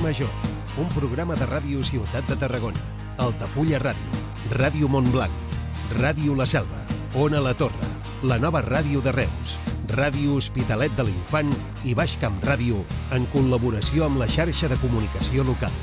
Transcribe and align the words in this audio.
Carrer 0.00 0.14
Major, 0.14 0.30
un 0.78 0.88
programa 0.94 1.34
de 1.36 1.44
ràdio 1.44 1.82
Ciutat 1.84 2.24
de 2.28 2.36
Tarragona, 2.40 2.80
Altafulla 3.20 3.78
Ràdio, 3.82 4.20
Ràdio 4.56 4.88
Montblanc, 4.88 5.52
Ràdio 5.98 6.32
La 6.38 6.46
Selva, 6.46 6.80
Ona 7.20 7.40
La 7.44 7.52
Torre, 7.52 7.90
la 8.22 8.38
nova 8.38 8.62
ràdio 8.64 9.02
de 9.04 9.12
Reus, 9.12 9.58
Ràdio 9.92 10.38
Hospitalet 10.38 10.96
de 10.96 11.04
l'Infant 11.04 11.52
i 11.84 11.92
Baix 11.92 12.16
Camp 12.22 12.40
Ràdio 12.48 12.80
en 13.12 13.28
col·laboració 13.34 14.06
amb 14.08 14.22
la 14.22 14.28
xarxa 14.30 14.72
de 14.72 14.80
comunicació 14.80 15.44
local. 15.44 15.76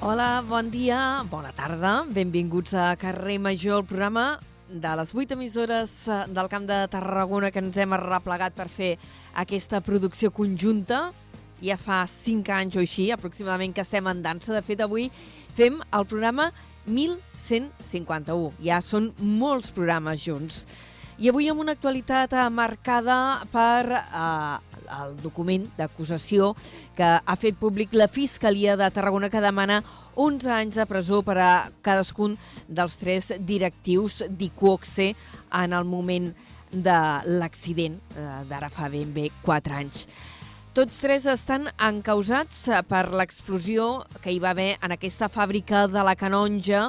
Hola, 0.00 0.40
bon 0.48 0.72
dia, 0.72 1.22
bona 1.28 1.52
tarda, 1.52 1.98
benvinguts 2.08 2.72
a 2.72 2.94
Carrer 2.96 3.40
Major, 3.42 3.82
el 3.82 3.88
programa 3.90 4.28
de 4.68 4.96
les 4.98 5.12
vuit 5.14 5.30
emissores 5.30 5.92
eh, 6.08 6.24
del 6.28 6.48
Camp 6.48 6.66
de 6.66 6.80
Tarragona 6.90 7.52
que 7.52 7.62
ens 7.62 7.76
hem 7.78 7.92
arreplegat 7.94 8.56
per 8.56 8.68
fer 8.72 8.96
aquesta 9.38 9.80
producció 9.84 10.32
conjunta. 10.34 11.10
Ja 11.64 11.78
fa 11.80 12.04
cinc 12.10 12.50
anys 12.52 12.76
o 12.76 12.82
així, 12.84 13.10
aproximadament, 13.12 13.74
que 13.74 13.84
estem 13.84 14.06
en 14.10 14.22
dansa. 14.24 14.52
De 14.54 14.62
fet, 14.64 14.82
avui 14.84 15.10
fem 15.56 15.80
el 15.92 16.08
programa 16.08 16.50
1151. 16.86 18.52
Ja 18.64 18.82
són 18.84 19.12
molts 19.18 19.72
programes 19.74 20.22
junts. 20.24 20.66
I 21.16 21.30
avui 21.30 21.46
amb 21.48 21.62
una 21.62 21.72
actualitat 21.72 22.34
eh, 22.36 22.48
marcada 22.52 23.18
per 23.48 23.88
eh, 23.88 24.56
el 24.98 25.14
document 25.22 25.64
d'acusació 25.78 26.50
que 26.96 27.08
ha 27.16 27.36
fet 27.40 27.56
públic 27.56 27.94
la 27.96 28.08
Fiscalia 28.12 28.76
de 28.76 28.90
Tarragona 28.92 29.30
que 29.32 29.40
demana 29.40 29.80
11 30.16 30.52
anys 30.52 30.76
de 30.76 30.86
presó 30.88 31.22
per 31.24 31.38
a 31.40 31.50
cadascun 31.84 32.36
dels 32.68 32.98
tres 33.00 33.32
directius 33.48 34.22
d'ICOXE 34.28 35.14
en 35.62 35.72
el 35.76 35.88
moment 35.88 36.28
de 36.72 37.00
l'accident 37.40 37.96
eh, 38.12 38.28
d'ara 38.48 38.68
fa 38.68 38.90
ben 38.92 39.12
bé 39.16 39.30
4 39.44 39.80
anys. 39.80 40.06
Tots 40.76 40.98
tres 41.00 41.24
estan 41.24 41.70
encausats 41.80 42.66
per 42.84 43.06
l'explosió 43.16 44.02
que 44.20 44.34
hi 44.34 44.40
va 44.44 44.50
haver 44.50 44.74
en 44.84 44.92
aquesta 44.92 45.30
fàbrica 45.32 45.86
de 45.88 46.02
la 46.04 46.12
Canonja 46.20 46.82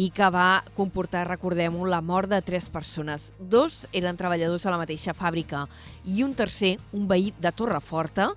i 0.00 0.06
que 0.16 0.30
va 0.32 0.62
comportar, 0.78 1.26
recordem-ho, 1.28 1.84
la 1.84 2.00
mort 2.00 2.32
de 2.32 2.38
tres 2.40 2.70
persones. 2.72 3.26
Dos 3.36 3.82
eren 3.92 4.16
treballadors 4.16 4.64
a 4.64 4.72
la 4.72 4.78
mateixa 4.80 5.12
fàbrica 5.12 5.66
i 6.08 6.24
un 6.24 6.32
tercer, 6.32 6.78
un 6.96 7.04
veí 7.10 7.34
de 7.36 7.52
Torreforta, 7.52 8.30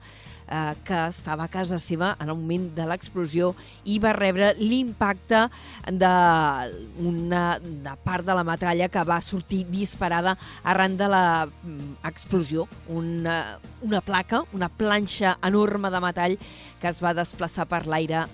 eh, 0.52 0.74
que 0.84 1.00
estava 1.08 1.46
a 1.48 1.52
casa 1.52 1.80
seva 1.80 2.12
en 2.20 2.30
el 2.30 2.36
moment 2.36 2.68
de 2.76 2.86
l'explosió 2.90 3.54
i 3.88 3.98
va 4.04 4.12
rebre 4.18 4.52
l'impacte 4.60 5.46
d'una 5.88 7.46
de 7.64 7.96
part 8.04 8.28
de 8.28 8.36
la 8.36 8.44
metralla 8.48 8.90
que 8.92 9.06
va 9.08 9.22
sortir 9.24 9.64
disparada 9.72 10.36
arran 10.64 10.98
de 11.00 11.08
l'explosió. 11.08 12.68
Mm, 12.68 12.98
una, 12.98 13.40
una 13.82 14.02
placa, 14.02 14.44
una 14.54 14.70
planxa 14.70 15.38
enorme 15.42 15.90
de 15.90 16.04
metall 16.04 16.38
que 16.82 16.92
es 16.92 17.02
va 17.04 17.16
desplaçar 17.18 17.68
per 17.70 17.86
l'aire 17.88 18.26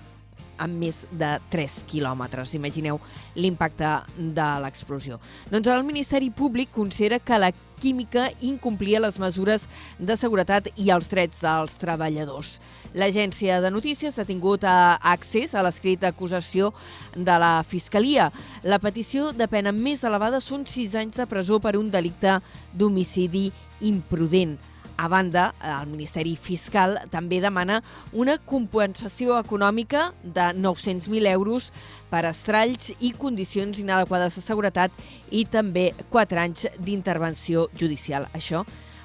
amb 0.58 0.82
més 0.82 1.04
de 1.10 1.36
3 1.52 1.78
quilòmetres. 1.88 2.54
Imagineu 2.58 3.00
l'impacte 3.36 3.88
de 4.18 4.48
l'explosió. 4.62 5.20
Doncs 5.50 5.70
el 5.72 5.86
Ministeri 5.86 6.30
Públic 6.30 6.72
considera 6.74 7.18
que 7.18 7.38
la 7.38 7.52
química 7.78 8.28
incomplia 8.42 9.00
les 9.00 9.18
mesures 9.22 9.68
de 9.98 10.16
seguretat 10.18 10.68
i 10.76 10.90
els 10.90 11.08
drets 11.10 11.40
dels 11.42 11.76
treballadors. 11.78 12.58
L'agència 12.98 13.60
de 13.62 13.70
notícies 13.70 14.18
ha 14.18 14.26
tingut 14.26 14.64
accés 14.66 15.54
a 15.54 15.62
l'escrit 15.62 16.00
d'acusació 16.02 16.72
de 17.14 17.36
la 17.38 17.62
Fiscalia. 17.62 18.30
La 18.64 18.80
petició 18.82 19.32
de 19.32 19.46
pena 19.48 19.72
més 19.72 20.02
elevada 20.04 20.40
són 20.40 20.66
6 20.66 20.96
anys 20.98 21.20
de 21.20 21.28
presó 21.30 21.60
per 21.60 21.76
un 21.78 21.90
delicte 21.92 22.40
d'homicidi 22.74 23.50
imprudent. 23.80 24.58
A 24.98 25.06
banda, 25.06 25.52
el 25.62 25.86
Ministeri 25.92 26.32
Fiscal 26.34 26.96
també 27.12 27.38
demana 27.38 27.76
una 28.18 28.34
compensació 28.42 29.36
econòmica 29.38 30.08
de 30.24 30.48
900.000 30.58 31.30
euros 31.30 31.68
per 32.10 32.24
estralls 32.26 32.90
i 32.98 33.12
condicions 33.14 33.78
inadequades 33.78 34.34
de 34.34 34.42
seguretat 34.42 35.06
i 35.30 35.44
també 35.46 35.92
4 36.10 36.42
anys 36.42 36.66
d'intervenció 36.82 37.68
judicial. 37.78 38.26
Això 38.34 38.64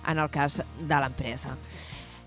en 0.09 0.17
el 0.17 0.33
cas 0.33 0.63
de 0.81 0.97
l'empresa. 0.97 1.53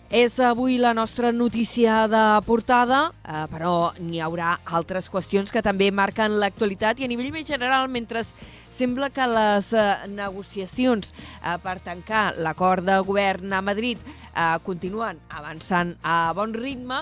És 0.06 0.38
avui 0.38 0.76
la 0.78 0.92
nostra 0.94 1.32
notícia 1.34 2.04
de 2.06 2.22
portada, 2.46 3.08
eh, 3.26 3.46
però 3.50 3.90
n'hi 3.98 4.20
haurà 4.22 4.60
altres 4.78 5.10
qüestions 5.10 5.50
que 5.50 5.64
també 5.66 5.90
marquen 5.90 6.38
l'actualitat 6.38 7.00
i 7.00 7.04
a 7.04 7.10
nivell 7.10 7.32
més 7.34 7.48
general, 7.48 7.90
mentre 7.90 8.22
Sembla 8.76 9.08
que 9.08 9.24
les 9.24 9.70
eh, 9.72 9.84
negociacions 10.12 11.08
eh, 11.08 11.54
per 11.64 11.78
tancar 11.80 12.34
l'acord 12.44 12.84
de 12.84 12.98
govern 13.08 13.54
a 13.56 13.62
Madrid 13.64 13.96
eh, 14.04 14.58
continuen 14.66 15.16
avançant 15.32 15.94
a 16.04 16.34
bon 16.36 16.52
ritme 16.52 16.98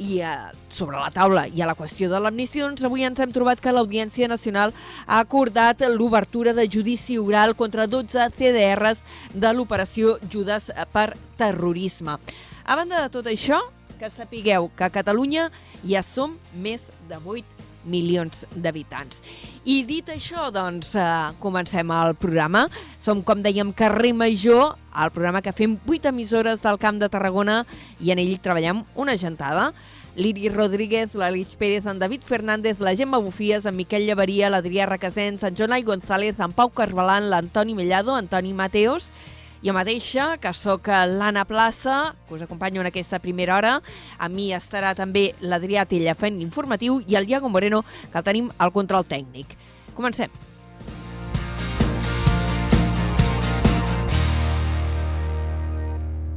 i 0.00 0.22
eh, 0.24 0.32
sobre 0.72 0.96
la 0.96 1.10
taula 1.12 1.44
hi 1.44 1.60
ha 1.60 1.68
la 1.68 1.76
qüestió 1.76 2.08
de 2.08 2.22
l'amnistia, 2.24 2.64
doncs 2.64 2.88
avui 2.88 3.04
ens 3.04 3.20
hem 3.20 3.36
trobat 3.36 3.60
que 3.60 3.74
l'Audiència 3.74 4.30
Nacional 4.32 4.72
ha 5.04 5.20
acordat 5.20 5.84
l'obertura 5.92 6.56
de 6.56 6.64
judici 6.72 7.18
oral 7.20 7.52
contra 7.52 7.84
12 7.84 8.30
CDRs 8.38 9.04
de 9.34 9.52
l'operació 9.52 10.16
Judes 10.32 10.72
per 10.94 11.10
terrorisme. 11.36 12.16
A 12.64 12.80
banda 12.80 13.04
de 13.04 13.12
tot 13.12 13.28
això, 13.28 13.60
que 14.00 14.08
sapigueu 14.08 14.70
que 14.72 14.88
a 14.88 14.94
Catalunya 14.94 15.50
ja 15.84 16.00
som 16.00 16.38
més 16.56 16.88
de 17.12 17.20
8 17.20 17.59
milions 17.84 18.44
d'habitants. 18.56 19.22
I 19.64 19.82
dit 19.88 20.08
això, 20.08 20.48
doncs, 20.52 20.94
eh, 20.94 21.04
comencem 21.40 21.90
el 21.90 22.14
programa. 22.14 22.66
Som, 23.00 23.22
com 23.22 23.42
dèiem, 23.42 23.72
Carrer 23.72 24.12
Major, 24.14 24.76
el 24.96 25.10
programa 25.10 25.42
que 25.42 25.52
fem 25.52 25.78
8 25.86 26.08
emissores 26.08 26.62
del 26.62 26.78
Camp 26.78 26.98
de 26.98 27.08
Tarragona 27.08 27.64
i 28.00 28.10
en 28.10 28.18
ell 28.18 28.38
treballem 28.40 28.84
una 28.94 29.16
gentada. 29.16 29.72
Liri 30.16 30.48
Rodríguez, 30.48 31.14
l'Alix 31.14 31.54
Pérez, 31.54 31.86
en 31.86 31.98
David 31.98 32.22
Fernández, 32.26 32.80
la 32.80 32.96
Gemma 32.96 33.18
Bufies, 33.18 33.64
en 33.64 33.76
Miquel 33.76 34.06
Llevaria, 34.06 34.50
l'Adrià 34.50 34.86
Requesens, 34.86 35.44
en 35.44 35.54
Jonai 35.56 35.82
González, 35.82 36.34
en 36.40 36.52
Pau 36.52 36.70
Carbalan, 36.70 37.30
l'Antoni 37.30 37.74
Mellado, 37.74 38.16
Antoni 38.16 38.52
Mateos 38.52 39.12
jo 39.62 39.74
mateixa, 39.76 40.34
que 40.40 40.52
sóc 40.56 40.88
l'Anna 40.88 41.44
Plaça, 41.44 42.14
que 42.26 42.34
us 42.34 42.42
acompanyo 42.42 42.80
en 42.80 42.90
aquesta 42.90 43.20
primera 43.20 43.56
hora. 43.56 43.74
A 44.18 44.28
mi 44.28 44.50
estarà 44.56 44.94
també 44.96 45.30
l'Adrià 45.40 45.86
Tella 45.88 46.16
fent 46.16 46.40
informatiu 46.40 47.02
i 47.06 47.18
el 47.20 47.28
Iago 47.28 47.48
Moreno, 47.48 47.82
que 47.82 48.18
el 48.18 48.24
tenim 48.24 48.50
al 48.58 48.72
control 48.72 49.04
tècnic. 49.04 49.56
Comencem. 49.94 50.30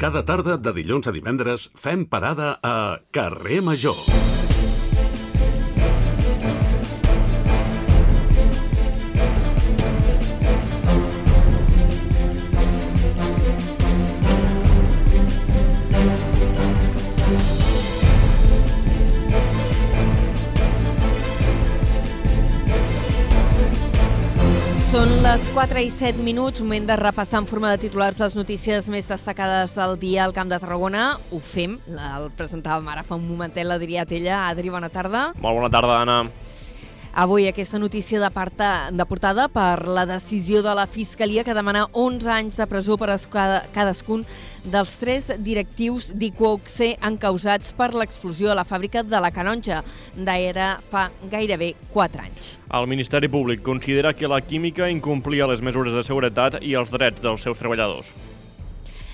Cada 0.04 0.26
tarda 0.28 0.58
de 0.60 0.74
dilluns 0.76 1.08
a 1.08 1.14
divendres 1.16 1.70
fem 1.80 2.04
parada 2.04 2.58
a 2.60 3.00
Carrer 3.16 3.62
Major. 3.64 4.33
Les 25.34 25.48
4 25.50 25.82
i 25.82 25.88
7 25.90 26.22
minuts, 26.22 26.62
moment 26.62 26.86
de 26.86 26.96
repassar 27.00 27.40
en 27.42 27.48
forma 27.50 27.72
de 27.72 27.80
titulars 27.82 28.20
les 28.22 28.36
notícies 28.38 28.86
més 28.94 29.08
destacades 29.10 29.72
del 29.74 29.96
dia 29.98 30.28
al 30.28 30.34
Camp 30.36 30.52
de 30.52 30.60
Tarragona. 30.62 31.08
Ho 31.34 31.40
fem, 31.42 31.74
el 31.90 32.28
presentàvem 32.38 32.92
ara 32.94 33.02
fa 33.08 33.18
un 33.18 33.26
momentet 33.26 33.66
l'Adrià 33.66 34.06
Tella. 34.06 34.44
Adri, 34.52 34.70
bona 34.70 34.92
tarda. 34.94 35.32
Molt 35.42 35.58
bona 35.58 35.72
tarda, 35.74 35.96
Anna. 36.04 36.20
Avui 37.16 37.46
aquesta 37.46 37.78
notícia 37.78 38.20
de, 38.20 38.30
parta, 38.34 38.90
de 38.90 39.06
portada 39.06 39.46
per 39.46 39.86
la 39.86 40.08
decisió 40.10 40.64
de 40.66 40.74
la 40.74 40.88
Fiscalia 40.90 41.44
que 41.46 41.54
demana 41.54 41.84
11 41.94 42.32
anys 42.34 42.58
de 42.58 42.66
presó 42.66 42.98
per 42.98 43.14
cadascun 43.30 44.26
dels 44.66 44.96
tres 44.98 45.30
directius 45.38 46.10
d'IQOXE 46.10 46.96
encausats 47.06 47.78
per 47.78 47.92
l'explosió 47.94 48.50
a 48.50 48.58
la 48.58 48.66
fàbrica 48.66 49.06
de 49.06 49.22
la 49.22 49.30
Canonja 49.30 49.84
d'era 50.18 50.80
fa 50.90 51.12
gairebé 51.30 51.76
4 51.94 52.26
anys. 52.26 52.56
El 52.74 52.90
Ministeri 52.90 53.30
Públic 53.30 53.62
considera 53.62 54.16
que 54.18 54.28
la 54.28 54.42
química 54.42 54.90
incomplia 54.90 55.46
les 55.46 55.62
mesures 55.62 55.94
de 55.94 56.02
seguretat 56.02 56.64
i 56.66 56.74
els 56.74 56.90
drets 56.90 57.22
dels 57.22 57.46
seus 57.46 57.62
treballadors. 57.62 58.16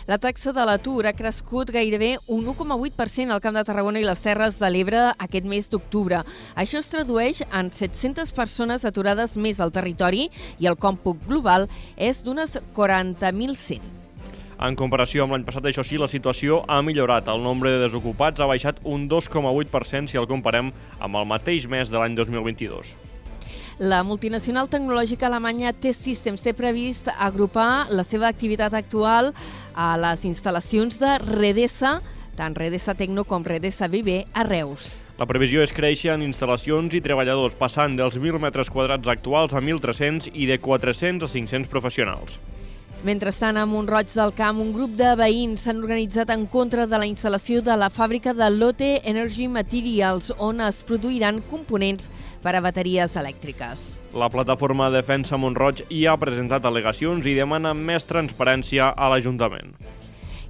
La 0.09 0.17
taxa 0.17 0.49
de 0.49 0.63
l'atur 0.65 1.05
ha 1.05 1.11
crescut 1.13 1.69
gairebé 1.69 2.15
un 2.33 2.47
1,8% 2.49 3.29
al 3.29 3.41
Camp 3.43 3.53
de 3.59 3.61
Tarragona 3.61 3.99
i 4.01 4.05
les 4.07 4.23
Terres 4.25 4.55
de 4.57 4.69
l'Ebre 4.73 5.03
aquest 5.21 5.45
mes 5.45 5.67
d'octubre. 5.69 6.23
Això 6.57 6.79
es 6.81 6.89
tradueix 6.89 7.43
en 7.45 7.69
700 7.69 8.31
persones 8.33 8.87
aturades 8.89 9.35
més 9.37 9.61
al 9.61 9.69
territori 9.75 10.31
i 10.57 10.65
el 10.65 10.79
còmput 10.81 11.21
global 11.27 11.67
és 11.93 12.23
d'unes 12.25 12.57
40.100. 12.73 13.85
En 14.65 14.79
comparació 14.81 15.27
amb 15.27 15.37
l'any 15.37 15.45
passat, 15.45 15.69
això 15.69 15.85
sí, 15.85 16.01
la 16.01 16.09
situació 16.09 16.63
ha 16.65 16.81
millorat. 16.81 17.29
El 17.29 17.45
nombre 17.45 17.75
de 17.75 17.83
desocupats 17.85 18.41
ha 18.41 18.49
baixat 18.49 18.81
un 18.89 19.05
2,8% 19.13 20.09
si 20.09 20.17
el 20.17 20.25
comparem 20.25 20.73
amb 20.97 21.21
el 21.21 21.29
mateix 21.37 21.69
mes 21.69 21.93
de 21.93 22.01
l'any 22.01 22.17
2022. 22.17 22.97
La 23.79 24.01
multinacional 24.03 24.67
tecnològica 24.67 25.29
alemanya 25.29 25.71
T-Systems 25.71 26.41
té 26.43 26.51
previst 26.51 27.07
agrupar 27.15 27.87
la 27.95 28.03
seva 28.03 28.27
activitat 28.27 28.73
actual 28.75 29.31
a 29.71 29.93
les 29.95 30.25
instal·lacions 30.27 30.99
de 30.99 31.13
Redesa 31.23 32.01
tant 32.35 32.55
Redesa 32.55 32.95
Tecno 32.95 33.23
com 33.27 33.43
Redesa 33.43 33.87
BB 33.87 34.25
a 34.35 34.43
Reus. 34.47 34.99
La 35.19 35.27
previsió 35.27 35.63
és 35.63 35.71
créixer 35.75 36.11
en 36.11 36.23
instal·lacions 36.27 36.91
i 36.95 37.01
treballadors, 37.03 37.55
passant 37.59 37.95
dels 37.99 38.19
1.000 38.19 38.39
metres 38.39 38.71
quadrats 38.71 39.11
actuals 39.11 39.55
a 39.55 39.63
1.300 39.63 40.31
i 40.35 40.47
de 40.47 40.59
400 40.59 41.23
a 41.23 41.31
500 41.31 41.71
professionals. 41.71 42.39
Mentrestant, 42.99 43.55
a 43.55 43.63
Montroig 43.63 44.09
del 44.11 44.33
Camp, 44.35 44.57
un 44.59 44.73
grup 44.75 44.91
de 44.99 45.13
veïns 45.15 45.61
s'han 45.63 45.77
organitzat 45.79 46.33
en 46.33 46.41
contra 46.51 46.83
de 46.83 46.97
la 46.99 47.07
instal·lació 47.07 47.61
de 47.63 47.77
la 47.79 47.87
fàbrica 47.87 48.33
de 48.35 48.49
Lotte 48.51 48.89
Energy 49.07 49.47
Materials, 49.47 50.33
on 50.35 50.59
es 50.65 50.81
produiran 50.83 51.39
components 51.47 52.09
per 52.43 52.57
a 52.59 52.63
bateries 52.65 53.15
elèctriques. 53.15 53.85
La 54.11 54.27
plataforma 54.27 54.89
Defensa 54.91 55.39
Montroig 55.39 55.85
ja 55.87 56.11
ha 56.11 56.19
presentat 56.19 56.67
al·legacions 56.67 57.23
i 57.23 57.37
demana 57.39 57.71
més 57.71 58.03
transparència 58.03 58.91
a 58.91 59.09
l'Ajuntament. 59.13 59.77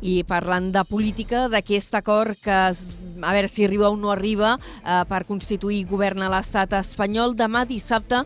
I 0.02 0.24
parlant 0.26 0.72
de 0.74 0.82
política, 0.90 1.46
d'aquest 1.54 1.94
acord 2.02 2.40
que 2.42 2.60
es, 2.72 2.82
a 3.22 3.34
veure 3.36 3.50
si 3.52 3.68
arriba 3.68 3.92
o 3.92 3.98
no 4.00 4.10
arriba 4.10 4.56
eh, 4.58 5.04
per 5.06 5.26
constituir 5.28 5.84
govern 5.86 6.26
a 6.26 6.34
l'estat 6.34 6.74
espanyol, 6.80 7.38
demà 7.38 7.68
dissabte 7.70 8.24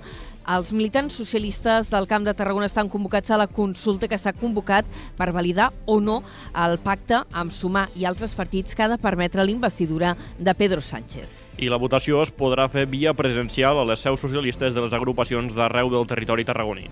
els 0.49 0.71
militants 0.75 1.15
socialistes 1.15 1.89
del 1.91 2.07
Camp 2.07 2.25
de 2.27 2.33
Tarragona 2.35 2.67
estan 2.67 2.89
convocats 2.91 3.31
a 3.31 3.39
la 3.39 3.47
consulta 3.47 4.09
que 4.11 4.19
s'ha 4.19 4.35
convocat 4.35 4.85
per 5.17 5.31
validar 5.31 5.71
o 5.85 5.99
no 6.01 6.21
el 6.65 6.77
pacte 6.83 7.23
amb 7.31 7.51
Sumar 7.55 7.87
i 7.95 8.05
altres 8.05 8.35
partits 8.35 8.75
que 8.75 8.83
ha 8.83 8.91
de 8.91 8.99
permetre 8.99 9.45
l'investidura 9.45 10.15
de 10.37 10.53
Pedro 10.53 10.81
Sánchez. 10.81 11.29
I 11.57 11.69
la 11.69 11.79
votació 11.79 12.21
es 12.23 12.33
podrà 12.33 12.67
fer 12.67 12.87
via 12.89 13.13
presencial 13.13 13.79
a 13.79 13.87
les 13.87 14.01
seus 14.01 14.19
socialistes 14.19 14.73
de 14.73 14.81
les 14.83 14.93
agrupacions 14.93 15.53
d'arreu 15.55 15.91
del 15.93 16.07
territori 16.09 16.43
tarragoní. 16.43 16.89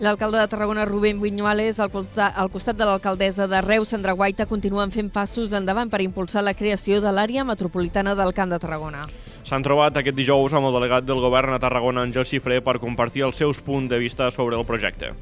L'alcalde 0.00 0.40
de 0.40 0.48
Tarragona, 0.48 0.84
Rubén 0.84 1.20
Viñuales, 1.22 1.78
al, 1.78 1.90
al 2.18 2.50
costat 2.50 2.76
de 2.76 2.84
l'alcaldessa 2.84 3.46
de 3.46 3.60
Reus, 3.62 3.92
Sandra 3.94 4.12
Guaita, 4.12 4.48
continuen 4.50 4.90
fent 4.90 5.12
passos 5.14 5.54
endavant 5.54 5.90
per 5.90 6.00
impulsar 6.02 6.42
la 6.42 6.56
creació 6.58 6.98
de 7.00 7.12
l'àrea 7.14 7.44
metropolitana 7.46 8.16
del 8.18 8.34
Camp 8.34 8.50
de 8.50 8.58
Tarragona. 8.58 9.06
S'han 9.46 9.62
trobat 9.62 10.00
aquest 10.00 10.16
dijous 10.18 10.56
amb 10.56 10.66
el 10.66 10.74
delegat 10.80 11.06
del 11.06 11.22
govern 11.22 11.54
a 11.54 11.60
Tarragona, 11.62 12.02
Àngel 12.02 12.26
Xifré, 12.26 12.58
per 12.64 12.80
compartir 12.82 13.22
els 13.28 13.38
seus 13.38 13.62
punts 13.62 13.92
de 13.92 14.02
vista 14.02 14.32
sobre 14.34 14.58
el 14.58 14.66
projecte. 14.66 15.12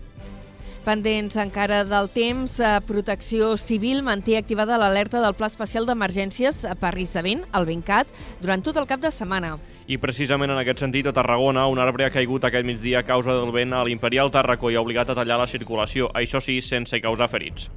Pendents 0.82 1.36
encara 1.38 1.84
del 1.86 2.08
temps, 2.10 2.56
eh, 2.58 2.80
Protecció 2.82 3.56
Civil 3.56 4.00
manté 4.02 4.34
activada 4.36 4.78
l'alerta 4.80 5.20
del 5.22 5.36
Pla 5.38 5.46
Especial 5.46 5.86
d'Emergències 5.86 6.64
per 6.80 6.90
risc 6.96 7.14
de 7.14 7.22
vent, 7.22 7.44
el 7.54 7.68
Ventcat, 7.68 8.08
durant 8.40 8.62
tot 8.66 8.76
el 8.76 8.88
cap 8.90 8.98
de 9.00 9.12
setmana. 9.14 9.58
I 9.86 9.98
precisament 10.02 10.50
en 10.50 10.58
aquest 10.58 10.80
sentit, 10.82 11.06
a 11.06 11.12
Tarragona, 11.12 11.68
un 11.70 11.78
arbre 11.78 12.04
ha 12.04 12.10
caigut 12.10 12.44
aquest 12.44 12.66
migdia 12.66 12.98
a 12.98 13.06
causa 13.06 13.30
del 13.30 13.52
vent 13.54 13.72
a 13.72 13.84
l'Imperial 13.84 14.32
Tarracó 14.34 14.72
i 14.72 14.74
ha 14.74 14.82
obligat 14.82 15.10
a 15.10 15.14
tallar 15.14 15.38
la 15.38 15.46
circulació, 15.46 16.10
això 16.14 16.42
sí, 16.42 16.60
sense 16.60 17.00
causar 17.00 17.30
ferits. 17.30 17.70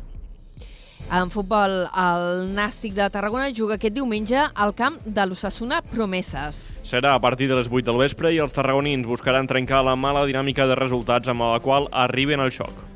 En 1.13 1.29
futbol, 1.29 1.85
el 1.93 2.55
Nàstic 2.57 2.95
de 2.97 3.05
Tarragona 3.13 3.51
juga 3.53 3.77
aquest 3.77 3.93
diumenge 3.93 4.47
al 4.55 4.73
camp 4.73 4.97
de 5.05 5.27
l'Ossassuna 5.29 5.83
Promeses. 5.91 6.81
Serà 6.81 7.13
a 7.13 7.21
partir 7.21 7.51
de 7.51 7.59
les 7.59 7.69
8 7.69 7.85
del 7.85 8.01
vespre 8.01 8.33
i 8.33 8.41
els 8.41 8.57
tarragonins 8.57 9.05
buscaran 9.05 9.45
trencar 9.45 9.83
la 9.85 9.95
mala 9.95 10.25
dinàmica 10.25 10.65
de 10.65 10.81
resultats 10.81 11.29
amb 11.29 11.45
la 11.45 11.61
qual 11.61 11.85
arriben 11.93 12.41
al 12.41 12.49
xoc. 12.49 12.94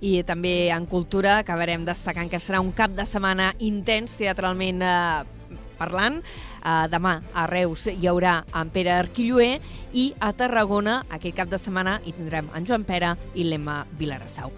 I 0.00 0.22
també 0.24 0.70
en 0.72 0.86
cultura 0.88 1.38
acabarem 1.40 1.84
destacant 1.84 2.30
que 2.32 2.40
serà 2.40 2.62
un 2.64 2.72
cap 2.72 2.94
de 2.96 3.04
setmana 3.04 3.50
intens 3.60 4.16
teatralment 4.16 4.80
eh, 4.80 5.58
parlant. 5.80 6.20
Uh, 6.60 6.84
demà 6.92 7.14
a 7.32 7.46
Reus 7.48 7.86
hi 7.88 8.04
haurà 8.04 8.42
en 8.52 8.68
Pere 8.68 8.92
Arquilloé 8.92 9.54
i 9.96 10.10
a 10.20 10.28
Tarragona 10.36 10.98
aquest 11.08 11.38
cap 11.38 11.48
de 11.48 11.56
setmana 11.56 11.94
hi 12.04 12.12
tindrem 12.12 12.50
en 12.52 12.68
Joan 12.68 12.84
Pere 12.84 13.14
i 13.32 13.46
l'Emma 13.48 13.78
Vilarassau. 13.96 14.52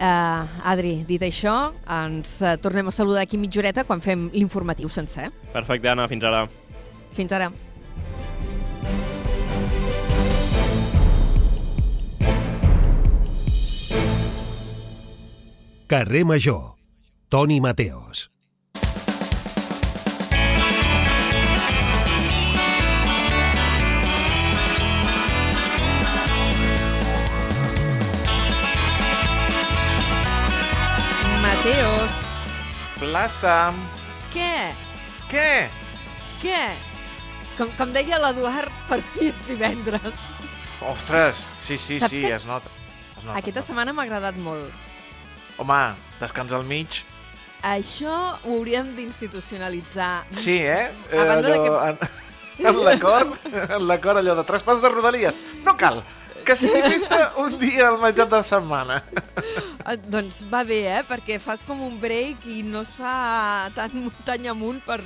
Uh, 0.00 0.66
Adri, 0.66 1.04
dit 1.06 1.22
això, 1.22 1.54
ens 2.00 2.38
uh, 2.42 2.56
tornem 2.58 2.90
a 2.90 2.94
saludar 2.96 3.22
aquí 3.22 3.38
mitja 3.38 3.62
horeta 3.62 3.86
quan 3.86 4.02
fem 4.02 4.26
l'informatiu 4.34 4.90
sencer. 4.90 5.30
Perfecte, 5.54 5.92
Anna, 5.92 6.10
fins 6.10 6.26
ara. 6.26 6.46
Fins 7.14 7.36
ara. 7.36 7.52
Carrer 15.90 16.24
Major. 16.24 16.76
Toni 17.28 17.60
Mateos. 17.60 18.30
Mateos, 31.42 32.10
Plaça. 33.00 33.72
què? 34.32 34.72
Què? 35.30 35.50
Què? 36.42 36.60
Com, 37.56 37.70
com 37.78 37.92
deia 37.94 38.18
l'Eduard, 38.22 38.70
per 38.88 39.00
mi 39.14 39.30
és 39.30 39.40
divendres. 39.48 40.20
Ostres, 40.90 41.46
sí, 41.60 41.76
sí, 41.78 41.98
Saps 42.00 42.12
sí, 42.14 42.22
que- 42.24 42.34
es 42.34 42.46
nota. 42.48 42.70
Es 43.18 43.24
nota 43.24 43.38
Aquesta 43.38 43.60
es 43.60 43.64
nota. 43.64 43.66
setmana 43.68 43.92
m'ha 43.92 44.02
agradat 44.08 44.36
molt. 44.36 44.70
Home, 45.60 45.80
descans 46.20 46.52
al 46.56 46.64
mig. 46.64 47.02
Això 47.62 48.14
ho 48.40 48.54
hauríem 48.56 48.94
d'institucionalitzar. 48.96 50.24
Sí, 50.32 50.56
eh? 50.64 50.88
A 51.12 51.24
banda 51.28 51.50
de 51.50 51.58
allò, 51.58 51.74
en, 51.90 51.98
en 52.70 52.78
l'acord, 52.86 53.36
en 53.44 53.84
l'acord 53.88 54.22
allò 54.22 54.38
de 54.38 54.46
traspàs 54.48 54.80
de 54.80 54.88
rodalies. 54.88 55.40
No 55.66 55.74
cal, 55.76 56.00
que 56.48 56.56
sigui 56.56 56.80
festa 56.86 57.18
un 57.42 57.58
dia 57.60 57.90
al 57.90 57.98
meitat 58.00 58.32
de 58.32 58.40
setmana. 58.48 59.02
Eh, 59.84 59.98
Doncs 60.08 60.40
va 60.48 60.62
bé, 60.64 60.80
eh? 60.88 61.02
Perquè 61.08 61.36
fas 61.42 61.66
com 61.68 61.82
un 61.84 61.98
break 62.00 62.46
i 62.48 62.62
no 62.64 62.80
es 62.86 62.96
fa 62.96 63.68
tan 63.76 63.92
muntanya 64.00 64.54
amunt 64.56 64.80
per 64.86 64.98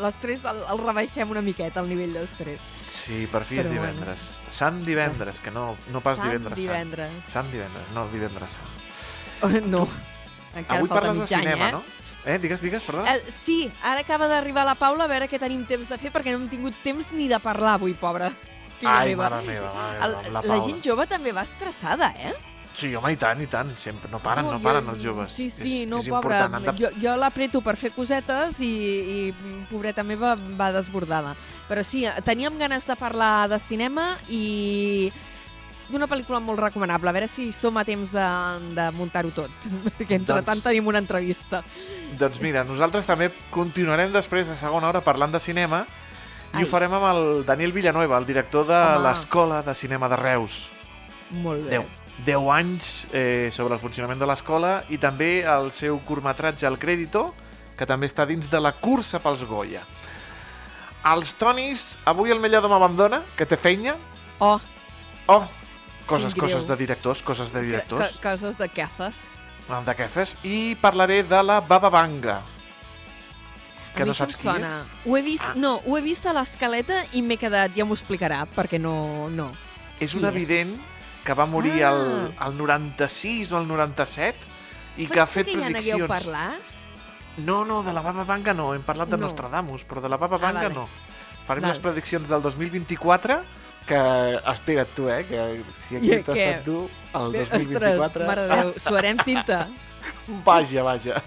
l'estrès, 0.00 0.48
el, 0.48 0.64
el 0.72 0.80
rebaixem 0.86 1.28
una 1.36 1.44
miqueta, 1.44 1.84
el 1.84 1.92
nivell 1.92 2.16
d'estrès. 2.16 2.64
Sí, 2.88 3.26
per 3.28 3.42
fi 3.44 3.60
és 3.60 3.66
Però 3.68 3.82
bueno. 3.82 3.92
divendres. 4.00 4.28
Sant 4.48 4.80
divendres, 4.86 5.40
que 5.44 5.52
no, 5.52 5.74
no 5.92 6.00
pas 6.00 6.16
Sant 6.16 6.30
divendres 6.30 6.56
divendres. 6.56 7.12
sant. 7.20 7.32
Sant 7.36 7.52
divendres, 7.52 7.90
no 7.92 8.08
divendres 8.14 8.56
sant. 8.62 8.76
Oh, 9.42 9.48
no, 9.74 9.86
encara 10.54 10.80
Avui 10.80 10.88
parles 10.88 11.16
de 11.16 11.22
mig 11.22 11.32
any, 11.32 11.44
cinema, 11.44 11.68
eh? 11.68 11.72
no? 11.72 11.82
Eh, 12.26 12.38
digues, 12.42 12.60
digues, 12.60 12.82
perdona. 12.82 13.14
Eh, 13.16 13.22
sí, 13.32 13.70
ara 13.82 14.00
acaba 14.02 14.26
d'arribar 14.28 14.66
la 14.66 14.74
Paula, 14.74 15.04
a 15.06 15.10
veure 15.10 15.28
què 15.30 15.38
tenim 15.40 15.64
temps 15.68 15.88
de 15.88 15.96
fer, 15.98 16.10
perquè 16.12 16.34
no 16.34 16.42
hem 16.42 16.48
tingut 16.50 16.76
temps 16.84 17.12
ni 17.14 17.28
de 17.30 17.38
parlar 17.40 17.76
avui, 17.78 17.94
pobra. 17.94 18.32
Filla 18.78 18.98
Ai, 19.00 19.14
meva. 19.14 19.28
mare 19.30 19.46
meva, 19.46 19.72
mare 19.74 19.98
meva, 19.98 20.06
la, 20.06 20.30
la 20.38 20.42
Paula. 20.42 20.64
gent 20.66 20.82
jove 20.84 21.06
també 21.10 21.32
va 21.32 21.46
estressada, 21.46 22.12
eh? 22.18 22.34
Sí, 22.78 22.92
home, 22.94 23.10
i 23.10 23.16
tant, 23.18 23.40
i 23.42 23.46
tant. 23.50 23.72
Sempre, 23.80 24.06
no 24.12 24.20
paren, 24.22 24.44
no, 24.46 24.52
jo- 24.54 24.62
paren 24.62 24.86
els 24.92 25.02
joves. 25.02 25.32
Sí, 25.34 25.48
sí, 25.50 25.82
és, 25.82 25.88
no, 25.90 25.98
és 25.98 26.06
pobra. 26.12 26.44
de... 26.46 26.74
Jo, 26.78 26.90
jo 27.02 27.14
l'apreto 27.18 27.58
per 27.64 27.74
fer 27.80 27.90
cosetes 27.90 28.60
i, 28.62 28.68
i 28.70 29.64
pobreta 29.70 30.04
meva 30.06 30.36
va 30.58 30.68
desbordada. 30.76 31.32
Però 31.66 31.82
sí, 31.82 32.04
teníem 32.24 32.54
ganes 32.60 32.86
de 32.86 32.94
parlar 32.94 33.48
de 33.50 33.58
cinema 33.58 34.12
i 34.30 35.10
d'una 35.88 36.06
pel·lícula 36.10 36.40
molt 36.44 36.60
recomanable. 36.60 37.08
A 37.10 37.14
veure 37.16 37.28
si 37.28 37.50
som 37.52 37.76
a 37.80 37.84
temps 37.88 38.12
de, 38.12 38.26
de 38.76 38.88
muntar-ho 38.96 39.30
tot, 39.34 39.50
perquè 39.98 40.18
entre 40.18 40.36
Doncs- 40.40 40.46
tant 40.50 40.62
tenim 40.66 40.86
una 40.90 41.00
entrevista. 41.02 41.62
Doncs 42.18 42.40
mira, 42.44 42.64
nosaltres 42.68 43.06
també 43.08 43.30
continuarem 43.54 44.12
després 44.12 44.48
a 44.48 44.56
segona 44.60 44.88
hora 44.90 45.00
parlant 45.04 45.32
de 45.34 45.40
cinema 45.40 45.84
i 46.54 46.58
Ai. 46.58 46.64
ho 46.64 46.68
farem 46.70 46.92
amb 46.96 47.04
el 47.10 47.22
Daniel 47.48 47.72
Villanueva, 47.76 48.16
el 48.18 48.26
director 48.28 48.64
de 48.68 48.78
l'Escola 49.04 49.62
de 49.62 49.74
Cinema 49.76 50.08
de 50.08 50.16
Reus. 50.16 50.70
Molt 51.44 51.66
bé. 51.68 51.76
10, 51.76 51.86
10 52.24 52.46
anys 52.54 52.92
eh, 53.12 53.50
sobre 53.52 53.76
el 53.76 53.80
funcionament 53.82 54.18
de 54.18 54.26
l'escola 54.26 54.78
i 54.88 54.96
també 54.98 55.42
el 55.44 55.68
seu 55.76 56.00
curtmetratge 56.08 56.66
El 56.66 56.78
Crédito, 56.80 57.34
que 57.76 57.86
també 57.86 58.08
està 58.08 58.24
dins 58.26 58.48
de 58.50 58.60
la 58.64 58.72
cursa 58.72 59.20
pels 59.22 59.44
Goya. 59.46 59.84
Els 61.08 61.34
Tonis, 61.38 61.84
avui 62.10 62.32
el 62.34 62.40
millor 62.42 62.64
de 62.64 62.68
m'abandona, 62.72 63.20
que 63.36 63.46
té 63.46 63.56
feina. 63.60 63.94
Oh, 64.40 64.56
Oh, 65.28 65.44
coses, 66.08 66.34
coses 66.34 66.66
de 66.66 66.76
directors, 66.80 67.22
coses 67.22 67.52
de 67.52 67.62
directors, 67.62 68.16
coses 68.22 68.56
de 68.58 68.68
què 68.72 68.88
fas? 68.88 69.14
de 69.68 69.92
què 69.94 70.06
fes. 70.08 70.36
I 70.48 70.74
parlaré 70.80 71.22
de 71.28 71.42
la 71.44 71.60
Baba 71.60 71.90
Vanga, 71.92 72.38
que 73.94 74.04
no 74.08 74.14
saps 74.14 74.36
qui 74.40 74.48
és. 74.48 74.84
Ho 75.04 75.16
he 75.18 75.22
vist, 75.22 75.44
Ah. 75.44 75.52
no, 75.56 75.76
ho 75.84 75.98
he 75.98 76.00
vist 76.00 76.24
a 76.26 76.32
l'escaleta 76.32 77.04
i 77.12 77.20
m'he 77.22 77.36
quedat, 77.36 77.74
ja 77.76 77.84
m'ho 77.84 77.94
explicarà, 77.94 78.46
perquè 78.46 78.80
no, 78.80 79.28
no. 79.28 79.50
És 80.00 80.14
un 80.14 80.24
evident 80.24 80.78
que 81.24 81.34
va 81.34 81.44
morir 81.46 81.82
Ah. 81.84 81.90
al, 81.90 82.34
al 82.38 82.56
96 82.56 83.52
o 83.52 83.58
al 83.58 83.66
97 83.68 84.38
i 84.96 85.06
que 85.06 85.08
Pot 85.14 85.18
ha 85.18 85.26
fet 85.26 85.46
que 85.46 85.52
ja 85.52 85.68
n'hagueu 85.68 86.06
prediccions. 86.06 86.08
parlat? 86.08 86.60
No, 87.38 87.64
no, 87.64 87.82
de 87.82 87.92
la 87.92 88.00
Baba 88.00 88.24
Vanga 88.24 88.54
no, 88.54 88.72
hem 88.74 88.82
parlat 88.82 89.08
de 89.08 89.16
No. 89.18 89.24
Nostradamus, 89.26 89.84
però 89.86 90.00
de 90.00 90.08
la 90.08 90.16
Baba 90.16 90.36
Ah, 90.36 90.38
Vanga 90.46 90.62
vale. 90.68 90.74
no. 90.74 90.88
Farem 91.46 91.62
Val. 91.62 91.70
les 91.70 91.78
prediccions 91.78 92.28
del 92.28 92.42
2024, 92.42 93.42
que 93.88 93.98
espera't 94.52 94.94
tu, 94.94 95.08
eh, 95.10 95.22
que 95.28 95.42
si 95.74 95.96
aquí 95.96 96.10
t'has 96.22 96.36
estat 96.38 96.64
tu, 96.66 96.82
el 97.18 97.32
Bé, 97.32 97.44
2024... 97.48 98.04
Ostres, 98.04 98.26
mare 98.28 98.42
de 98.46 98.56
Déu, 98.60 98.72
suarem 98.84 99.18
tinta. 99.24 99.62
Vaja, 100.46 100.82
vaja. 100.84 101.22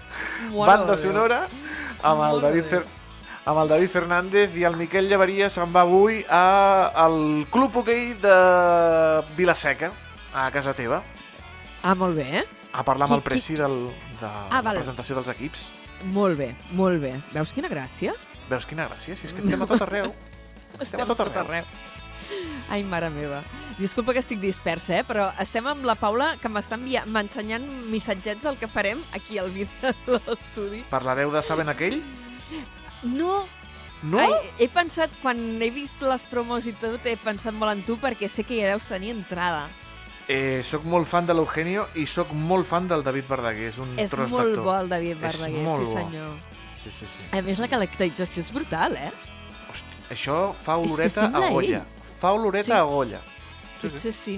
Mare 0.48 0.66
Banda 0.70 0.96
sonora 0.96 1.40
amb 2.02 2.22
el, 2.28 2.40
David 2.42 2.64
Fer... 2.70 2.80
amb 3.50 3.58
el 3.64 3.68
David 3.74 3.90
Fernández 3.90 4.56
i 4.58 4.64
el 4.66 4.76
Miquel 4.78 5.08
Llevaria 5.10 5.50
se'n 5.50 5.70
va 5.74 5.82
avui 5.82 6.20
a, 6.30 6.88
al 7.04 7.18
Club 7.50 7.76
Hoquei 7.82 8.12
de 8.22 8.36
Vilaseca, 9.36 9.90
a 10.34 10.48
casa 10.54 10.74
teva, 10.74 11.02
Ah, 11.82 11.96
molt 11.98 12.14
bé. 12.14 12.44
a 12.72 12.84
parlar 12.86 13.08
amb 13.08 13.16
Qui- 13.16 13.18
el 13.18 13.22
presi 13.26 13.54
del, 13.58 13.74
de 14.20 14.26
Ah, 14.26 14.48
la 14.52 14.62
val. 14.62 14.76
presentació 14.78 15.16
dels 15.18 15.28
equips. 15.34 15.70
Molt 16.14 16.38
bé, 16.38 16.52
molt 16.78 17.00
bé. 17.02 17.16
Veus 17.34 17.50
quina 17.52 17.68
gràcia? 17.70 18.14
Veus 18.48 18.66
quina 18.66 18.86
gràcia? 18.88 19.14
Si 19.18 19.26
és 19.26 19.32
que 19.34 19.42
estem 19.42 19.62
a 19.62 19.66
tot 19.66 19.82
arreu. 19.82 20.12
Estem 20.80 21.02
a 21.02 21.06
tot 21.06 21.20
arreu. 21.26 21.66
Ai, 22.72 22.82
mare 22.82 23.10
meva. 23.10 23.42
Disculpa 23.78 24.12
que 24.12 24.20
estic 24.20 24.40
dispersa, 24.40 24.98
eh? 25.00 25.04
però 25.04 25.30
estem 25.42 25.66
amb 25.66 25.84
la 25.84 25.94
Paula, 25.98 26.36
que 26.40 26.48
m'està 26.48 26.76
m'ensenyant 26.78 27.64
missatgets 27.90 28.44
del 28.44 28.58
que 28.60 28.68
farem 28.68 29.02
aquí 29.12 29.38
al 29.38 29.50
vidre 29.50 29.94
de 30.06 30.20
l'estudi. 30.20 30.84
Parlareu 30.90 31.32
de 31.32 31.42
Saben 31.42 31.68
aquell? 31.72 32.00
No, 33.02 33.42
No? 34.02 34.18
Ai, 34.18 34.32
he 34.58 34.66
pensat, 34.66 35.12
quan 35.22 35.38
he 35.62 35.68
vist 35.70 36.00
les 36.02 36.24
promos 36.26 36.66
i 36.66 36.72
tot, 36.74 37.04
he 37.06 37.14
pensat 37.22 37.54
molt 37.54 37.70
en 37.70 37.84
tu 37.86 37.94
perquè 38.02 38.26
sé 38.26 38.42
que 38.42 38.58
ja 38.58 38.72
deus 38.72 38.88
tenir 38.90 39.12
entrada. 39.14 39.68
Eh, 40.26 40.62
soc 40.66 40.82
molt 40.90 41.06
fan 41.10 41.26
de 41.28 41.34
l'Eugenio 41.34 41.86
i 41.98 42.06
sóc 42.10 42.32
molt 42.34 42.66
fan 42.66 42.88
del 42.90 43.02
David 43.06 43.28
Verdaguer. 43.30 43.68
És 43.70 43.78
un 43.82 43.94
És 43.98 44.10
tros 44.10 44.30
molt 44.34 44.50
d'actor. 44.50 44.64
bo 44.64 44.74
el 44.74 44.90
David 44.90 45.16
És 45.16 45.22
Verdaguer, 45.22 45.62
molt 45.62 45.84
sí 45.86 45.92
bo. 45.92 46.00
senyor. 46.00 46.34
Sí, 46.82 46.90
sí, 46.90 47.06
sí. 47.06 47.28
A 47.30 47.42
més, 47.46 47.60
la 47.62 47.68
caracterització 47.70 48.42
és 48.42 48.50
brutal, 48.54 48.96
eh? 48.98 49.12
Hosti, 49.70 49.98
això 50.10 50.38
fa 50.58 50.80
És 50.80 50.90
oloreta 50.90 51.28
a 51.30 51.48
Goya. 51.48 51.84
Fa 52.22 52.30
oloreta 52.36 52.70
Sí. 52.70 52.78
a 52.78 52.82
Goya. 52.86 53.20
Sí, 53.80 53.88
sí. 53.88 53.90
Potser 53.90 54.12
sí. 54.14 54.36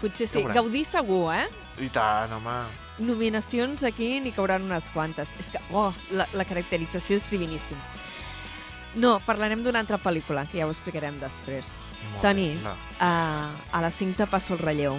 Potser 0.00 0.26
sí. 0.28 0.38
veurem. 0.40 0.54
Gaudí 0.56 0.84
segur, 0.88 1.34
eh? 1.36 1.46
I 1.78 1.88
tant, 1.92 2.32
home. 2.32 2.54
Nominacions 3.04 3.82
aquí 3.84 4.14
n'hi 4.20 4.32
cauran 4.32 4.64
unes 4.64 4.88
quantes. 4.94 5.30
És 5.40 5.50
que, 5.52 5.60
oh, 5.76 5.92
la, 6.16 6.26
la 6.32 6.44
caracterització 6.48 7.16
és 7.20 7.28
diviníssim. 7.30 7.76
No, 9.00 9.18
parlarem 9.24 9.62
d'una 9.64 9.80
altra 9.80 9.96
pel·lícula, 10.00 10.44
que 10.50 10.58
ja 10.60 10.66
ho 10.68 10.72
explicarem 10.72 11.16
després. 11.20 11.78
Molt 12.12 12.24
Toni, 12.24 12.48
bé, 12.56 12.62
no. 12.64 12.72
a, 13.00 13.12
a 13.72 13.80
la 13.80 13.90
cinta 13.90 14.26
passo 14.28 14.52
el 14.56 14.60
relleu. 14.60 14.98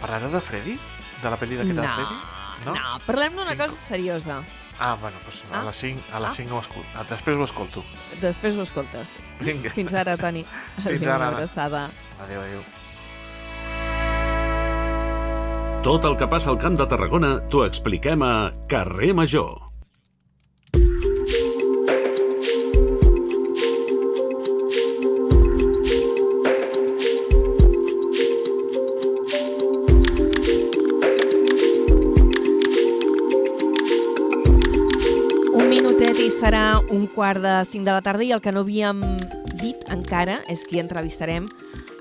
Parlareu 0.00 0.30
de 0.32 0.40
Freddy? 0.40 0.76
De 1.22 1.32
la 1.32 1.36
pel·li 1.40 1.56
d'aquesta 1.60 1.80
de 1.82 1.88
no, 1.88 1.94
Freddy? 1.98 2.64
no, 2.64 2.74
no, 2.78 2.94
parlem 3.06 3.36
d'una 3.36 3.56
cosa 3.60 3.76
seriosa. 3.76 4.38
Ah, 4.78 4.96
bueno, 5.00 5.16
doncs 5.22 5.44
a 5.52 5.60
Ah. 5.60 5.64
les 5.64 5.76
5, 5.76 6.00
a 6.12 6.20
les 6.20 6.30
Ah. 6.30 6.34
5 6.34 6.54
ho 6.56 6.60
escolto. 6.60 6.88
Després 7.10 7.36
ho 7.36 7.44
escolto. 7.44 7.84
Després 8.20 8.56
ho 8.56 8.62
escoltes. 8.62 9.08
Vinga. 9.40 9.70
Fins 9.70 9.94
ara, 9.94 10.16
Toni. 10.16 10.44
Fins 10.84 11.06
ara, 11.06 11.16
una 11.16 11.28
abraçada. 11.36 11.90
Adéu, 12.20 12.40
adéu. 12.40 12.62
Tot 15.84 16.04
el 16.08 16.16
que 16.16 16.26
passa 16.26 16.48
al 16.50 16.56
Camp 16.58 16.78
de 16.80 16.86
Tarragona 16.88 17.34
t'ho 17.52 17.64
expliquem 17.66 18.22
a 18.24 18.52
Carrer 18.68 19.12
Major. 19.14 19.63
Serà 36.44 36.76
un 36.92 37.06
quart 37.08 37.40
de 37.40 37.52
cinc 37.64 37.86
de 37.86 37.92
la 37.94 38.02
tarda 38.04 38.24
i 38.26 38.32
el 38.34 38.42
que 38.44 38.52
no 38.52 38.66
havíem 38.66 38.98
dit 39.62 39.80
encara 39.88 40.42
és 40.52 40.60
qui 40.68 40.76
entrevistarem 40.82 41.46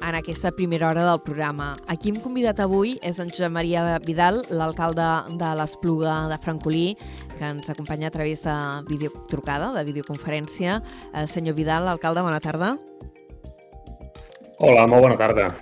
en 0.03 0.17
aquesta 0.17 0.51
primera 0.51 0.89
hora 0.89 1.05
del 1.07 1.21
programa. 1.23 1.77
A 1.88 1.95
qui 1.95 2.12
hem 2.12 2.19
convidat 2.19 2.59
avui 2.59 2.97
és 3.07 3.21
en 3.23 3.31
Josep 3.31 3.53
Maria 3.55 4.01
Vidal, 4.03 4.41
l'alcalde 4.51 5.07
de 5.39 5.55
l'Espluga 5.55 6.17
de 6.27 6.41
Francolí, 6.43 6.85
que 7.38 7.53
ens 7.53 7.71
acompanya 7.71 8.12
a 8.12 8.15
través 8.17 8.43
de 8.43 8.55
videotrucada, 8.91 9.71
de 9.77 9.88
videoconferència. 9.88 10.81
Eh, 11.13 11.23
senyor 11.23 11.55
Vidal, 11.55 11.88
alcalde, 11.88 12.25
bona 12.27 12.43
tarda. 12.43 12.75
Hola, 14.59 14.89
molt 14.91 15.07
bona 15.07 15.15
tarda. 15.15 15.53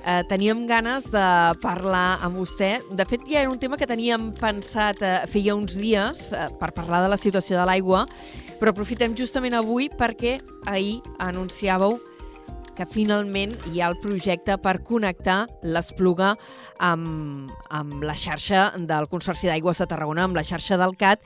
Eh, 0.00 0.22
teníem 0.24 0.64
ganes 0.66 1.10
de 1.12 1.24
parlar 1.60 2.18
amb 2.24 2.38
vostè. 2.40 2.78
De 2.96 3.04
fet, 3.04 3.26
ja 3.28 3.42
era 3.42 3.50
un 3.52 3.58
tema 3.60 3.76
que 3.76 3.88
teníem 3.88 4.30
pensat 4.32 5.02
eh, 5.04 5.16
feia 5.28 5.52
uns 5.54 5.76
dies 5.76 6.30
eh, 6.32 6.46
per 6.60 6.70
parlar 6.72 7.02
de 7.04 7.10
la 7.12 7.18
situació 7.20 7.58
de 7.58 7.66
l'aigua, 7.68 8.06
però 8.60 8.72
aprofitem 8.72 9.12
justament 9.16 9.58
avui 9.58 9.90
perquè 9.92 10.38
ahir 10.64 11.02
anunciàveu 11.20 11.98
que 12.80 12.86
finalment 12.88 13.58
hi 13.68 13.82
ha 13.82 13.90
el 13.90 13.98
projecte 14.00 14.56
per 14.62 14.78
connectar 14.88 15.42
l'Espluga 15.68 16.30
amb, 16.80 17.50
amb 17.68 18.06
la 18.06 18.16
xarxa 18.16 18.70
del 18.78 19.08
Consorci 19.10 19.50
d'Aigües 19.50 19.82
de 19.82 19.88
Tarragona, 19.90 20.24
amb 20.24 20.38
la 20.38 20.46
xarxa 20.48 20.78
del 20.80 20.96
CAT, 20.96 21.20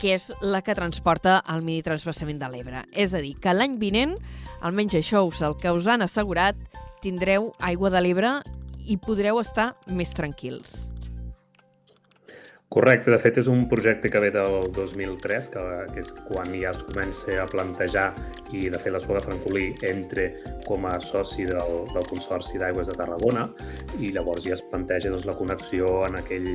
que 0.00 0.16
és 0.16 0.32
la 0.42 0.64
que 0.66 0.74
transporta 0.74 1.38
el 1.52 1.62
mini 1.62 1.84
transvasament 1.86 2.42
de 2.42 2.50
l'Ebre. 2.50 2.82
És 2.90 3.14
a 3.14 3.22
dir, 3.22 3.36
que 3.38 3.54
l'any 3.54 3.78
vinent, 3.78 4.16
almenys 4.66 4.98
això 4.98 5.22
us 5.28 5.44
el 5.46 5.54
que 5.62 5.70
us 5.70 5.86
han 5.86 6.02
assegurat, 6.02 6.58
tindreu 7.02 7.52
aigua 7.60 7.90
de 7.92 8.02
l'Ebre 8.02 8.32
i 8.86 8.98
podreu 9.02 9.40
estar 9.42 9.74
més 9.90 10.14
tranquils. 10.14 10.95
Correcte, 12.66 13.12
de 13.14 13.18
fet 13.22 13.36
és 13.38 13.46
un 13.46 13.60
projecte 13.70 14.10
que 14.10 14.18
ve 14.18 14.32
del 14.34 14.72
2003, 14.74 15.48
que, 15.52 15.60
que 15.92 16.00
és 16.02 16.08
quan 16.26 16.50
ja 16.50 16.72
es 16.74 16.80
comença 16.82 17.36
a 17.38 17.44
plantejar 17.46 18.08
i 18.50 18.64
de 18.72 18.80
fet 18.82 18.96
de 18.96 19.20
Francolí 19.22 19.68
entre 19.86 20.24
com 20.66 20.86
a 20.90 20.96
soci 20.98 21.46
del, 21.46 21.76
del 21.92 22.08
Consorci 22.10 22.58
d'Aigües 22.58 22.90
de 22.90 22.96
Tarragona 22.98 23.44
i 24.00 24.10
llavors 24.10 24.42
ja 24.48 24.56
es 24.56 24.64
planteja 24.66 25.12
doncs, 25.14 25.28
la 25.30 25.36
connexió 25.38 25.92
en 26.08 26.18
aquell, 26.18 26.50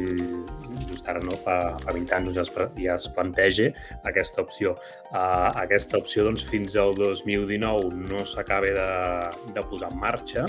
just 0.90 1.08
ara 1.08 1.24
no, 1.24 1.32
fa, 1.46 1.78
fa 1.80 1.96
20 1.96 2.18
anys 2.18 2.36
doncs, 2.36 2.36
ja, 2.36 2.44
es, 2.44 2.76
ja 2.84 3.00
es 3.00 3.08
planteja 3.16 3.70
aquesta 4.12 4.44
opció. 4.44 4.76
Uh, 5.14 5.56
aquesta 5.64 6.04
opció 6.04 6.28
doncs, 6.28 6.44
fins 6.52 6.76
al 6.76 6.92
2019 7.00 7.96
no 8.12 8.28
s'acaba 8.28 8.76
de, 8.76 8.92
de 9.56 9.66
posar 9.72 9.94
en 9.96 10.04
marxa 10.04 10.46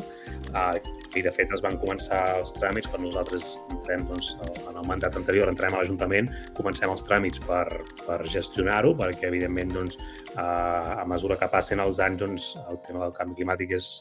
uh, 0.50 0.74
i 1.16 1.22
de 1.24 1.32
fet 1.34 1.52
es 1.54 1.62
van 1.64 1.76
començar 1.80 2.20
els 2.38 2.54
tràmits 2.56 2.88
quan 2.90 3.04
nosaltres 3.04 3.56
entrem 3.74 4.06
doncs, 4.08 4.32
en 4.42 4.78
el 4.78 4.88
mandat 4.88 5.16
anterior 5.18 5.50
entrem 5.50 5.74
a 5.74 5.82
l'Ajuntament, 5.82 6.30
comencem 6.56 6.92
els 6.92 7.04
tràmits 7.06 7.42
per, 7.44 7.66
per 8.04 8.18
gestionar-ho, 8.34 8.94
perquè 8.98 9.28
evidentment 9.28 9.74
doncs, 9.76 10.00
eh, 10.32 10.40
a 10.40 11.04
mesura 11.08 11.38
que 11.40 11.50
passen 11.52 11.82
els 11.84 12.00
anys 12.04 12.24
doncs, 12.24 12.48
el 12.68 12.80
tema 12.86 13.04
del 13.04 13.14
canvi 13.16 13.40
climàtic 13.40 13.76
és, 13.78 13.92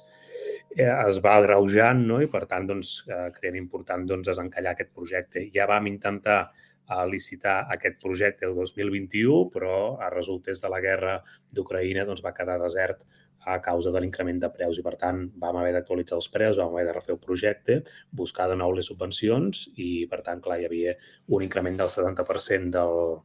eh, 0.77 0.89
es 0.89 1.21
va 1.23 1.37
agreujant 1.39 2.03
no? 2.07 2.21
i 2.23 2.29
per 2.31 2.45
tant 2.51 2.67
doncs, 2.69 3.01
eh, 3.09 3.29
creiem 3.37 3.59
important 3.63 4.07
doncs, 4.07 4.27
desencallar 4.31 4.75
aquest 4.75 4.93
projecte. 4.95 5.47
Ja 5.53 5.67
vam 5.71 5.89
intentar 5.91 6.43
a 6.91 7.05
licitar 7.07 7.67
aquest 7.71 7.99
projecte 8.03 8.47
el 8.47 8.55
2021, 8.57 9.47
però 9.53 9.97
a 10.01 10.09
resultes 10.11 10.59
de 10.63 10.71
la 10.71 10.81
guerra 10.83 11.19
d'Ucraïna 11.55 12.05
doncs, 12.07 12.23
va 12.25 12.35
quedar 12.35 12.59
desert 12.59 13.05
a 13.45 13.57
causa 13.61 13.91
de 13.91 14.01
l'increment 14.01 14.39
de 14.41 14.49
preus 14.53 14.77
i, 14.77 14.85
per 14.85 14.95
tant, 15.01 15.23
vam 15.41 15.57
haver 15.61 15.73
d'actualitzar 15.75 16.19
els 16.19 16.29
preus, 16.33 16.59
vam 16.59 16.75
haver 16.75 16.87
de 16.89 16.95
refer 16.97 17.15
el 17.15 17.21
projecte, 17.23 17.81
buscar 18.11 18.47
de 18.51 18.57
nou 18.59 18.75
les 18.77 18.91
subvencions 18.91 19.67
i, 19.75 20.05
per 20.11 20.21
tant, 20.25 20.41
clar, 20.43 20.59
hi 20.61 20.69
havia 20.69 20.95
un 21.29 21.45
increment 21.45 21.81
del 21.81 21.91
70% 21.93 22.71
del, 22.77 23.21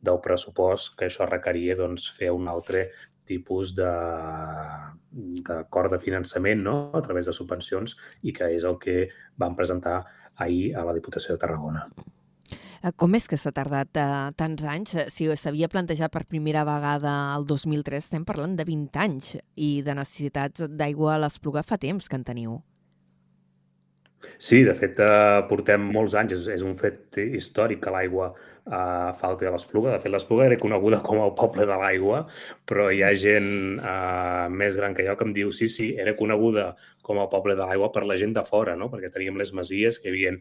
del 0.00 0.20
pressupost 0.24 0.96
que 0.98 1.08
això 1.08 1.28
requeria 1.28 1.76
doncs, 1.78 2.08
fer 2.16 2.32
un 2.34 2.48
altre 2.48 2.88
tipus 3.28 3.74
de 3.76 3.92
d'acord 5.48 5.92
de 5.92 5.98
finançament 6.00 6.62
no? 6.64 6.76
a 6.96 7.00
través 7.04 7.28
de 7.28 7.34
subvencions 7.36 7.96
i 8.22 8.32
que 8.36 8.48
és 8.56 8.64
el 8.68 8.78
que 8.80 9.08
vam 9.40 9.56
presentar 9.56 10.02
ahir 10.36 10.74
a 10.76 10.84
la 10.88 10.94
Diputació 10.96 11.34
de 11.34 11.42
Tarragona. 11.44 11.86
Eh, 12.88 12.92
Com 12.96 13.14
és 13.18 13.26
que 13.28 13.36
s'ha 13.40 13.52
tardat 13.54 13.98
eh, 14.00 14.06
tants 14.40 14.64
anys? 14.64 14.94
Eh, 14.94 15.06
Si 15.12 15.28
s'havia 15.42 15.68
plantejat 15.68 16.12
per 16.14 16.24
primera 16.24 16.64
vegada 16.64 17.14
el 17.36 17.44
2003, 17.46 18.04
estem 18.04 18.24
parlant 18.24 18.56
de 18.56 18.64
20 18.64 19.00
anys 19.04 19.36
i 19.56 19.70
de 19.82 19.94
necessitats 19.98 20.64
d'aigua 20.80 21.14
a 21.16 21.22
l'Espluga 21.24 21.62
fa 21.62 21.78
temps 21.78 22.08
que 22.08 22.16
en 22.16 22.24
teniu. 22.24 22.58
Sí, 24.38 24.64
de 24.66 24.74
fet, 24.74 24.98
eh, 24.98 25.40
portem 25.50 25.84
molts 25.94 26.14
anys, 26.18 26.34
és, 26.34 26.46
és 26.58 26.62
un 26.66 26.74
fet 26.78 27.18
històric 27.22 27.84
que 27.84 27.92
l'aigua 27.94 28.32
eh, 28.68 29.12
falti 29.20 29.46
a 29.46 29.52
l'Espluga. 29.54 29.92
De 29.94 30.02
fet, 30.02 30.12
l'Espluga 30.12 30.46
era 30.48 30.58
coneguda 30.60 31.00
com 31.04 31.20
el 31.22 31.34
poble 31.38 31.66
de 31.68 31.76
l'aigua, 31.78 32.24
però 32.68 32.88
hi 32.92 33.02
ha 33.04 33.12
gent 33.18 33.50
eh, 33.78 34.46
més 34.50 34.78
gran 34.78 34.96
que 34.96 35.06
jo 35.06 35.16
que 35.18 35.26
em 35.28 35.34
diu 35.36 35.52
sí, 35.54 35.68
sí, 35.72 35.92
era 35.98 36.16
coneguda 36.18 36.72
com 37.08 37.20
el 37.22 37.28
poble 37.32 37.54
de 37.56 37.64
l'aigua 37.64 37.88
per 37.94 38.04
la 38.04 38.18
gent 38.20 38.34
de 38.36 38.44
fora, 38.44 38.74
no? 38.76 38.90
perquè 38.92 39.08
teníem 39.12 39.38
les 39.40 39.54
masies 39.56 39.96
que 39.98 40.10
hi 40.10 40.12
havia 40.12 40.34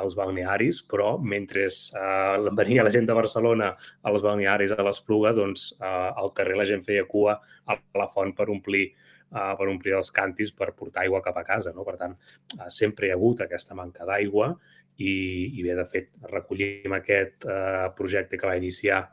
als 0.00 0.16
balnearis, 0.16 0.80
però 0.88 1.16
mentre 1.20 1.66
eh, 1.66 2.52
venia 2.60 2.86
la 2.86 2.94
gent 2.94 3.10
de 3.10 3.18
Barcelona 3.18 3.74
als 4.06 4.24
balnearis 4.24 4.72
a 4.72 4.86
l'Espluga, 4.86 5.34
doncs 5.36 5.72
eh, 5.80 5.90
al 6.22 6.32
carrer 6.36 6.56
la 6.56 6.68
gent 6.68 6.86
feia 6.86 7.04
cua 7.10 7.40
a 7.66 7.80
la 7.98 8.08
font 8.12 8.32
per 8.38 8.48
omplir 8.54 8.88
uh, 9.32 9.52
per 9.58 9.68
omplir 9.72 9.96
els 9.98 10.12
cantis 10.14 10.52
per 10.52 10.72
portar 10.78 11.04
aigua 11.04 11.22
cap 11.24 11.36
a 11.40 11.44
casa. 11.46 11.74
No? 11.76 11.84
Per 11.86 11.96
tant, 12.00 12.16
uh, 12.58 12.70
sempre 12.72 13.08
hi 13.08 13.12
ha 13.14 13.18
hagut 13.18 13.44
aquesta 13.44 13.76
manca 13.78 14.06
d'aigua 14.08 14.52
i, 14.96 15.12
i 15.58 15.66
bé, 15.66 15.74
de 15.76 15.84
fet, 15.90 16.10
recollim 16.32 16.96
aquest 16.96 17.48
uh, 17.48 17.86
projecte 17.96 18.40
que 18.40 18.48
va 18.48 18.56
iniciar 18.56 19.04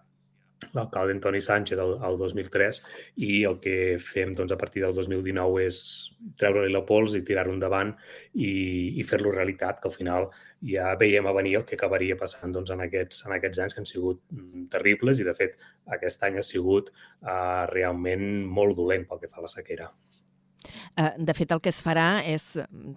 l'alcalde 0.72 1.12
Antoni 1.12 1.42
Sánchez 1.42 1.80
el, 1.80 1.98
el 2.08 2.18
2003 2.18 2.80
i 3.28 3.44
el 3.50 3.60
que 3.64 3.98
fem 4.00 4.32
doncs, 4.38 4.54
a 4.56 4.60
partir 4.60 4.84
del 4.86 4.96
2019 4.96 5.66
és 5.66 5.80
treure-li 6.40 6.72
la 6.72 6.86
pols 6.88 7.18
i 7.18 7.24
tirar-ho 7.28 7.54
endavant 7.56 7.94
i, 8.34 8.54
i 8.96 9.04
fer-lo 9.08 9.34
realitat, 9.36 9.82
que 9.82 9.92
al 9.92 9.96
final 9.96 10.30
ja 10.64 10.94
veiem 11.00 11.28
a 11.28 11.34
venir 11.36 11.58
el 11.60 11.66
que 11.68 11.76
acabaria 11.76 12.18
passant 12.20 12.54
doncs, 12.56 12.72
en, 12.72 12.84
aquests, 12.86 13.26
en 13.28 13.36
aquests 13.36 13.64
anys 13.66 13.76
que 13.76 13.84
han 13.84 13.90
sigut 13.90 14.22
mm, 14.32 14.68
terribles 14.74 15.20
i, 15.20 15.28
de 15.28 15.36
fet, 15.38 15.60
aquest 15.98 16.24
any 16.24 16.40
ha 16.40 16.46
sigut 16.46 16.94
uh, 16.94 17.68
realment 17.74 18.26
molt 18.48 18.80
dolent 18.80 19.08
pel 19.10 19.22
que 19.24 19.32
fa 19.32 19.44
a 19.44 19.48
la 19.48 19.52
sequera. 19.52 19.92
Eh, 20.96 21.10
de 21.18 21.34
fet, 21.34 21.52
el 21.52 21.62
que 21.64 21.72
es 21.74 21.82
farà 21.84 22.08
és... 22.28 22.46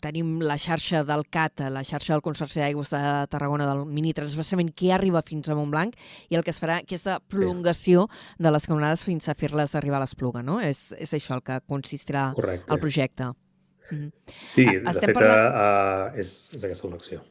Tenim 0.03 0.37
la 0.45 0.59
xarxa 0.61 1.03
del 1.07 1.25
CAT, 1.33 1.65
la 1.73 1.83
xarxa 1.87 2.15
del 2.15 2.23
Consorci 2.25 2.61
d'Aigües 2.61 2.93
de 2.93 3.03
Tarragona 3.33 3.67
del 3.69 3.85
mini 3.91 4.13
transversament 4.17 4.71
que 4.77 4.93
arriba 4.95 5.23
fins 5.27 5.49
a 5.51 5.57
Montblanc 5.59 5.97
i 6.31 6.39
el 6.39 6.45
que 6.47 6.53
es 6.55 6.61
farà 6.63 6.81
aquesta 6.83 7.19
prolongació 7.33 8.07
sí. 8.07 8.37
de 8.47 8.53
les 8.55 8.69
canonades 8.69 9.07
fins 9.09 9.29
a 9.29 9.37
fer-les 9.39 9.75
arribar 9.79 10.01
a 10.01 10.05
l'Espluga, 10.05 10.45
no? 10.47 10.61
És, 10.63 10.91
és 10.99 11.17
això 11.17 11.39
el 11.39 11.45
que 11.47 11.59
consistirà 11.67 12.29
Correcte. 12.37 12.71
el 12.73 12.83
projecte. 12.83 13.33
Mm 13.91 13.97
-hmm. 13.97 14.13
Sí, 14.43 14.65
de 14.65 14.91
Estem 14.91 15.09
fet, 15.11 15.15
parlant... 15.15 16.15
uh, 16.15 16.19
és, 16.19 16.51
és 16.53 16.65
aquesta 16.65 16.89
connexió. 16.89 17.23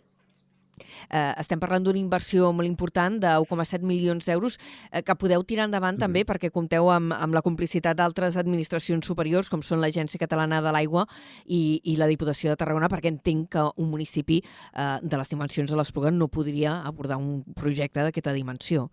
Eh, 1.10 1.34
estem 1.39 1.60
parlant 1.62 1.86
d'una 1.86 2.01
inversió 2.01 2.51
molt 2.53 2.67
important 2.67 3.20
de 3.22 3.32
1,7 3.39 3.86
milions 3.88 4.25
d'euros 4.27 4.58
eh, 4.91 5.01
que 5.05 5.15
podeu 5.15 5.44
tirar 5.44 5.70
endavant 5.70 5.96
mm 5.96 6.03
també 6.05 6.22
perquè 6.27 6.51
compteu 6.53 6.89
amb, 6.91 7.13
amb 7.15 7.34
la 7.34 7.41
complicitat 7.41 7.98
d'altres 7.98 8.36
administracions 8.38 9.08
superiors 9.08 9.48
com 9.50 9.63
són 9.63 9.79
l'Agència 9.82 10.20
Catalana 10.20 10.60
de 10.62 10.74
l'Aigua 10.75 11.05
i, 11.46 11.79
i 11.84 11.96
la 11.98 12.05
Diputació 12.12 12.51
de 12.51 12.60
Tarragona 12.60 12.89
perquè 12.91 13.10
entenc 13.10 13.50
que 13.55 13.63
un 13.82 13.89
municipi 13.89 14.41
eh, 14.44 15.00
de 15.01 15.17
les 15.17 15.32
dimensions 15.32 15.72
de 15.72 15.79
l'Espluga 15.79 16.12
no 16.12 16.27
podria 16.27 16.82
abordar 16.86 17.17
un 17.17 17.44
projecte 17.55 18.03
d'aquesta 18.03 18.36
dimensió. 18.36 18.89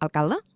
Alcalde? 0.00 0.55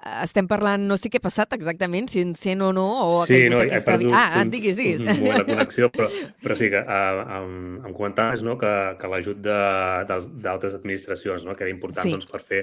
Eh, 0.00 0.22
estem 0.24 0.46
parlant, 0.48 0.86
no 0.88 0.96
sé 0.96 1.10
què 1.12 1.20
ha 1.20 1.24
passat 1.26 1.52
exactament, 1.52 2.06
si 2.08 2.22
en 2.24 2.32
sent 2.38 2.62
o 2.64 2.70
no, 2.72 2.86
o 3.04 3.18
sí, 3.28 3.42
no, 3.52 3.58
aquesta... 3.60 3.92
Perdut, 3.92 4.14
ah, 4.16 4.40
ah, 4.40 4.44
diguis, 4.48 4.78
diguis. 4.78 5.02
Un 5.04 5.26
la 5.28 5.44
connexió, 5.44 5.90
però, 5.92 6.08
però 6.40 6.56
sí 6.56 6.70
que 6.72 6.80
uh, 6.80 7.20
em, 7.36 7.58
em 7.84 7.96
comentaves 7.96 8.44
no, 8.46 8.56
que, 8.60 8.72
que 9.00 9.10
l'ajut 9.12 9.42
d'altres 9.44 10.78
administracions, 10.78 11.44
no, 11.44 11.56
que 11.56 11.68
era 11.68 11.74
important 11.74 12.08
sí. 12.08 12.14
doncs, 12.16 12.30
per 12.30 12.40
fer 12.40 12.62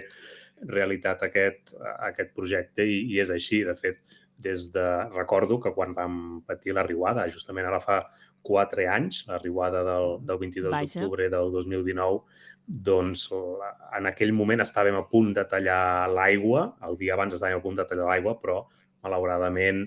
realitat 0.66 1.22
aquest, 1.28 1.76
aquest 2.10 2.34
projecte 2.34 2.88
i, 2.90 3.04
i 3.14 3.22
és 3.22 3.30
així, 3.30 3.62
de 3.68 3.78
fet, 3.78 4.02
des 4.42 4.72
de... 4.74 4.88
Recordo 5.14 5.60
que 5.62 5.74
quan 5.78 5.94
vam 5.98 6.42
patir 6.48 6.74
la 6.74 6.86
riuada, 6.90 7.28
justament 7.30 7.70
ara 7.70 7.82
fa 7.84 8.02
quatre 8.48 8.88
anys, 8.90 9.26
la 9.30 9.38
riuada 9.38 9.84
del, 9.86 10.18
del 10.26 10.42
22 10.42 10.74
d'octubre 10.74 11.30
del 11.30 11.54
2019, 11.54 12.22
doncs 12.68 13.30
en 13.32 14.10
aquell 14.10 14.34
moment 14.36 14.60
estàvem 14.60 14.98
a 15.00 15.06
punt 15.08 15.32
de 15.38 15.46
tallar 15.48 16.10
l'aigua, 16.12 16.74
el 16.84 17.00
dia 17.00 17.16
abans 17.16 17.34
estàvem 17.38 17.62
a 17.62 17.64
punt 17.64 17.80
de 17.80 17.86
tallar 17.88 18.10
l'aigua, 18.12 18.36
però 18.42 18.62
malauradament 19.06 19.86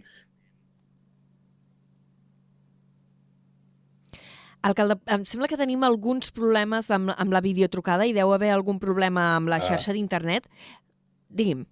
Alcalde, 4.61 4.99
em 5.09 5.23
sembla 5.25 5.49
que 5.49 5.57
tenim 5.57 5.85
alguns 5.87 6.29
problemes 6.37 6.91
amb, 6.93 7.15
amb 7.17 7.33
la 7.33 7.41
videotrucada 7.41 8.05
i 8.05 8.13
deu 8.13 8.33
haver 8.35 8.51
algun 8.53 8.81
problema 8.81 9.31
amb 9.39 9.49
la 9.49 9.57
ah. 9.57 9.65
xarxa 9.65 9.95
d'internet. 9.97 10.49
Digui'm. 11.33 11.65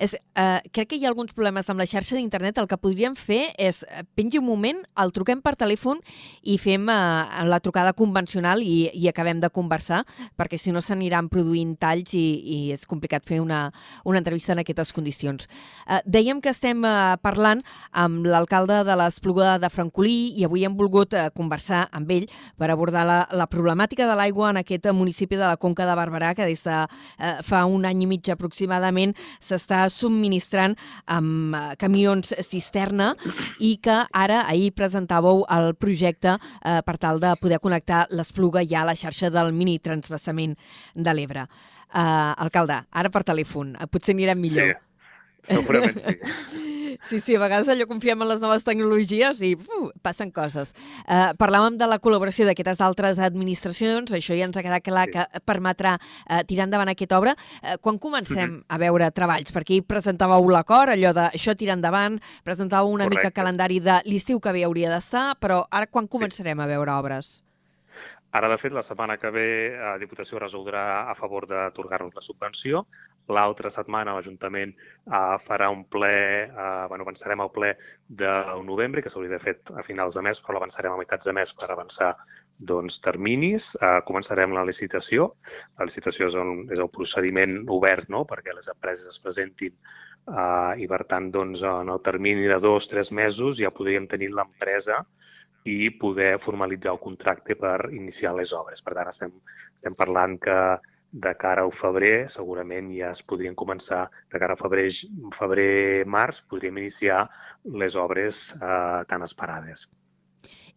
És, 0.00 0.14
eh, 0.40 0.60
crec 0.72 0.90
que 0.90 0.98
hi 0.98 1.04
ha 1.04 1.10
alguns 1.10 1.34
problemes 1.36 1.68
amb 1.70 1.80
la 1.80 1.86
xarxa 1.88 2.16
d'internet. 2.16 2.58
El 2.58 2.68
que 2.70 2.78
podríem 2.80 3.16
fer 3.18 3.52
és, 3.58 3.82
eh, 3.84 4.02
pengi 4.14 4.38
un 4.38 4.46
moment, 4.46 4.80
el 4.96 5.12
truquem 5.12 5.42
per 5.42 5.56
telèfon 5.56 6.00
i 6.42 6.56
fem 6.58 6.88
eh, 6.88 6.94
la 7.44 7.60
trucada 7.60 7.92
convencional 7.92 8.62
i, 8.62 8.90
i 8.94 9.08
acabem 9.08 9.40
de 9.40 9.50
conversar, 9.50 10.04
perquè 10.36 10.58
si 10.58 10.72
no 10.72 10.80
s'aniran 10.80 11.28
produint 11.28 11.76
talls 11.80 12.14
i, 12.14 12.24
i 12.40 12.58
és 12.72 12.86
complicat 12.86 13.26
fer 13.26 13.40
una, 13.40 13.72
una 14.04 14.18
entrevista 14.18 14.52
en 14.52 14.62
aquestes 14.62 14.92
condicions. 14.92 15.48
Eh, 15.86 16.00
dèiem 16.06 16.40
que 16.40 16.50
estem 16.50 16.84
eh, 16.84 17.16
parlant 17.22 17.62
amb 17.92 18.26
l'alcalde 18.26 18.82
de 18.84 18.96
l'Espluga 18.96 19.58
de 19.58 19.70
Francolí 19.70 20.34
i 20.38 20.44
avui 20.44 20.64
hem 20.64 20.76
volgut 20.76 21.14
eh, 21.14 21.28
conversar 21.34 21.88
amb 21.92 22.10
ell 22.10 22.28
per 22.56 22.70
abordar 22.70 23.04
la, 23.06 23.20
la 23.32 23.48
problemàtica 23.50 24.08
de 24.08 24.16
l'aigua 24.16 24.50
en 24.50 24.62
aquest 24.62 24.90
municipi 24.94 25.36
de 25.36 25.46
la 25.46 25.58
Conca 25.60 25.86
de 25.86 25.94
Barberà, 25.96 26.34
que 26.34 26.46
des 26.46 26.62
de 26.64 26.76
eh, 27.18 27.36
fa 27.46 27.64
un 27.66 27.84
any 27.84 28.04
i 28.04 28.10
mig 28.10 28.28
aproximadament 28.30 29.14
s'està 29.40 29.86
subministrant 29.90 30.29
amb 31.06 31.54
eh, 31.54 31.62
camions 31.80 32.34
cisterna 32.46 33.10
i 33.58 33.76
que 33.82 33.98
ara 34.12 34.44
ahir 34.46 34.72
presentàveu 34.76 35.44
el 35.50 35.74
projecte 35.74 36.36
eh, 36.36 36.80
per 36.86 36.96
tal 36.98 37.20
de 37.20 37.34
poder 37.40 37.60
connectar 37.60 38.06
l'Espluga 38.10 38.64
ja 38.64 38.82
a 38.82 38.90
la 38.90 38.96
xarxa 38.96 39.30
del 39.30 39.52
mini 39.52 39.78
transvasament 39.78 40.56
de 40.94 41.14
l'Ebre. 41.14 41.46
Uh, 41.90 42.30
alcalde, 42.38 42.76
ara 42.94 43.10
per 43.10 43.24
telèfon, 43.26 43.72
potser 43.90 44.14
anirem 44.14 44.38
millor. 44.38 44.76
Sí, 45.42 45.56
segurament 45.56 45.98
sí. 45.98 46.14
Sí, 47.08 47.20
sí, 47.20 47.36
a 47.36 47.40
vegades 47.42 47.68
allò 47.72 47.86
confiem 47.90 48.22
en 48.22 48.30
les 48.30 48.40
noves 48.42 48.64
tecnologies 48.66 49.40
i 49.46 49.54
uf, 49.58 49.90
passen 50.02 50.30
coses. 50.34 50.72
Uh, 51.04 51.30
parlàvem 51.40 51.76
de 51.80 51.88
la 51.90 52.00
col·laboració 52.02 52.46
d'aquestes 52.48 52.80
altres 52.84 53.20
administracions, 53.22 54.14
això 54.16 54.36
ja 54.36 54.48
ens 54.48 54.56
ha 54.56 54.64
quedat 54.66 54.84
clar 54.86 55.06
sí. 55.08 55.16
que 55.16 55.44
permetrà 55.48 55.96
uh, 55.98 56.40
tirar 56.48 56.68
endavant 56.68 56.92
aquesta 56.92 57.18
obra. 57.18 57.36
Uh, 57.60 57.76
quan 57.80 57.98
comencem 57.98 58.46
mhm. 58.46 58.56
-huh. 58.60 58.64
a 58.68 58.78
veure 58.78 59.10
treballs? 59.10 59.52
Perquè 59.52 59.78
hi 59.78 59.82
presentàveu 59.82 60.48
l'acord, 60.50 60.92
allò 60.92 61.12
de 61.12 61.28
això 61.30 61.56
tirar 61.56 61.76
endavant, 61.76 62.20
presentàveu 62.44 62.88
una 62.88 63.04
Correcte. 63.04 63.28
mica 63.28 63.30
calendari 63.30 63.80
de 63.80 64.00
l'estiu 64.04 64.40
que 64.40 64.52
bé 64.52 64.64
hauria 64.64 64.90
d'estar, 64.90 65.36
però 65.40 65.66
ara 65.70 65.86
quan 65.86 66.08
començarem 66.08 66.56
sí. 66.56 66.62
a 66.62 66.66
veure 66.66 66.92
obres? 66.92 67.49
Ara, 68.30 68.46
de 68.46 68.56
fet, 68.62 68.70
la 68.70 68.82
setmana 68.86 69.16
que 69.18 69.30
ve 69.34 69.44
la 69.74 69.96
Diputació 69.98 70.38
resoldrà 70.38 70.82
a 71.10 71.16
favor 71.18 71.48
d'atorgar-nos 71.50 72.14
la 72.14 72.22
subvenció. 72.22 72.84
L'altra 73.34 73.72
setmana 73.74 74.14
l'Ajuntament 74.14 74.70
uh, 74.76 75.34
farà 75.42 75.66
un 75.74 75.82
ple, 75.90 76.12
uh, 76.46 76.86
bueno, 76.92 77.06
avançarem 77.06 77.42
al 77.42 77.50
ple 77.50 77.72
del 78.22 78.62
novembre, 78.68 79.02
que 79.02 79.10
s'hauria 79.10 79.34
de 79.34 79.42
fet 79.42 79.74
a 79.74 79.82
finals 79.86 80.14
de 80.14 80.22
mes, 80.28 80.42
però 80.44 80.56
l'avançarem 80.56 80.94
a 80.94 81.00
meitats 81.00 81.26
de 81.26 81.34
mes 81.40 81.54
per 81.58 81.72
avançar 81.74 82.12
doncs, 82.70 83.00
terminis. 83.02 83.72
Uh, 83.80 83.98
començarem 84.06 84.54
la 84.54 84.62
licitació. 84.68 85.32
La 85.80 85.90
licitació 85.90 86.30
és, 86.30 86.38
un, 86.38 86.68
és 86.70 86.78
el 86.78 86.92
procediment 86.94 87.64
obert 87.80 88.14
no? 88.14 88.22
perquè 88.30 88.54
les 88.54 88.70
empreses 88.70 89.10
es 89.10 89.18
presentin 89.18 89.74
uh, 89.74 90.78
i, 90.78 90.86
per 90.86 91.02
tant, 91.10 91.32
doncs, 91.34 91.66
en 91.66 91.90
el 91.90 92.06
termini 92.06 92.46
de 92.46 92.62
dos 92.62 92.86
o 92.86 92.94
tres 92.94 93.10
mesos 93.10 93.58
ja 93.58 93.74
podríem 93.74 94.06
tenir 94.06 94.30
l'empresa 94.36 95.02
i 95.68 95.90
poder 95.90 96.38
formalitzar 96.40 96.94
el 96.94 97.02
contracte 97.02 97.56
per 97.56 97.90
iniciar 97.92 98.32
les 98.36 98.54
obres. 98.56 98.80
Per 98.82 98.94
tant, 98.96 99.10
estem, 99.12 99.34
estem 99.76 99.96
parlant 99.98 100.38
que 100.40 100.56
de 101.10 101.32
cara 101.34 101.64
al 101.66 101.72
febrer 101.74 102.28
segurament 102.30 102.90
ja 102.94 103.10
es 103.10 103.22
podrien 103.26 103.56
començar, 103.58 104.04
de 104.30 104.38
cara 104.38 104.54
a 104.54 104.60
febrer, 104.60 104.86
febrer 105.34 106.06
març, 106.06 106.44
podríem 106.48 106.78
iniciar 106.78 107.24
les 107.64 107.96
obres 107.98 108.50
eh, 108.60 109.02
tan 109.10 109.26
esperades. 109.26 109.88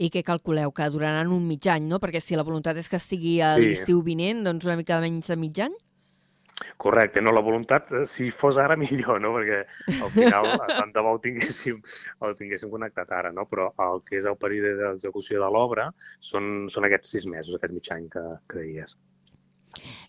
I 0.02 0.10
què 0.10 0.24
calculeu? 0.26 0.72
Que 0.74 0.90
duraran 0.90 1.30
un 1.32 1.46
mig 1.46 1.68
any, 1.70 1.86
no? 1.86 2.00
Perquè 2.02 2.20
si 2.20 2.36
la 2.36 2.46
voluntat 2.46 2.78
és 2.82 2.90
que 2.90 2.98
estigui 2.98 3.38
a 3.46 3.54
sí. 3.54 3.70
l'estiu 3.70 4.02
vinent, 4.02 4.42
doncs 4.44 4.66
una 4.66 4.78
mica 4.80 4.98
menys 5.04 5.30
de 5.30 5.38
mig 5.38 5.60
any? 5.62 5.76
Correcte, 6.78 7.22
no, 7.22 7.34
la 7.36 7.44
voluntat, 7.46 7.92
eh, 7.94 8.04
si 8.10 8.30
fos 8.32 8.60
ara 8.62 8.78
millor, 8.84 9.22
no? 9.24 9.34
perquè 9.38 9.62
al 10.00 10.12
final 10.16 10.52
tant 10.66 10.94
de 10.96 11.06
bo 11.06 11.16
ho 11.16 11.22
tinguéssim, 11.24 11.82
el 12.28 12.38
tinguéssim 12.40 12.74
connectat 12.74 13.14
ara, 13.22 13.34
no? 13.36 13.48
però 13.50 13.72
el 13.88 14.04
que 14.08 14.20
és 14.22 14.30
el 14.30 14.40
període 14.42 14.76
d'execució 14.82 15.42
de 15.44 15.52
l'obra 15.56 15.90
són, 16.20 16.70
són 16.74 16.90
aquests 16.90 17.18
sis 17.18 17.30
mesos, 17.30 17.58
aquest 17.58 17.76
mig 17.76 17.92
any 17.96 18.10
que, 18.14 18.24
que 18.50 18.62
deies. 18.62 18.98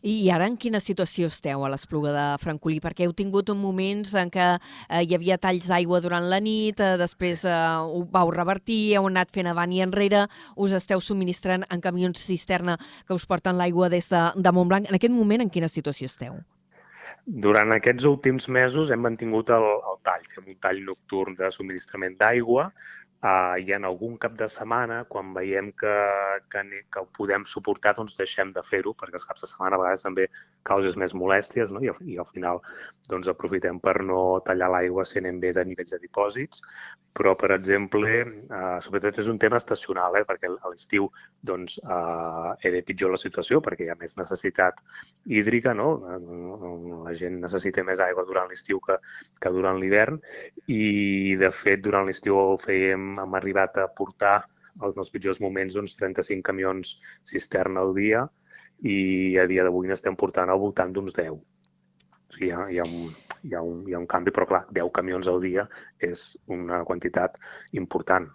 I 0.03 0.31
ara 0.35 0.46
en 0.50 0.57
quina 0.61 0.81
situació 0.83 1.29
esteu 1.33 1.64
a 1.64 1.70
l'Espluga 1.72 2.12
de 2.14 2.24
Francolí? 2.42 2.81
Perquè 2.85 3.07
heu 3.07 3.14
tingut 3.16 3.50
moments 3.57 4.14
en 4.18 4.33
què 4.33 4.48
eh, 4.55 5.03
hi 5.03 5.14
havia 5.16 5.38
talls 5.40 5.68
d'aigua 5.70 6.00
durant 6.05 6.27
la 6.31 6.40
nit, 6.44 6.81
eh, 6.81 6.96
després 7.00 7.44
eh, 7.48 7.55
ho 7.81 8.05
vau 8.12 8.33
revertir, 8.35 8.96
heu 8.98 9.09
anat 9.11 9.33
fent 9.35 9.48
avant 9.50 9.72
i 9.72 9.83
enrere, 9.85 10.27
us 10.57 10.74
esteu 10.77 11.00
subministrant 11.00 11.64
en 11.70 11.85
camions 11.85 12.20
cisterna 12.20 12.79
que 13.07 13.14
us 13.14 13.27
porten 13.27 13.57
l'aigua 13.61 13.88
des 13.92 14.11
de, 14.12 14.24
de 14.37 14.53
Montblanc. 14.53 14.88
En 14.88 14.98
aquest 14.98 15.14
moment, 15.14 15.44
en 15.44 15.53
quina 15.53 15.68
situació 15.68 16.11
esteu? 16.11 16.42
Durant 17.24 17.72
aquests 17.72 18.05
últims 18.09 18.48
mesos 18.53 18.90
hem 18.92 19.00
mantingut 19.05 19.50
el, 19.55 19.64
el 19.64 19.98
tall, 20.05 20.24
fem 20.33 20.50
un 20.53 20.59
tall 20.61 20.83
nocturn 20.85 21.37
de 21.38 21.50
subministrament 21.53 22.16
d'aigua, 22.20 22.70
Uh, 23.25 23.57
I 23.57 23.73
en 23.73 23.87
algun 23.89 24.19
cap 24.21 24.35
de 24.37 24.45
setmana, 24.53 24.99
quan 25.09 25.31
veiem 25.33 25.71
que, 25.81 25.93
que, 26.53 26.65
que 26.93 27.01
ho 27.01 27.07
podem 27.17 27.47
suportar, 27.49 27.95
doncs 27.97 28.19
deixem 28.19 28.51
de 28.53 28.61
fer-ho, 28.67 28.93
perquè 29.01 29.17
els 29.17 29.25
caps 29.25 29.47
de 29.47 29.49
setmana 29.49 29.79
a 29.79 29.81
vegades 29.81 30.05
també 30.05 30.27
causes 30.69 30.99
més 31.01 31.15
molèsties, 31.17 31.73
no? 31.73 31.81
I, 31.81 31.89
al, 31.89 32.03
i 32.05 32.19
al 32.21 32.29
final 32.29 32.61
doncs, 33.09 33.31
aprofitem 33.33 33.81
per 33.81 34.03
no 34.05 34.43
tallar 34.45 34.69
l'aigua 34.75 35.07
si 35.09 35.23
anem 35.23 35.41
bé 35.41 35.55
de 35.57 35.65
nivells 35.65 35.97
de 35.97 36.03
dipòsits. 36.03 36.61
Però, 37.15 37.33
per 37.39 37.53
exemple, 37.55 38.11
uh, 38.51 38.77
sobretot 38.83 39.21
és 39.23 39.29
un 39.31 39.39
tema 39.39 39.57
estacional, 39.61 40.17
eh? 40.19 40.25
perquè 40.27 40.51
a 40.51 40.73
l'estiu 40.73 41.07
doncs, 41.47 41.77
uh, 41.87 42.53
era 42.61 42.81
pitjor 42.85 43.15
la 43.15 43.21
situació, 43.23 43.61
perquè 43.63 43.87
hi 43.87 43.93
ha 43.93 43.99
més 44.01 44.17
necessitat 44.19 44.83
hídrica, 45.25 45.77
no? 45.79 45.93
la 47.07 47.15
gent 47.15 47.39
necessita 47.45 47.85
més 47.87 48.03
aigua 48.03 48.27
durant 48.27 48.51
l'estiu 48.51 48.83
que, 48.83 48.99
que 49.39 49.55
durant 49.55 49.79
l'hivern, 49.79 50.19
i 50.67 51.37
de 51.39 51.53
fet 51.55 51.87
durant 51.87 52.09
l'estiu 52.09 52.59
fèiem 52.65 53.13
hem 53.22 53.37
arribat 53.38 53.79
a 53.79 53.88
portar 53.88 54.37
als 54.81 54.96
meus 54.96 55.11
pitjors 55.14 55.40
moments 55.40 55.77
uns 55.79 55.96
35 56.00 56.42
camions 56.42 56.96
cisterna 57.22 57.85
al 57.85 57.94
dia 57.94 58.24
i 58.83 59.37
a 59.38 59.46
dia 59.50 59.64
d'avui 59.64 59.88
n'estem 59.88 60.16
portant 60.18 60.50
al 60.50 60.61
voltant 60.62 60.92
d'uns 60.92 61.14
10. 61.14 61.35
O 61.35 62.35
sigui, 62.35 62.50
hi 62.50 62.55
ha, 62.55 62.66
hi, 62.70 62.81
ha 62.83 62.87
un, 62.88 63.12
hi, 63.42 63.55
ha 63.55 63.62
un, 63.62 63.85
hi 63.88 63.94
ha 63.94 64.00
un 64.03 64.09
canvi, 64.11 64.35
però 64.35 64.48
clar, 64.50 64.64
10 64.74 64.90
camions 64.96 65.31
al 65.31 65.40
dia 65.44 65.68
és 66.03 66.27
una 66.50 66.83
quantitat 66.88 67.38
important. 67.72 68.27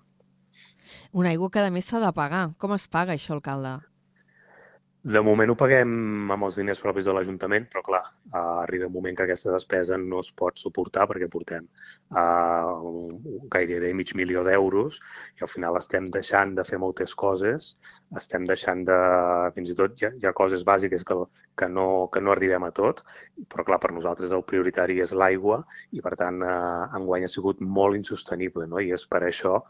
Una 1.12 1.34
aigua 1.34 1.52
que 1.54 1.62
a 1.62 1.74
més 1.74 1.90
s'ha 1.90 2.02
de 2.02 2.12
pagar. 2.16 2.50
Com 2.58 2.74
es 2.78 2.88
paga 2.88 3.14
això, 3.18 3.36
alcalde? 3.36 3.78
De 5.00 5.22
moment 5.24 5.48
ho 5.48 5.56
paguem 5.56 6.32
amb 6.34 6.44
els 6.44 6.58
diners 6.60 6.82
propis 6.84 7.06
de 7.08 7.14
l'Ajuntament, 7.16 7.70
però 7.72 7.82
clar, 7.88 8.02
uh, 8.34 8.40
arriba 8.66 8.90
un 8.90 8.92
moment 8.92 9.16
que 9.16 9.24
aquesta 9.24 9.54
despesa 9.54 9.96
no 9.96 10.20
es 10.20 10.34
pot 10.42 10.60
suportar 10.60 11.06
perquè 11.08 11.30
portem 11.32 11.70
uh, 12.20 13.16
gairebé 13.54 13.94
mig 13.96 14.12
milió 14.20 14.44
d'euros 14.44 15.00
i 15.40 15.48
al 15.48 15.52
final 15.54 15.80
estem 15.80 16.12
deixant 16.12 16.52
de 16.60 16.68
fer 16.68 16.82
moltes 16.84 17.16
coses, 17.16 17.72
estem 18.24 18.44
deixant 18.52 18.84
de... 18.92 19.00
fins 19.56 19.72
i 19.72 19.80
tot 19.80 19.96
hi 19.96 20.10
ha, 20.10 20.14
hi 20.20 20.28
ha 20.28 20.36
coses 20.36 20.68
bàsiques 20.68 21.08
que, 21.08 21.22
que, 21.56 21.72
no, 21.72 22.10
que 22.12 22.20
no 22.20 22.36
arribem 22.36 22.68
a 22.68 22.74
tot, 22.76 23.06
però 23.48 23.64
clar, 23.72 23.80
per 23.80 23.96
nosaltres 23.96 24.36
el 24.36 24.44
prioritari 24.52 25.00
és 25.00 25.16
l'aigua 25.16 25.62
i 25.96 26.04
per 26.04 26.18
tant 26.20 26.44
uh, 26.44 26.90
enguany 27.00 27.24
ha 27.24 27.32
sigut 27.32 27.64
molt 27.64 27.96
insostenible 27.96 28.68
no? 28.68 28.84
i 28.84 28.92
és 29.00 29.08
per 29.08 29.24
això 29.24 29.62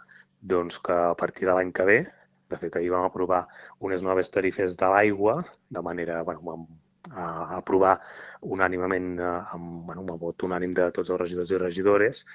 doncs, 0.42 0.82
que 0.82 1.04
a 1.12 1.14
partir 1.20 1.46
de 1.46 1.54
l'any 1.54 1.70
que 1.70 1.86
ve 1.86 2.06
de 2.50 2.58
fet, 2.58 2.76
ahir 2.76 2.92
vam 2.96 3.08
aprovar 3.08 3.46
unes 3.80 4.06
noves 4.06 4.32
tarifes 4.34 4.78
de 4.78 4.92
l'aigua, 4.94 5.40
de 5.70 5.82
manera, 5.86 6.22
bueno, 6.28 6.46
vam 6.52 6.68
aprovar 7.10 7.96
unànimament 8.42 9.20
eh, 9.20 9.54
amb, 9.56 9.86
bueno, 9.88 10.02
amb 10.02 10.12
el 10.14 10.20
vot 10.22 10.44
unànim 10.44 10.74
de 10.78 10.90
tots 10.96 11.10
els 11.10 11.22
regidors 11.22 11.52
i 11.52 11.60
regidores 11.62 12.26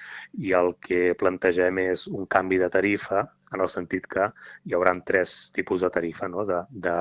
i 0.41 0.53
el 0.59 0.73
que 0.81 1.13
plantegem 1.19 1.79
és 1.85 2.07
un 2.07 2.25
canvi 2.25 2.57
de 2.57 2.69
tarifa 2.69 3.25
en 3.53 3.61
el 3.61 3.69
sentit 3.69 4.07
que 4.07 4.29
hi 4.65 4.73
haurà 4.75 4.95
tres 5.05 5.51
tipus 5.55 5.85
de 5.85 5.89
tarifa, 5.89 6.27
no? 6.27 6.45
de, 6.45 6.63
de 6.71 6.95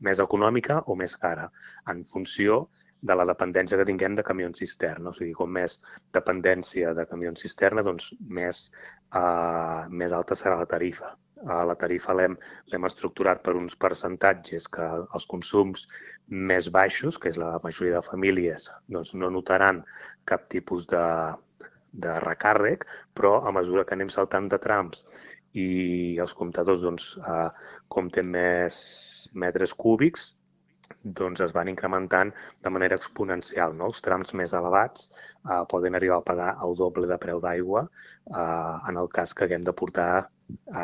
més 0.00 0.20
econòmica 0.24 0.82
o 0.86 0.96
més 0.96 1.16
cara, 1.16 1.48
en 1.90 2.04
funció 2.04 2.66
de 3.00 3.14
la 3.14 3.24
dependència 3.30 3.78
que 3.78 3.86
tinguem 3.86 4.14
de 4.18 4.24
camions 4.26 4.58
cisterna. 4.58 5.10
O 5.10 5.14
sigui, 5.14 5.32
com 5.38 5.52
més 5.54 5.78
dependència 6.14 6.94
de 6.98 7.06
camions 7.06 7.44
cisterna, 7.44 7.84
doncs 7.86 8.10
més, 8.40 8.64
uh, 9.14 9.86
més 9.90 10.12
alta 10.12 10.34
serà 10.38 10.58
la 10.58 10.66
tarifa. 10.66 11.14
La 11.46 11.74
tarifa 11.78 12.14
l'hem 12.18 12.86
estructurat 12.88 13.42
per 13.46 13.54
uns 13.56 13.76
percentatges 13.78 14.66
que 14.74 14.86
els 15.14 15.26
consums 15.30 15.86
més 16.50 16.70
baixos, 16.74 17.18
que 17.18 17.30
és 17.30 17.38
la 17.38 17.52
majoria 17.62 17.98
de 17.98 18.06
famílies, 18.06 18.70
doncs 18.88 19.14
no 19.14 19.30
notaran 19.30 19.84
cap 20.26 20.48
tipus 20.54 20.88
de, 20.90 21.04
de 21.92 22.16
recàrrec, 22.24 22.86
però 23.14 23.38
a 23.46 23.52
mesura 23.54 23.84
que 23.84 23.94
anem 23.94 24.10
saltant 24.10 24.48
de 24.50 24.58
trams 24.58 25.04
i 25.54 26.18
els 26.20 26.34
comptadors 26.34 26.82
doncs, 26.84 27.12
uh, 27.22 27.48
compten 27.88 28.28
més 28.34 28.82
metres 29.32 29.74
cúbics, 29.74 30.32
doncs 31.20 31.40
es 31.44 31.52
van 31.56 31.68
incrementant 31.70 32.32
de 32.64 32.70
manera 32.74 32.96
exponencial. 32.98 33.74
No? 33.76 33.88
Els 33.90 34.02
trams 34.04 34.34
més 34.40 34.54
elevats 34.56 35.08
eh, 35.08 35.62
poden 35.70 35.94
arribar 35.94 36.18
a 36.18 36.26
pagar 36.30 36.48
el 36.64 36.74
doble 36.80 37.06
de 37.10 37.18
preu 37.22 37.40
d'aigua 37.44 37.84
eh, 37.84 38.74
en 38.90 39.00
el 39.02 39.10
cas 39.12 39.34
que 39.34 39.46
haguem 39.46 39.66
de 39.68 39.74
portar 39.80 40.10
eh, 40.18 40.37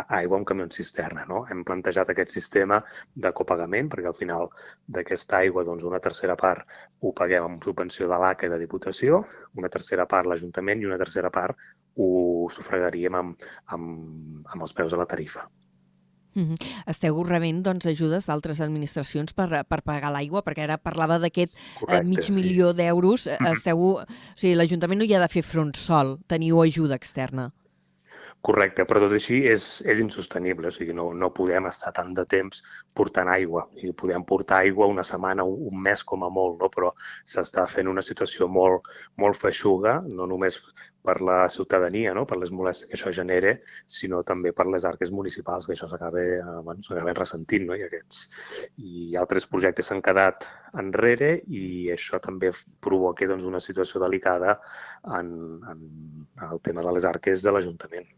aigua 0.09 0.39
amb 0.39 0.47
camió 0.49 0.67
cisterna. 0.71 1.25
No? 1.29 1.45
Hem 1.51 1.65
plantejat 1.65 2.11
aquest 2.13 2.35
sistema 2.37 2.81
de 3.15 3.33
copagament 3.33 3.91
perquè 3.93 4.11
al 4.11 4.19
final 4.19 4.51
d'aquesta 4.87 5.41
aigua 5.43 5.65
doncs, 5.65 5.85
una 5.89 6.03
tercera 6.05 6.37
part 6.37 6.69
ho 7.01 7.13
paguem 7.17 7.49
amb 7.49 7.65
subvenció 7.65 8.09
de 8.11 8.21
l'ACA 8.21 8.49
i 8.49 8.53
de 8.53 8.61
Diputació, 8.63 9.25
una 9.61 9.73
tercera 9.73 10.07
part 10.11 10.29
l'Ajuntament 10.29 10.83
i 10.83 10.89
una 10.91 11.01
tercera 11.01 11.31
part 11.31 11.57
ho 11.97 12.49
sufragaríem 12.51 13.21
amb, 13.21 13.51
amb, 13.77 14.49
amb 14.51 14.67
els 14.67 14.75
preus 14.75 14.93
de 14.93 15.01
la 15.01 15.07
tarifa. 15.07 15.49
Mm 16.35 16.49
-hmm. 16.49 16.57
Esteu 16.87 17.23
rebent 17.23 17.63
doncs, 17.63 17.87
ajudes 17.87 18.27
d'altres 18.27 18.61
administracions 18.61 19.33
per, 19.33 19.65
per 19.69 19.83
pagar 19.83 20.11
l'aigua? 20.11 20.43
Perquè 20.43 20.63
ara 20.65 20.79
parlava 20.79 21.19
d'aquest 21.19 21.53
eh, 21.89 22.03
mig 22.03 22.23
sí. 22.23 22.33
milió 22.33 22.73
d'euros. 22.73 23.27
-hmm. 23.27 23.53
Esteu... 23.53 23.79
O 23.79 24.05
sigui, 24.35 24.55
l'Ajuntament 24.55 24.99
no 24.99 25.05
hi 25.05 25.15
ha 25.15 25.21
de 25.21 25.29
fer 25.29 25.43
front 25.43 25.77
sol, 25.77 26.19
teniu 26.27 26.61
ajuda 26.61 26.97
externa. 26.97 27.53
Correcte, 28.45 28.85
però 28.85 29.01
tot 29.01 29.13
així 29.17 29.39
és, 29.49 29.67
és 29.89 30.01
insostenible, 30.03 30.69
o 30.69 30.75
sigui, 30.75 30.93
no, 30.97 31.07
no 31.17 31.31
podem 31.33 31.65
estar 31.71 31.95
tant 31.97 32.11
de 32.17 32.27
temps 32.29 32.59
portant 32.99 33.31
aigua. 33.33 33.63
I 33.81 33.93
podem 33.97 34.27
portar 34.29 34.59
aigua 34.67 34.89
una 34.93 35.05
setmana, 35.09 35.47
un, 35.49 35.63
un 35.71 35.79
mes 35.87 36.03
com 36.11 36.27
a 36.27 36.29
molt, 36.29 36.59
no? 36.61 36.69
però 36.75 36.91
s'està 37.33 37.63
fent 37.75 37.89
una 37.89 38.03
situació 38.05 38.45
molt, 38.53 38.91
molt 39.23 39.39
feixuga, 39.41 39.95
no 40.05 40.27
només 40.29 40.59
per 41.09 41.15
la 41.25 41.39
ciutadania, 41.55 42.13
no? 42.19 42.27
per 42.29 42.37
les 42.43 42.53
molèsties 42.53 42.91
que 42.91 42.99
això 42.99 43.13
genera, 43.17 43.55
sinó 43.99 44.21
també 44.29 44.53
per 44.53 44.67
les 44.75 44.85
arques 44.91 45.15
municipals, 45.21 45.65
que 45.65 45.73
això 45.73 45.89
s'acaba 45.89 46.21
eh, 46.21 46.43
bueno, 46.69 47.15
ressentint. 47.17 47.65
No? 47.71 47.79
I, 47.81 47.87
aquests, 47.89 48.27
I 48.77 49.17
altres 49.23 49.49
projectes 49.49 49.89
s'han 49.89 50.05
quedat 50.05 50.45
enrere 50.85 51.39
i 51.49 51.89
això 51.97 52.21
també 52.21 52.53
provoca 52.85 53.31
doncs, 53.33 53.49
una 53.49 53.65
situació 53.71 54.05
delicada 54.05 54.59
en, 55.17 55.33
en, 55.73 55.89
en 56.43 56.47
el 56.51 56.61
tema 56.61 56.85
de 56.85 56.95
les 56.99 57.09
arques 57.09 57.41
de 57.41 57.57
l'Ajuntament. 57.57 58.13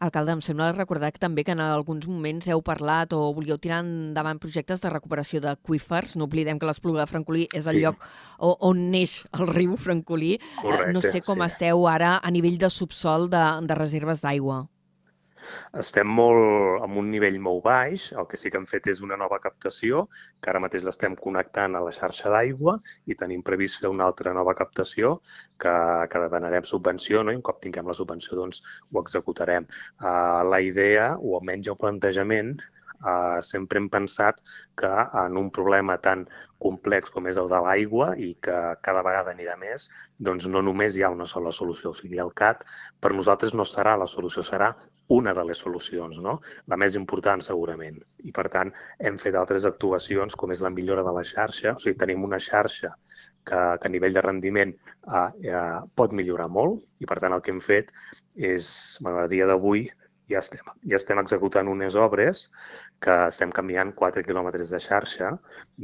Alcalde, 0.00 0.36
em 0.38 0.42
sembla 0.44 0.70
recordar 0.72 1.12
que 1.12 1.22
també 1.22 1.44
que 1.44 1.54
en 1.56 1.60
alguns 1.64 2.08
moments 2.08 2.48
heu 2.48 2.62
parlat 2.64 3.12
o 3.16 3.22
volíeu 3.36 3.58
tirar 3.58 3.82
endavant 3.84 4.40
projectes 4.42 4.80
de 4.80 4.92
recuperació 4.92 5.42
d'aqüífers. 5.44 6.16
No 6.16 6.28
oblidem 6.30 6.58
que 6.58 6.68
l'Espluga 6.68 7.04
de 7.04 7.10
Francolí 7.10 7.46
és 7.54 7.66
el 7.66 7.80
sí. 7.80 7.84
lloc 7.86 8.04
on 8.40 8.90
neix 8.90 9.20
el 9.36 9.48
riu 9.52 9.76
Francolí. 9.76 10.36
Correcte, 10.60 10.92
no 10.96 11.04
sé 11.04 11.20
com 11.24 11.40
sí. 11.40 11.48
esteu 11.48 11.86
ara 11.88 12.18
a 12.18 12.34
nivell 12.34 12.58
de 12.58 12.70
subsol 12.70 13.30
de, 13.32 13.44
de 13.66 13.78
reserves 13.78 14.24
d'aigua 14.24 14.64
estem 15.82 16.08
molt 16.20 16.84
amb 16.84 17.00
un 17.02 17.10
nivell 17.12 17.38
molt 17.42 17.62
baix. 17.66 18.10
El 18.12 18.28
que 18.30 18.40
sí 18.40 18.50
que 18.50 18.60
hem 18.60 18.66
fet 18.70 18.88
és 18.92 19.02
una 19.06 19.18
nova 19.20 19.40
captació, 19.42 20.06
que 20.40 20.52
ara 20.52 20.62
mateix 20.64 20.86
l'estem 20.86 21.16
connectant 21.26 21.76
a 21.76 21.84
la 21.84 21.94
xarxa 21.96 22.32
d'aigua 22.34 22.78
i 23.06 23.18
tenim 23.22 23.44
previst 23.46 23.80
fer 23.82 23.92
una 23.92 24.08
altra 24.08 24.34
nova 24.36 24.56
captació 24.58 25.16
que, 25.60 25.76
que 26.10 26.24
demanarem 26.26 26.66
subvenció 26.72 27.24
no? 27.24 27.32
i 27.34 27.40
un 27.40 27.46
cop 27.46 27.62
tinguem 27.62 27.88
la 27.90 27.96
subvenció 27.96 28.38
doncs, 28.40 28.64
ho 28.90 29.04
executarem. 29.04 29.68
Uh, 30.00 30.42
la 30.50 30.60
idea, 30.64 31.14
o 31.18 31.38
almenys 31.40 31.72
el 31.72 31.80
plantejament, 31.80 32.58
Uh, 33.00 33.40
sempre 33.40 33.78
hem 33.80 33.86
pensat 33.88 34.42
que 34.76 34.88
en 35.20 35.38
un 35.40 35.46
problema 35.56 35.94
tan 36.04 36.26
complex 36.60 37.08
com 37.14 37.28
és 37.30 37.38
el 37.40 37.48
de 37.48 37.60
l'aigua 37.64 38.10
i 38.20 38.34
que 38.44 38.56
cada 38.84 39.00
vegada 39.06 39.32
anirà 39.32 39.54
més, 39.56 39.86
doncs 40.28 40.48
no 40.52 40.60
només 40.66 40.98
hi 40.98 41.06
ha 41.06 41.12
una 41.14 41.28
sola 41.30 41.52
solució. 41.58 41.94
O 41.94 41.96
sigui, 41.96 42.20
el 42.20 42.34
CAT 42.36 42.66
per 43.00 43.14
nosaltres 43.16 43.56
no 43.56 43.64
serà 43.64 43.96
la 43.96 44.08
solució, 44.14 44.44
serà 44.44 44.74
una 45.10 45.34
de 45.34 45.44
les 45.44 45.58
solucions, 45.58 46.20
no? 46.22 46.36
la 46.70 46.78
més 46.78 46.96
important 46.98 47.42
segurament. 47.42 47.98
I 48.22 48.32
per 48.36 48.46
tant 48.52 48.70
hem 48.98 49.18
fet 49.18 49.38
altres 49.38 49.66
actuacions 49.68 50.36
com 50.38 50.54
és 50.54 50.62
la 50.62 50.72
millora 50.74 51.04
de 51.06 51.14
la 51.16 51.24
xarxa, 51.26 51.74
o 51.74 51.82
sigui, 51.82 51.98
tenim 51.98 52.26
una 52.26 52.38
xarxa 52.38 52.92
que, 53.44 53.60
que 53.80 53.88
a 53.88 53.92
nivell 53.92 54.14
de 54.14 54.24
rendiment 54.26 54.74
eh, 54.74 55.26
eh, 55.50 55.80
pot 55.98 56.14
millorar 56.16 56.48
molt 56.52 57.02
i 57.02 57.10
per 57.10 57.18
tant 57.22 57.34
el 57.34 57.42
que 57.42 57.54
hem 57.54 57.62
fet 57.64 57.90
és, 58.36 58.70
bueno, 59.02 59.24
a 59.24 59.28
dia 59.32 59.48
d'avui 59.50 59.88
ja 60.30 60.38
estem, 60.38 60.72
ja 60.86 60.98
estem 61.00 61.18
executant 61.18 61.68
unes 61.68 61.96
obres 61.98 62.46
que 63.02 63.16
estem 63.26 63.50
canviant 63.54 63.90
4 63.98 64.22
quilòmetres 64.26 64.70
de 64.74 64.80
xarxa 64.84 65.34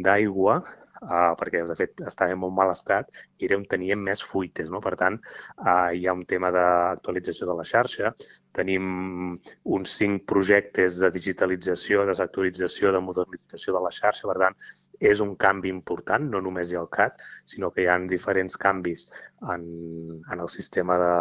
d'aigua 0.06 0.60
uh, 1.02 1.34
perquè 1.38 1.62
de 1.68 1.76
fet 1.78 2.02
estava 2.08 2.34
en 2.34 2.40
molt 2.42 2.54
mal 2.56 2.72
estat 2.72 3.10
i 3.38 3.48
era 3.48 3.58
on 3.58 3.66
teníem 3.68 4.02
més 4.08 4.22
fuites. 4.24 4.70
No? 4.72 4.80
Per 4.84 4.94
tant, 5.00 5.18
uh, 5.62 5.90
hi 5.92 6.06
ha 6.06 6.14
un 6.16 6.24
tema 6.28 6.52
d'actualització 6.54 7.48
de 7.50 7.56
la 7.58 7.66
xarxa, 7.68 8.12
tenim 8.56 8.86
uns 9.76 9.96
cinc 10.00 10.24
projectes 10.30 11.00
de 11.02 11.10
digitalització, 11.12 12.06
desactualització, 12.08 12.94
de 12.94 13.02
modernització 13.04 13.76
de 13.76 13.84
la 13.84 13.92
xarxa, 13.92 14.28
per 14.30 14.38
tant, 14.44 14.56
és 15.12 15.20
un 15.20 15.36
canvi 15.36 15.72
important, 15.72 16.30
no 16.32 16.40
només 16.40 16.72
hi 16.72 16.78
ha 16.78 16.84
el 16.84 16.90
CAT, 16.92 17.20
sinó 17.44 17.70
que 17.74 17.84
hi 17.84 17.90
ha 17.92 17.98
diferents 18.08 18.56
canvis 18.56 19.10
en, 19.52 19.68
en 20.32 20.40
el 20.40 20.48
sistema 20.48 20.96
de, 21.02 21.14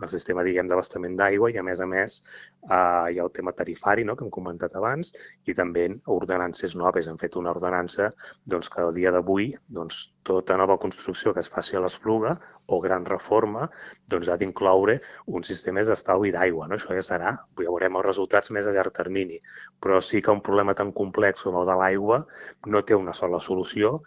el 0.00 0.08
sistema 0.08 0.44
diguem 0.46 0.68
d'abastament 0.70 1.16
d'aigua 1.18 1.50
i 1.52 1.58
a 1.60 1.64
més 1.66 1.80
a 1.80 1.86
més 1.88 2.20
eh, 2.68 3.12
hi 3.12 3.18
ha 3.18 3.24
el 3.24 3.32
tema 3.32 3.52
tarifari 3.56 4.04
no, 4.04 4.16
que 4.16 4.24
hem 4.26 4.32
comentat 4.34 4.74
abans 4.78 5.12
i 5.48 5.54
també 5.56 5.86
ordenances 6.14 6.76
noves. 6.76 7.08
Hem 7.08 7.18
fet 7.20 7.36
una 7.40 7.52
ordenança 7.54 8.10
doncs, 8.44 8.70
que 8.72 8.82
el 8.84 8.94
dia 8.96 9.12
d'avui 9.14 9.50
doncs, 9.68 10.02
tota 10.26 10.56
nova 10.60 10.76
construcció 10.78 11.34
que 11.34 11.40
es 11.44 11.50
faci 11.50 11.76
a 11.76 11.84
l'Espluga 11.84 12.36
o 12.70 12.80
gran 12.84 13.06
reforma 13.08 13.68
doncs, 14.12 14.28
ha 14.28 14.38
d'incloure 14.40 15.00
un 15.26 15.46
sistema 15.46 15.84
d'estalvi 15.86 16.32
d'aigua. 16.36 16.68
No? 16.68 16.78
Això 16.78 16.96
ja 16.96 17.04
serà, 17.06 17.36
ja 17.58 17.68
veurem 17.68 18.00
els 18.00 18.08
resultats 18.10 18.52
més 18.54 18.66
a 18.66 18.74
llarg 18.76 18.94
termini, 18.96 19.40
però 19.80 20.00
sí 20.04 20.22
que 20.22 20.34
un 20.34 20.44
problema 20.44 20.76
tan 20.76 20.92
complex 20.92 21.46
com 21.46 21.56
el 21.60 21.68
de 21.68 21.78
l'aigua 21.80 22.24
no 22.66 22.82
té 22.82 22.98
una 22.98 23.16
sola 23.16 23.40
solució 23.40 23.98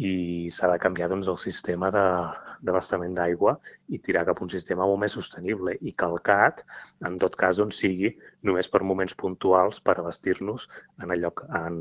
i 0.00 0.48
s'ha 0.50 0.70
de 0.72 0.78
canviar 0.80 1.08
doncs, 1.12 1.28
el 1.28 1.38
sistema 1.38 1.90
d'abastament 1.92 3.14
d'aigua 3.16 3.56
i 3.92 3.98
tirar 3.98 4.24
cap 4.28 4.40
a 4.40 4.44
un 4.46 4.50
sistema 4.52 4.86
molt 4.88 5.02
més 5.02 5.16
sostenible 5.18 5.74
i 5.80 5.92
que 5.92 6.08
el 6.08 6.18
CAT, 6.28 6.64
en 7.08 7.18
tot 7.22 7.36
cas, 7.36 7.60
doncs, 7.60 7.78
sigui 7.82 8.01
només 8.48 8.70
per 8.72 8.82
moments 8.90 9.14
puntuals 9.22 9.80
per 9.86 9.96
abastir-nos 10.00 10.68
en 11.04 11.14
allò 11.16 11.32
en, 11.60 11.78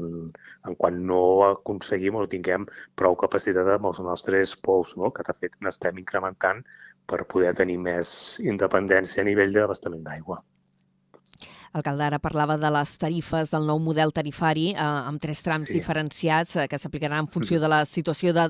en 0.67 0.77
quan 0.83 1.01
no 1.11 1.23
aconseguim 1.49 2.19
o 2.19 2.23
no 2.23 2.31
tinguem 2.35 2.69
prou 3.01 3.17
capacitat 3.25 3.73
amb 3.75 3.91
els 3.91 4.03
nostres 4.05 4.55
pous, 4.69 4.95
no? 5.01 5.11
que 5.15 5.27
de 5.27 5.37
fet 5.41 5.59
n'estem 5.61 5.99
incrementant 6.05 6.63
per 7.11 7.25
poder 7.33 7.53
tenir 7.57 7.77
més 7.89 8.15
independència 8.45 9.23
a 9.23 9.29
nivell 9.29 9.53
d'abastament 9.57 10.07
d'aigua. 10.07 10.41
Alcalde, 11.71 12.03
ara 12.03 12.19
parlava 12.19 12.57
de 12.59 12.69
les 12.75 12.91
tarifes 12.99 13.51
del 13.51 13.63
nou 13.69 13.79
model 13.79 14.11
tarifari 14.11 14.71
eh, 14.73 14.83
amb 14.83 15.21
tres 15.23 15.39
trams 15.45 15.69
sí. 15.69 15.77
diferenciats 15.77 16.57
eh, 16.59 16.65
que 16.67 16.79
s'aplicaran 16.79 17.23
en 17.23 17.29
funció 17.31 17.57
mm. 17.57 17.63
de 17.63 17.69
la 17.71 17.81
situació 17.87 18.33
de 18.35 18.49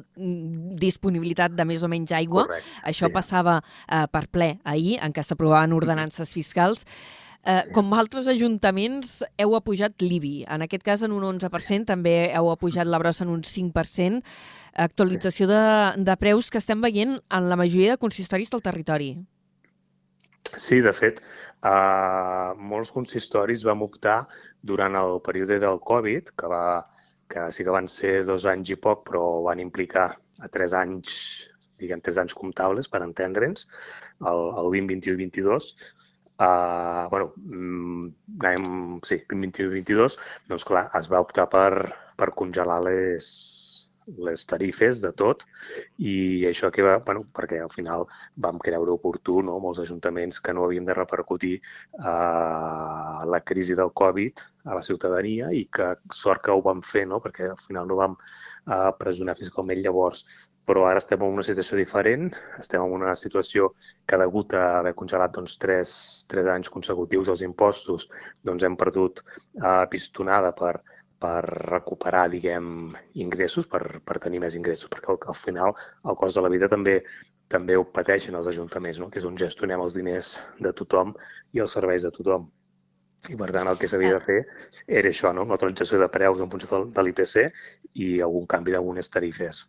disponibilitat 0.81 1.53
de 1.53 1.65
més 1.69 1.86
o 1.86 1.89
menys 1.91 2.15
aigua. 2.17 2.47
Correcte, 2.49 2.79
Això 2.89 3.12
sí. 3.12 3.13
passava 3.13 3.60
eh, 3.62 4.07
per 4.10 4.25
ple 4.34 4.55
ahir, 4.65 4.97
en 5.05 5.13
què 5.13 5.25
s'aprovaven 5.25 5.77
ordenances 5.77 6.34
fiscals. 6.34 6.88
Eh, 7.43 7.62
sí. 7.65 7.71
Com 7.73 7.93
altres 7.97 8.27
ajuntaments, 8.30 9.21
heu 9.41 9.56
apujat 9.58 10.04
l'IBI. 10.04 10.45
En 10.54 10.62
aquest 10.65 10.86
cas, 10.86 11.04
en 11.08 11.13
un 11.15 11.25
11%, 11.25 11.65
sí. 11.65 11.82
també 11.89 12.15
heu 12.30 12.51
apujat 12.51 12.89
la 12.89 12.99
brossa 13.01 13.25
en 13.25 13.34
un 13.34 13.41
5%. 13.47 14.21
Actualització 14.86 15.47
sí. 15.47 15.51
de, 15.51 15.62
de 16.06 16.17
preus 16.21 16.51
que 16.54 16.62
estem 16.62 16.82
veient 16.84 17.17
en 17.17 17.49
la 17.49 17.58
majoria 17.60 17.95
de 17.95 18.01
consistoris 18.01 18.54
del 18.54 18.63
territori. 18.63 19.15
Sí, 20.51 20.82
de 20.82 20.91
fet, 20.93 21.21
uh, 21.63 22.54
molts 22.58 22.91
consistoris 22.93 23.63
vam 23.63 23.84
optar 23.86 24.25
durant 24.62 24.97
el 24.99 25.19
període 25.25 25.60
del 25.62 25.80
Covid, 25.86 26.34
que, 26.38 26.49
va, 26.49 26.82
que 27.32 27.47
sí 27.56 27.65
que 27.65 27.73
van 27.73 27.88
ser 27.91 28.21
dos 28.27 28.45
anys 28.49 28.73
i 28.73 28.77
poc, 28.77 29.06
però 29.10 29.23
van 29.47 29.62
implicar 29.63 30.10
a 30.41 30.49
tres 30.51 30.75
anys, 30.77 31.15
diguem, 31.82 32.01
tres 32.04 32.19
anys 32.21 32.36
comptables, 32.38 32.89
per 32.91 33.04
entendre'ns, 33.06 33.67
el, 34.21 34.43
el 34.62 34.71
20, 34.75 34.91
21 34.93 35.15
i 35.15 35.30
22, 35.30 35.71
Uh, 36.41 37.06
bueno, 37.12 37.34
anem, 38.41 38.99
sí, 39.06 39.19
20, 39.30 39.62
21 39.62 39.67
i 39.67 39.73
22, 39.84 40.17
doncs 40.49 40.65
clar, 40.65 40.88
es 40.97 41.10
va 41.12 41.21
optar 41.21 41.45
per, 41.51 41.91
per 42.17 42.32
congelar 42.39 42.80
les, 42.88 43.27
les 44.17 44.45
tarifes 44.49 45.01
de 45.04 45.12
tot 45.17 45.43
i 46.01 46.45
això 46.49 46.71
que 46.73 46.84
va, 46.86 46.97
bueno, 47.06 47.23
perquè 47.36 47.62
al 47.62 47.71
final 47.73 48.08
vam 48.45 48.60
creure 48.63 48.95
oportú, 48.95 49.41
no? 49.45 49.60
molts 49.63 49.82
ajuntaments 49.84 50.41
que 50.41 50.54
no 50.54 50.65
havíem 50.65 50.88
de 50.88 50.95
repercutir 50.97 51.54
eh, 51.60 53.19
la 53.34 53.41
crisi 53.45 53.77
del 53.77 53.93
Covid 53.93 54.45
a 54.65 54.77
la 54.77 54.86
ciutadania 54.86 55.51
i 55.54 55.65
que 55.73 55.93
sort 56.10 56.43
que 56.45 56.54
ho 56.54 56.62
vam 56.65 56.82
fer, 56.86 57.06
no? 57.08 57.21
perquè 57.21 57.51
al 57.51 57.62
final 57.62 57.88
no 57.88 57.99
vam 58.01 58.17
eh, 58.17 58.91
presionar 58.99 59.38
fiscalment 59.38 59.82
llavors 59.84 60.25
però 60.65 60.86
ara 60.88 61.02
estem 61.02 61.24
en 61.26 61.34
una 61.36 61.45
situació 61.45 61.78
diferent, 61.80 62.30
estem 62.60 62.84
en 62.84 62.95
una 63.00 63.15
situació 63.19 63.71
que 64.08 64.19
degut 64.21 64.54
a 64.54 64.63
haver 64.80 64.93
congelat 64.97 65.34
doncs, 65.36 65.58
tres, 65.62 65.91
tres 66.32 66.47
anys 66.54 66.69
consecutius 66.74 67.32
els 67.34 67.43
impostos, 67.47 68.08
doncs 68.45 68.63
hem 68.67 68.78
perdut 68.80 69.24
eh, 69.26 69.86
pistonada 69.91 70.54
per, 70.58 70.76
per 71.21 71.41
recuperar, 71.45 72.28
diguem, 72.34 72.95
ingressos, 73.26 73.67
per, 73.69 74.00
per 74.06 74.19
tenir 74.24 74.41
més 74.45 74.58
ingressos, 74.58 74.89
perquè 74.93 75.13
al, 75.13 75.21
al 75.34 75.38
final 75.38 75.76
el 76.06 76.17
cost 76.21 76.38
de 76.38 76.45
la 76.45 76.54
vida 76.54 76.69
també 76.71 77.02
també 77.52 77.76
ho 77.76 77.84
pateixen 77.84 78.38
els 78.39 78.47
ajuntaments, 78.47 79.02
no? 79.02 79.10
que 79.12 79.19
és 79.19 79.28
on 79.28 79.36
gestionem 79.39 79.82
els 79.84 79.97
diners 80.00 80.38
de 80.63 80.71
tothom 80.71 81.12
i 81.52 81.60
els 81.60 81.76
serveis 81.76 82.06
de 82.08 82.12
tothom. 82.15 82.47
I 83.30 83.36
per 83.38 83.50
tant 83.54 83.67
el 83.69 83.78
que 83.78 83.89
s'havia 83.91 84.15
de 84.15 84.24
fer 84.24 84.38
era 85.02 85.12
això, 85.12 85.34
no? 85.36 85.43
una 85.43 85.58
actualització 85.60 86.00
de 86.02 86.08
preus 86.15 86.39
en 86.41 86.50
funció 86.54 86.86
de 86.88 87.04
l'IPC 87.04 87.43
i 88.06 88.10
algun 88.24 88.47
canvi 88.56 88.74
d'algunes 88.74 89.12
tarifes. 89.13 89.65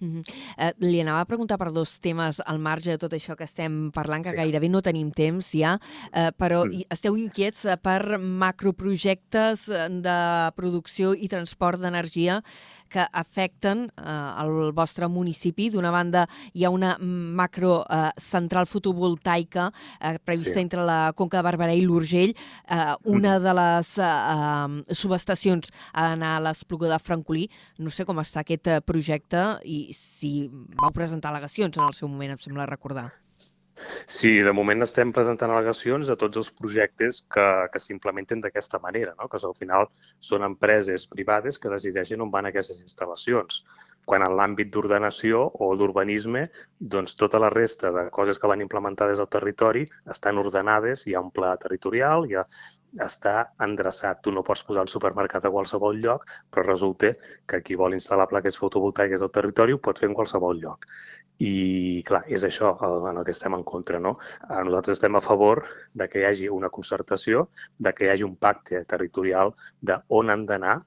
Mm 0.00 0.08
-hmm. 0.08 0.22
eh, 0.56 0.72
li 0.78 1.00
anava 1.00 1.20
a 1.20 1.24
preguntar 1.24 1.58
per 1.58 1.72
dos 1.72 1.98
temes 2.00 2.40
al 2.46 2.58
marge 2.58 2.90
de 2.90 2.98
tot 2.98 3.12
això 3.12 3.36
que 3.36 3.44
estem 3.44 3.90
parlant, 3.90 4.22
que 4.22 4.30
sí. 4.30 4.36
gairebé 4.36 4.68
no 4.68 4.80
tenim 4.82 5.10
temps 5.10 5.52
ja, 5.52 5.78
eh, 6.12 6.30
però 6.36 6.64
mm. 6.64 6.86
esteu 6.90 7.16
inquiets 7.16 7.64
eh, 7.64 7.76
per 7.76 8.18
macroprojectes 8.18 9.68
eh, 9.68 9.88
de 9.88 10.52
producció 10.56 11.14
i 11.14 11.28
transport 11.28 11.80
d'energia 11.80 12.42
que 12.90 13.04
afecten 13.12 13.86
eh, 13.96 14.42
el 14.42 14.72
vostre 14.76 15.08
municipi. 15.08 15.68
D'una 15.72 15.92
banda, 15.94 16.26
hi 16.54 16.64
ha 16.64 16.72
una 16.74 16.94
macro 17.00 17.82
eh, 17.84 18.10
central 18.20 18.66
fotovoltaica 18.66 19.68
eh, 20.00 20.16
prevista 20.24 20.56
sí. 20.56 20.64
entre 20.64 20.84
la 20.88 21.12
Conca 21.16 21.38
de 21.38 21.46
Barberà 21.46 21.76
i 21.76 21.84
l'Urgell. 21.84 22.34
Eh, 22.34 22.94
una 23.04 23.38
de 23.42 23.54
les 23.60 23.94
eh, 23.98 24.08
eh, 24.08 24.98
subestacions 25.02 25.72
ha 25.92 26.08
d'anar 26.10 26.34
a 26.36 26.42
l'Espluga 26.48 26.90
de 26.92 27.00
Francolí. 27.02 27.46
No 27.78 27.92
sé 27.94 28.08
com 28.08 28.20
està 28.24 28.42
aquest 28.44 28.72
eh, 28.72 28.80
projecte 28.80 29.46
i 29.64 29.84
si 29.96 30.34
vau 30.80 30.92
presentar 30.94 31.32
al·legacions 31.32 31.78
en 31.78 31.88
el 31.88 31.96
seu 31.96 32.10
moment, 32.10 32.36
em 32.36 32.44
sembla 32.44 32.68
recordar. 32.68 33.10
Sí, 34.06 34.30
de 34.46 34.52
moment 34.56 34.84
estem 34.84 35.12
presentant 35.14 35.52
al·legacions 35.52 36.08
a 36.10 36.16
tots 36.20 36.40
els 36.40 36.50
projectes 36.60 37.20
que, 37.34 37.46
que 37.72 37.82
s'implementen 37.82 38.42
d'aquesta 38.44 38.80
manera, 38.82 39.14
no? 39.18 39.28
que 39.30 39.40
al 39.40 39.54
final 39.58 39.88
són 40.30 40.46
empreses 40.46 41.06
privades 41.12 41.60
que 41.62 41.72
decideixen 41.72 42.24
on 42.24 42.32
van 42.34 42.50
aquestes 42.50 42.82
instal·lacions. 42.84 43.62
Quan 44.08 44.24
en 44.24 44.34
l'àmbit 44.38 44.70
d'ordenació 44.72 45.44
o 45.52 45.68
d'urbanisme, 45.76 46.46
doncs 46.80 47.16
tota 47.20 47.40
la 47.42 47.50
resta 47.52 47.92
de 47.92 48.06
coses 48.18 48.40
que 48.40 48.48
van 48.50 48.64
implementar 48.64 49.10
des 49.10 49.20
del 49.20 49.28
territori 49.28 49.84
estan 50.14 50.40
ordenades, 50.40 51.04
hi 51.06 51.14
ha 51.14 51.24
un 51.24 51.30
pla 51.30 51.54
territorial, 51.60 52.24
hi 52.24 52.38
ha, 52.40 52.46
està 53.04 53.34
endreçat. 53.64 54.20
Tu 54.24 54.32
no 54.32 54.42
pots 54.46 54.64
posar 54.66 54.84
el 54.86 54.90
supermercat 54.92 55.44
a 55.44 55.52
qualsevol 55.52 56.00
lloc, 56.02 56.26
però 56.50 56.64
resulta 56.66 57.12
que 57.46 57.62
qui 57.64 57.76
vol 57.76 57.96
instal·lar 57.96 58.28
plaques 58.30 58.58
fotovoltaiques 58.60 59.22
al 59.22 59.32
territori 59.34 59.76
ho 59.76 59.80
pot 59.82 60.00
fer 60.00 60.08
en 60.10 60.16
qualsevol 60.18 60.60
lloc. 60.62 60.86
I, 61.38 62.02
clar, 62.08 62.24
és 62.26 62.42
això 62.48 62.72
en 62.82 63.16
el 63.16 63.24
que 63.24 63.34
estem 63.36 63.54
en 63.54 63.64
contra. 63.64 64.00
No? 64.02 64.16
Nosaltres 64.48 64.98
estem 64.98 65.16
a 65.16 65.24
favor 65.24 65.64
de 65.94 66.08
que 66.08 66.22
hi 66.22 66.28
hagi 66.30 66.48
una 66.50 66.70
concertació, 66.70 67.48
de 67.78 67.92
que 67.94 68.06
hi 68.06 68.14
hagi 68.14 68.26
un 68.26 68.36
pacte 68.36 68.84
territorial 68.84 69.54
de 69.80 70.00
on 70.08 70.34
han 70.34 70.46
d'anar 70.48 70.80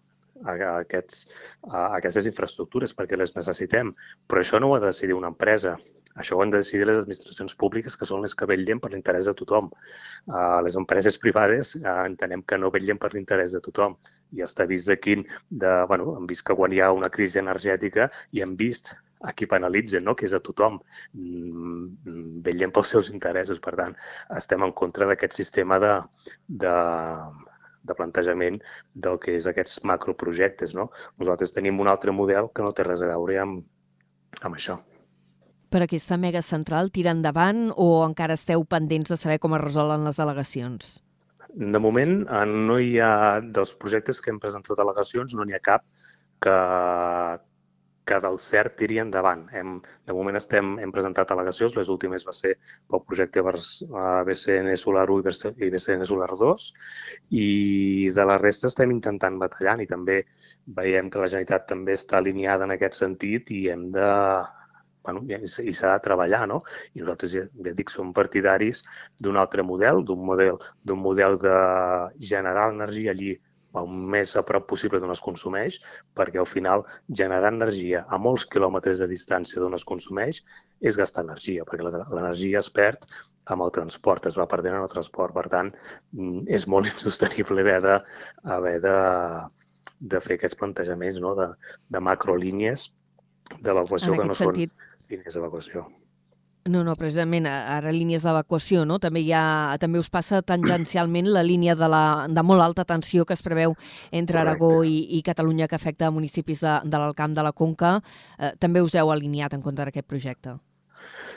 aquests, 0.53 1.25
a 1.69 1.87
aquestes 1.97 2.27
infraestructures 2.29 2.95
perquè 2.97 3.19
les 3.19 3.35
necessitem. 3.35 3.93
Però 4.27 4.43
això 4.43 4.59
no 4.59 4.71
ho 4.71 4.77
ha 4.77 4.83
de 4.83 4.91
decidir 4.91 5.17
una 5.17 5.31
empresa. 5.33 5.77
Això 6.19 6.35
ho 6.35 6.41
han 6.43 6.51
de 6.51 6.59
decidir 6.59 6.87
les 6.87 6.97
administracions 6.99 7.55
públiques, 7.55 7.95
que 7.97 8.07
són 8.07 8.23
les 8.23 8.33
que 8.35 8.47
vetllen 8.49 8.81
per 8.83 8.91
l'interès 8.91 9.29
de 9.29 9.35
tothom. 9.37 9.69
Les 10.65 10.75
empreses 10.79 11.17
privades 11.21 11.77
entenem 11.93 12.43
que 12.43 12.59
no 12.59 12.71
vetllen 12.73 12.99
per 12.99 13.13
l'interès 13.13 13.55
de 13.55 13.61
tothom. 13.63 13.95
I 14.35 14.43
està 14.47 14.67
vist 14.67 14.91
de 14.91 14.97
quin... 14.99 15.23
De, 15.49 15.71
bueno, 15.87 16.17
hem 16.17 16.27
vist 16.27 16.45
que 16.47 16.57
quan 16.57 16.73
hi 16.75 16.81
ha 16.81 16.91
una 16.95 17.11
crisi 17.13 17.39
energètica 17.39 18.09
i 18.31 18.43
hem 18.43 18.57
vist 18.59 18.93
a 19.21 19.33
qui 19.37 19.45
penalitzen, 19.45 20.03
no? 20.03 20.15
que 20.17 20.25
és 20.25 20.33
a 20.33 20.41
tothom, 20.43 20.79
mm, 21.13 22.41
vetllen 22.45 22.73
pels 22.73 22.91
seus 22.95 23.11
interessos. 23.13 23.61
Per 23.63 23.75
tant, 23.79 23.95
estem 24.37 24.65
en 24.65 24.73
contra 24.73 25.07
d'aquest 25.07 25.37
sistema 25.37 25.79
de, 25.79 25.93
de, 26.65 26.75
de 27.87 27.95
plantejament 27.97 28.59
del 28.93 29.19
que 29.21 29.35
és 29.37 29.47
aquests 29.49 29.81
macroprojectes. 29.87 30.75
No? 30.77 30.89
Nosaltres 31.21 31.55
tenim 31.55 31.79
un 31.81 31.89
altre 31.91 32.13
model 32.15 32.51
que 32.55 32.65
no 32.65 32.73
té 32.77 32.85
res 32.87 33.03
a 33.03 33.11
veure 33.13 33.37
amb, 33.41 33.61
amb 34.41 34.57
això. 34.57 34.79
Per 35.71 35.79
aquesta 35.85 36.17
mega 36.19 36.41
central 36.43 36.91
tira 36.91 37.13
endavant 37.15 37.69
o 37.79 38.03
encara 38.03 38.35
esteu 38.35 38.65
pendents 38.67 39.13
de 39.13 39.17
saber 39.17 39.39
com 39.39 39.55
es 39.55 39.63
resolen 39.63 40.03
les 40.03 40.19
al·legacions? 40.19 40.97
De 41.51 41.79
moment, 41.83 42.25
eh, 42.27 42.45
no 42.47 42.77
hi 42.79 42.97
ha, 42.99 43.39
dels 43.43 43.71
projectes 43.79 44.19
que 44.21 44.31
hem 44.31 44.39
presentat 44.39 44.79
al·legacions, 44.79 45.35
no 45.35 45.47
n'hi 45.47 45.55
ha 45.55 45.63
cap 45.63 45.85
que, 46.43 46.57
que 48.11 48.19
del 48.23 48.37
CERT 48.43 48.77
tiri 48.81 48.99
endavant. 49.03 49.45
Hem, 49.55 49.77
de 50.07 50.15
moment 50.15 50.39
estem, 50.39 50.73
hem 50.83 50.91
presentat 50.95 51.31
al·legacions, 51.31 51.75
les 51.79 51.91
últimes 51.93 52.25
va 52.27 52.35
ser 52.35 52.53
pel 52.91 53.03
projecte 53.07 53.43
BCN 53.45 54.75
Solar 54.83 55.07
1 55.15 55.51
i 55.63 55.71
BCN 55.71 56.07
Solar 56.09 56.31
2 56.39 56.69
i 57.41 57.47
de 58.15 58.25
la 58.27 58.39
resta 58.41 58.67
estem 58.71 58.91
intentant 58.95 59.37
batallant 59.41 59.83
i 59.83 59.89
també 59.89 60.21
veiem 60.79 61.11
que 61.11 61.21
la 61.21 61.29
Generalitat 61.31 61.69
també 61.71 61.95
està 61.95 62.19
alineada 62.19 62.67
en 62.67 62.75
aquest 62.75 62.99
sentit 62.99 63.53
i 63.55 63.61
hem 63.71 63.87
de, 63.95 64.09
bueno, 65.07 65.23
i 65.29 65.73
s'ha 65.73 65.93
de 65.93 66.03
treballar, 66.07 66.43
no? 66.51 66.61
I 66.95 67.05
nosaltres, 67.05 67.31
ja, 67.37 67.45
ja 67.67 67.75
dic, 67.77 67.93
som 67.93 68.11
partidaris 68.17 68.83
d'un 69.23 69.39
altre 69.39 69.63
model, 69.63 70.03
d'un 70.05 70.19
model, 70.27 70.59
d'un 70.83 70.99
model 70.99 71.39
de 71.41 71.55
generar 72.33 72.69
energia 72.75 73.15
allí 73.15 73.37
el 73.79 73.87
més 74.13 74.33
a 74.35 74.43
prop 74.47 74.65
possible 74.69 74.99
d'on 74.99 75.13
es 75.13 75.23
consumeix, 75.23 75.79
perquè 76.17 76.41
al 76.41 76.49
final 76.49 76.83
generar 77.21 77.53
energia 77.53 78.03
a 78.09 78.19
molts 78.19 78.45
quilòmetres 78.51 78.99
de 78.99 79.07
distància 79.11 79.61
d'on 79.61 79.77
es 79.77 79.87
consumeix 79.87 80.41
és 80.81 80.99
gastar 80.99 81.23
energia, 81.27 81.65
perquè 81.67 81.87
l'energia 81.87 82.59
es 82.59 82.71
perd 82.73 83.07
amb 83.53 83.65
el 83.65 83.73
transport, 83.75 84.27
es 84.27 84.37
va 84.39 84.49
perdent 84.49 84.77
en 84.77 84.85
el 84.85 84.91
transport. 84.91 85.35
Per 85.37 85.47
tant, 85.53 85.71
mm, 86.17 86.47
és 86.49 86.67
molt 86.67 86.89
insostenible 86.93 87.63
haver 87.63 87.79
de, 87.85 87.97
haver 88.57 88.77
de, 88.83 88.95
de 90.13 90.23
fer 90.23 90.39
aquests 90.39 90.59
plantejaments 90.59 91.21
no? 91.23 91.35
de, 91.39 91.51
de 91.89 92.03
macrolínies 92.03 92.89
d'evacuació 93.59 94.15
que 94.17 94.27
no 94.27 94.37
sentit... 94.37 94.71
són 94.71 95.11
línies 95.11 95.35
d'evacuació. 95.35 95.87
No, 96.69 96.83
no, 96.85 96.93
precisament, 96.93 97.47
ara 97.49 97.89
línies 97.89 98.21
d'evacuació, 98.21 98.83
no? 98.85 98.99
També, 99.01 99.23
hi 99.25 99.31
ha, 99.33 99.73
també 99.81 99.97
us 99.97 100.11
passa 100.13 100.43
tangencialment 100.45 101.31
la 101.33 101.41
línia 101.41 101.73
de, 101.75 101.87
la, 101.89 102.03
de 102.29 102.43
molt 102.45 102.61
alta 102.61 102.85
tensió 102.85 103.25
que 103.25 103.33
es 103.33 103.41
preveu 103.41 103.73
entre 104.11 104.37
Correcte. 104.37 104.41
Aragó 104.43 104.83
i, 104.85 104.99
i 105.17 105.23
Catalunya 105.25 105.67
que 105.67 105.79
afecta 105.79 106.11
municipis 106.13 106.61
de, 106.61 106.75
de 106.85 107.01
l'Alcamp 107.01 107.33
de 107.33 107.47
la 107.47 107.53
Conca. 107.57 107.95
Eh, 108.37 108.53
també 108.61 108.85
us 108.85 108.93
heu 108.93 109.09
alineat 109.09 109.57
en 109.57 109.65
contra 109.65 109.89
d'aquest 109.89 110.05
projecte. 110.05 110.59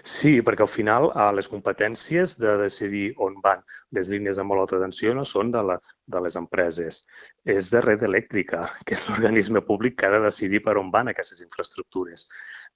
Sí, 0.04 0.34
perquè 0.44 0.66
al 0.66 0.68
final 0.68 1.08
eh, 1.08 1.30
les 1.32 1.48
competències 1.48 2.36
de 2.36 2.58
decidir 2.60 3.06
on 3.16 3.38
van 3.44 3.64
les 3.96 4.12
línies 4.12 4.36
de 4.36 4.44
molt 4.44 4.66
alta 4.66 4.82
tensió 4.82 5.14
no 5.16 5.24
són 5.24 5.54
de 5.54 5.62
la, 5.64 5.78
de 6.06 6.20
les 6.20 6.36
empreses 6.36 7.00
és 7.56 7.70
de 7.72 7.80
Red 7.84 8.04
Elèctrica, 8.06 8.66
que 8.84 8.96
és 8.96 9.06
l'organisme 9.08 9.62
públic 9.64 9.96
que 9.98 10.08
ha 10.08 10.14
de 10.14 10.22
decidir 10.24 10.60
per 10.64 10.76
on 10.80 10.90
van 10.94 11.08
aquestes 11.10 11.40
infraestructures. 11.44 12.26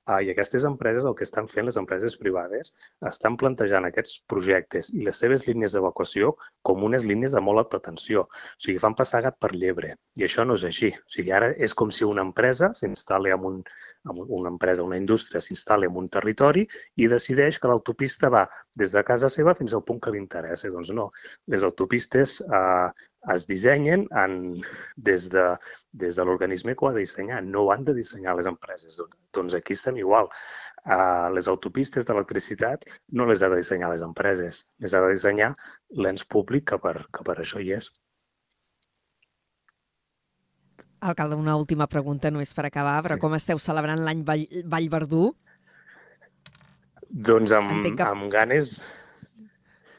Uh, 0.08 0.22
I 0.24 0.30
aquestes 0.32 0.64
empreses, 0.64 1.04
el 1.04 1.14
que 1.16 1.26
estan 1.26 1.48
fent 1.52 1.66
les 1.68 1.76
empreses 1.76 2.16
privades, 2.16 2.72
estan 3.10 3.36
plantejant 3.40 3.84
aquests 3.84 4.22
projectes 4.32 4.88
i 4.96 5.02
les 5.04 5.18
seves 5.20 5.44
línies 5.44 5.74
d'evacuació 5.76 6.32
com 6.64 6.86
unes 6.86 7.04
línies 7.04 7.34
de 7.36 7.42
molt 7.44 7.60
alta 7.64 7.82
tensió. 7.90 8.24
O 8.24 8.62
sigui, 8.64 8.78
fan 8.80 8.96
passar 8.96 9.20
gat 9.26 9.36
per 9.36 9.52
llebre. 9.52 9.92
I 10.16 10.24
això 10.24 10.46
no 10.48 10.56
és 10.56 10.64
així. 10.64 10.88
O 10.96 11.12
sigui, 11.12 11.34
ara 11.36 11.50
és 11.52 11.76
com 11.76 11.92
si 11.92 12.08
una 12.08 12.24
empresa 12.24 12.70
s'instal·li 12.80 13.34
en, 13.36 13.44
un, 13.50 13.60
en 14.08 14.22
una 14.40 14.54
empresa, 14.54 14.86
una 14.86 14.96
indústria 14.96 15.44
s'instal·li 15.44 15.90
en 15.90 16.00
un 16.00 16.08
territori 16.08 16.64
i 16.96 17.10
decideix 17.12 17.60
que 17.60 17.68
l'autopista 17.68 18.32
va 18.32 18.46
des 18.80 18.96
de 18.96 19.04
casa 19.04 19.28
seva 19.28 19.56
fins 19.60 19.76
al 19.76 19.84
punt 19.84 20.00
que 20.00 20.14
li 20.14 20.22
interessa. 20.24 20.72
Doncs 20.72 20.94
no, 20.96 21.10
les 21.52 21.68
autopistes 21.68 22.40
eh, 22.48 22.88
es 23.34 23.46
dissenyen 23.48 24.06
en, 24.22 24.38
des 24.96 25.28
de, 25.32 25.44
des 25.92 26.16
de 26.16 26.24
l'organisme 26.24 26.74
que 26.74 26.84
ho 26.86 26.90
ha 26.90 26.96
de 26.96 27.04
dissenyar. 27.04 27.42
No 27.44 27.66
ho 27.66 27.72
han 27.74 27.84
de 27.88 27.94
dissenyar 27.96 28.36
les 28.38 28.48
empreses. 28.50 28.98
Doncs 29.34 29.56
aquí 29.58 29.76
estem 29.76 30.00
igual. 30.00 30.30
Uh, 30.88 31.28
les 31.34 31.48
autopistes 31.50 32.06
d'electricitat 32.08 32.86
no 33.12 33.26
les 33.28 33.42
ha 33.42 33.50
de 33.52 33.58
dissenyar 33.60 33.90
les 33.92 34.04
empreses, 34.06 34.62
les 34.80 34.94
ha 34.94 35.02
de 35.04 35.10
dissenyar 35.12 35.50
l'ens 36.04 36.24
públic 36.24 36.68
que 36.70 36.78
per, 36.80 36.94
que 37.12 37.26
per 37.26 37.36
això 37.42 37.60
hi 37.60 37.74
és. 37.76 37.90
Alcalde, 41.00 41.36
una 41.36 41.56
última 41.56 41.86
pregunta, 41.86 42.30
no 42.30 42.40
és 42.42 42.54
per 42.54 42.64
acabar, 42.66 43.02
però 43.06 43.18
sí. 43.18 43.22
com 43.22 43.36
esteu 43.36 43.60
celebrant 43.62 44.00
l'any 44.02 44.24
Vall, 44.26 44.46
Vallverdú? 44.66 45.28
Doncs 47.08 47.54
amb, 47.54 47.84
que... 47.86 48.04
amb 48.04 48.30
ganes... 48.32 48.78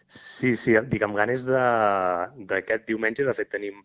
Sí, 0.09 0.55
sí, 0.57 0.73
dic, 0.89 1.03
amb 1.05 1.17
ganes 1.19 1.43
d'aquest 1.45 2.87
diumenge. 2.87 3.25
De 3.27 3.33
fet, 3.37 3.51
tenim, 3.53 3.83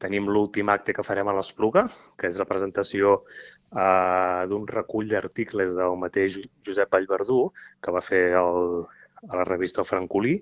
tenim 0.00 0.30
l'últim 0.32 0.70
acte 0.72 0.94
que 0.96 1.04
farem 1.04 1.28
a 1.28 1.34
l'Espluga, 1.36 1.82
que 2.16 2.30
és 2.30 2.38
la 2.40 2.46
presentació 2.48 3.18
uh, 3.20 4.46
d'un 4.48 4.64
recull 4.70 5.10
d'articles 5.10 5.74
del 5.76 5.98
mateix 6.00 6.38
Josep 6.64 6.96
Vallverdú, 6.96 7.40
que 7.84 7.92
va 7.92 8.04
fer 8.08 8.22
el, 8.40 8.86
a 9.28 9.42
la 9.42 9.44
revista 9.50 9.84
Francolí, 9.84 10.38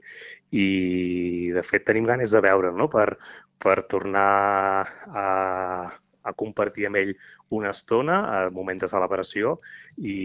i 0.54 0.68
de 1.56 1.66
fet 1.66 1.86
tenim 1.90 2.06
ganes 2.12 2.30
de 2.36 2.44
veure 2.46 2.70
no? 2.78 2.86
per, 2.94 3.08
per 3.58 3.80
tornar 3.90 4.30
a, 5.10 5.26
a 6.24 6.32
compartir 6.32 6.88
amb 6.88 6.98
ell 7.00 7.12
una 7.58 7.72
estona 7.74 8.18
al 8.38 8.52
moment 8.56 8.80
de 8.82 8.90
celebració 8.90 9.58
i, 9.98 10.16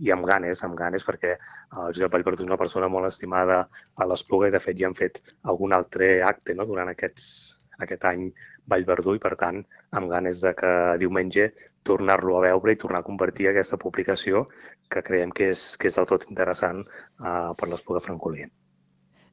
i 0.00 0.12
amb 0.14 0.26
ganes, 0.28 0.64
amb 0.66 0.78
ganes, 0.78 1.04
perquè 1.06 1.36
el 1.36 1.92
Josep 1.92 2.12
Vallverdú 2.16 2.44
és 2.44 2.50
una 2.50 2.60
persona 2.60 2.90
molt 2.92 3.10
estimada 3.10 3.62
a 3.94 4.08
l'Espluga 4.08 4.50
i, 4.50 4.56
de 4.56 4.62
fet, 4.64 4.80
ja 4.80 4.90
han 4.90 4.98
fet 4.98 5.22
algun 5.52 5.76
altre 5.76 6.10
acte 6.26 6.56
no? 6.56 6.66
durant 6.68 6.90
aquests, 6.92 7.28
aquest 7.84 8.08
any 8.08 8.28
Vallverdú 8.66 9.16
i, 9.16 9.22
per 9.22 9.36
tant, 9.38 9.62
amb 9.94 10.10
ganes 10.10 10.42
de 10.42 10.52
que 10.58 10.74
diumenge 11.02 11.50
tornar-lo 11.86 12.38
a 12.38 12.44
veure 12.48 12.74
i 12.74 12.80
tornar 12.82 13.04
a 13.04 13.06
compartir 13.06 13.50
aquesta 13.50 13.78
publicació 13.78 14.46
que 14.90 15.04
creiem 15.06 15.30
que 15.30 15.52
és, 15.54 15.68
que 15.78 15.92
és 15.92 15.98
del 16.00 16.08
tot 16.10 16.26
interessant 16.30 16.82
uh, 16.82 17.52
per 17.54 17.70
l'Espluga 17.70 18.02
Francolí. 18.02 18.48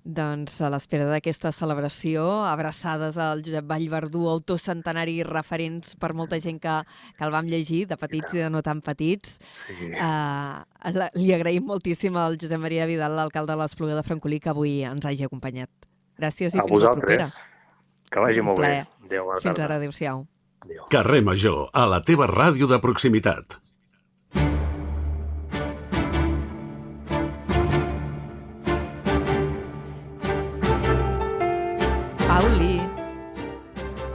Doncs 0.04 0.58
a 0.60 0.68
l'espera 0.68 1.06
d'aquesta 1.08 1.54
celebració, 1.56 2.26
abraçades 2.44 3.16
al 3.16 3.39
Josep 3.46 3.63
Vallverdú, 3.70 4.26
autor 4.28 4.60
centenari 4.60 5.13
i 5.22 5.24
referents 5.24 5.96
per 5.96 6.12
molta 6.12 6.42
gent 6.44 6.60
que, 6.60 6.74
que 7.16 7.24
el 7.24 7.32
vam 7.32 7.48
llegir, 7.48 7.86
de 7.88 7.96
petits 8.02 8.36
i 8.36 8.44
de 8.44 8.50
no 8.52 8.60
tan 8.66 8.82
petits. 8.84 9.38
Sí. 9.56 9.94
Uh, 9.96 11.08
li 11.16 11.32
agraïm 11.32 11.72
moltíssim 11.72 12.20
al 12.20 12.36
Josep 12.36 12.60
Maria 12.60 12.89
Vidal, 12.89 13.16
l'alcalde 13.16 13.56
de 13.56 13.62
l'Espluga 13.63 13.96
de 13.96 14.04
Francolí, 14.04 14.42
que 14.44 14.52
avui 14.52 14.82
ens 14.89 15.08
hagi 15.08 15.24
acompanyat. 15.24 15.72
Gràcies 16.20 16.52
i 16.52 16.60
a 16.60 16.68
fins 16.68 16.76
vosaltres. 16.76 17.08
la 17.08 17.18
propera. 17.24 18.12
Que 18.12 18.28
vagi 18.28 18.44
molt 18.46 18.60
bé. 18.60 18.76
Adéu, 19.08 19.32
fins 19.39 19.60
ara, 19.63 19.80
adéu-siau. 19.80 20.28
Adéu. 20.68 20.88
Carrer 20.92 21.24
Major, 21.24 21.70
a 21.72 21.88
la 21.88 22.04
teva 22.04 22.28
ràdio 22.28 22.68
de 22.68 22.84
proximitat. 22.84 23.62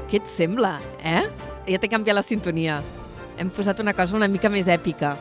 Què 0.09 0.23
et 0.23 0.29
sembla, 0.29 0.79
eh? 1.05 1.25
Ja 1.69 1.81
t'he 1.81 1.91
canviat 1.93 2.17
la 2.17 2.25
sintonia. 2.25 2.79
Hem 3.39 3.51
posat 3.55 3.81
una 3.85 3.95
cosa 3.95 4.17
una 4.17 4.29
mica 4.29 4.51
més 4.51 4.71
èpica. 4.73 5.13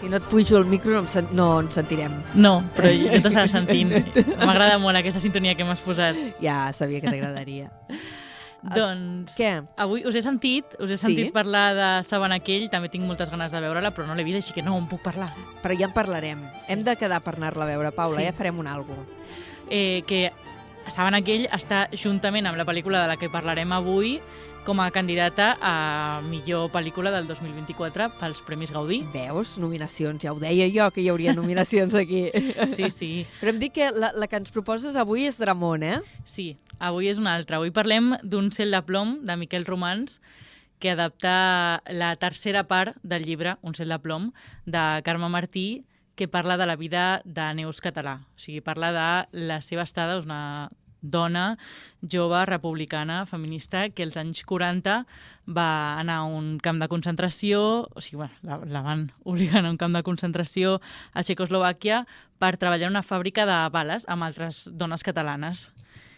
Si 0.00 0.10
no 0.10 0.18
et 0.18 0.24
pujo 0.26 0.58
el 0.58 0.66
micro 0.66 0.96
no, 0.96 1.04
em 1.04 1.06
sen 1.08 1.28
no 1.38 1.46
ens 1.62 1.78
sentirem. 1.78 2.16
No, 2.34 2.56
però 2.74 2.90
jo 2.90 3.20
t'estava 3.22 3.46
sentint. 3.46 3.94
M'agrada 4.46 4.80
molt 4.82 4.98
aquesta 4.98 5.22
sintonia 5.22 5.54
que 5.54 5.66
m'has 5.68 5.84
posat. 5.84 6.18
Ja 6.42 6.72
sabia 6.74 6.98
que 7.00 7.06
t'agradaria. 7.12 7.70
doncs, 8.62 9.34
Què? 9.34 9.52
avui 9.82 10.04
us 10.06 10.14
he 10.18 10.22
sentit, 10.22 10.76
us 10.78 10.90
he 10.90 10.98
sentit 10.98 11.28
sí? 11.28 11.34
parlar 11.34 11.64
de 11.74 11.88
Sabanakell, 12.06 12.68
també 12.70 12.90
tinc 12.92 13.06
moltes 13.06 13.30
ganes 13.30 13.54
de 13.54 13.62
veure-la, 13.62 13.90
però 13.94 14.06
no 14.06 14.14
l'he 14.14 14.26
vist, 14.26 14.38
així 14.38 14.54
que 14.54 14.62
no 14.66 14.76
en 14.78 14.86
puc 14.90 15.02
parlar. 15.02 15.32
Però 15.62 15.74
ja 15.78 15.88
en 15.88 15.94
parlarem. 15.94 16.44
Sí. 16.60 16.68
Hem 16.74 16.84
de 16.86 16.94
quedar 16.98 17.22
per 17.24 17.36
anar-la 17.38 17.66
a 17.66 17.72
veure, 17.72 17.94
Paula, 17.94 18.20
sí. 18.20 18.26
ja 18.26 18.36
farem 18.36 18.58
un 18.62 18.70
algo. 18.70 18.98
Eh, 19.70 20.02
que 20.06 20.30
Saben 20.90 21.14
aquell 21.14 21.44
està 21.54 21.86
juntament 21.94 22.48
amb 22.48 22.58
la 22.58 22.66
pel·lícula 22.66 23.04
de 23.04 23.10
la 23.12 23.18
que 23.20 23.30
parlarem 23.30 23.70
avui 23.72 24.16
com 24.66 24.78
a 24.80 24.90
candidata 24.94 25.56
a 25.60 26.20
millor 26.26 26.68
pel·lícula 26.70 27.10
del 27.10 27.26
2024 27.26 28.08
pels 28.20 28.42
Premis 28.46 28.70
Gaudí. 28.74 29.00
Veus? 29.14 29.56
Nominacions. 29.62 30.22
Ja 30.22 30.32
ho 30.34 30.38
deia 30.42 30.68
jo, 30.70 30.88
que 30.94 31.02
hi 31.02 31.08
hauria 31.10 31.34
nominacions 31.38 31.94
aquí. 31.98 32.28
Sí, 32.76 32.90
sí. 32.94 33.10
Però 33.40 33.54
em 33.54 33.58
dic 33.62 33.74
que 33.78 33.90
la, 33.94 34.12
la 34.14 34.28
que 34.30 34.38
ens 34.38 34.54
proposes 34.54 34.98
avui 34.98 35.26
és 35.26 35.38
Dramont, 35.40 35.82
eh? 35.82 35.98
Sí, 36.24 36.52
avui 36.78 37.10
és 37.10 37.18
una 37.18 37.34
altra. 37.34 37.58
Avui 37.58 37.74
parlem 37.74 38.14
d'un 38.22 38.52
cel 38.54 38.74
de 38.74 38.82
plom 38.86 39.18
de 39.26 39.38
Miquel 39.40 39.66
Romans 39.66 40.20
que 40.82 40.94
adapta 40.94 41.82
la 41.94 42.14
tercera 42.18 42.64
part 42.66 42.98
del 43.06 43.22
llibre 43.22 43.54
Un 43.62 43.74
cel 43.78 43.90
de 43.94 43.98
plom 44.02 44.32
de 44.66 45.02
Carme 45.06 45.30
Martí 45.30 45.84
que 46.14 46.28
parla 46.28 46.56
de 46.56 46.66
la 46.66 46.76
vida 46.76 47.22
de 47.24 47.54
Neus 47.54 47.80
Català. 47.80 48.20
O 48.36 48.38
sigui, 48.38 48.60
parla 48.60 48.92
de 48.92 49.46
la 49.48 49.60
seva 49.60 49.82
estada, 49.82 50.20
una 50.20 50.70
dona 51.02 51.58
jove, 52.00 52.44
republicana, 52.46 53.26
feminista, 53.26 53.88
que 53.90 54.06
als 54.06 54.16
anys 54.16 54.44
40 54.46 55.02
va 55.50 55.98
anar 55.98 56.20
a 56.22 56.24
un 56.24 56.56
camp 56.62 56.78
de 56.80 56.88
concentració, 56.88 57.88
o 57.90 58.00
sigui, 58.00 58.22
bueno, 58.22 58.34
la, 58.46 58.60
la 58.64 58.82
van 58.86 59.10
obligar 59.24 59.64
a 59.66 59.70
un 59.70 59.76
camp 59.76 59.98
de 59.98 60.04
concentració 60.06 60.78
a 61.12 61.26
Txecoslovàquia 61.26 62.04
per 62.38 62.56
treballar 62.56 62.88
en 62.88 62.96
una 62.96 63.06
fàbrica 63.06 63.44
de 63.46 63.58
bales 63.74 64.06
amb 64.08 64.24
altres 64.30 64.68
dones 64.72 65.02
catalanes. 65.02 65.70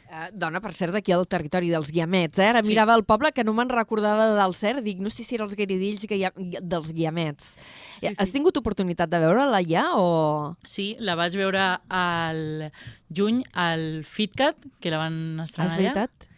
Uh, 0.05 0.27
dona, 0.37 0.61
per 0.61 0.75
cert, 0.77 0.93
d'aquí 0.93 1.15
al 1.15 1.25
territori 1.27 1.71
dels 1.73 1.89
Guiamets, 1.91 2.39
eh? 2.39 2.51
Ara 2.53 2.61
sí. 2.63 2.69
mirava 2.69 2.93
el 2.95 3.07
poble 3.09 3.31
que 3.33 3.43
no 3.43 3.55
me'n 3.57 3.71
recordava 3.73 4.27
del 4.37 4.53
cert, 4.55 4.83
dic, 4.85 5.01
no 5.01 5.09
sé 5.11 5.25
si 5.25 5.39
eren 5.39 5.49
els 5.49 5.57
guiridills 5.57 6.05
que 6.07 6.19
hi 6.21 6.27
ha, 6.29 6.33
dels 6.61 6.93
Guiamets. 6.93 7.55
Sí, 7.57 8.05
sí. 8.05 8.13
Has 8.21 8.35
tingut 8.35 8.61
oportunitat 8.61 9.11
de 9.11 9.23
veure-la 9.25 9.63
ja 9.65 9.87
o...? 9.97 10.53
Sí, 10.69 10.93
la 11.01 11.17
vaig 11.17 11.35
veure 11.41 11.65
al 11.89 12.69
juny 13.09 13.41
al 13.57 14.05
FitCat, 14.05 14.61
que 14.79 14.93
la 14.93 15.01
van 15.07 15.19
estrenar 15.47 15.73
allà. 15.73 15.81
És 15.81 15.83
veritat? 15.83 16.29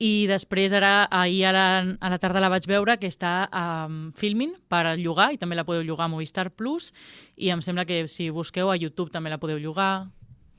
I 0.00 0.24
després, 0.30 0.72
ara, 0.72 1.02
ahir 1.12 1.42
a 1.50 1.52
la, 1.52 1.66
a 2.00 2.08
la 2.14 2.18
tarda 2.22 2.40
la 2.40 2.48
vaig 2.48 2.64
veure, 2.70 2.94
que 2.96 3.10
està 3.10 3.42
a 3.50 3.64
um, 3.84 3.98
Filmin 4.16 4.54
per 4.72 4.94
llogar, 4.96 5.28
i 5.34 5.42
també 5.42 5.58
la 5.58 5.66
podeu 5.68 5.82
llogar 5.84 6.06
a 6.06 6.12
Movistar 6.14 6.46
Plus, 6.56 6.94
i 7.36 7.50
em 7.52 7.60
sembla 7.60 7.84
que 7.84 8.06
si 8.08 8.30
busqueu 8.32 8.72
a 8.72 8.78
YouTube 8.80 9.12
també 9.12 9.28
la 9.28 9.42
podeu 9.42 9.60
llogar, 9.60 10.06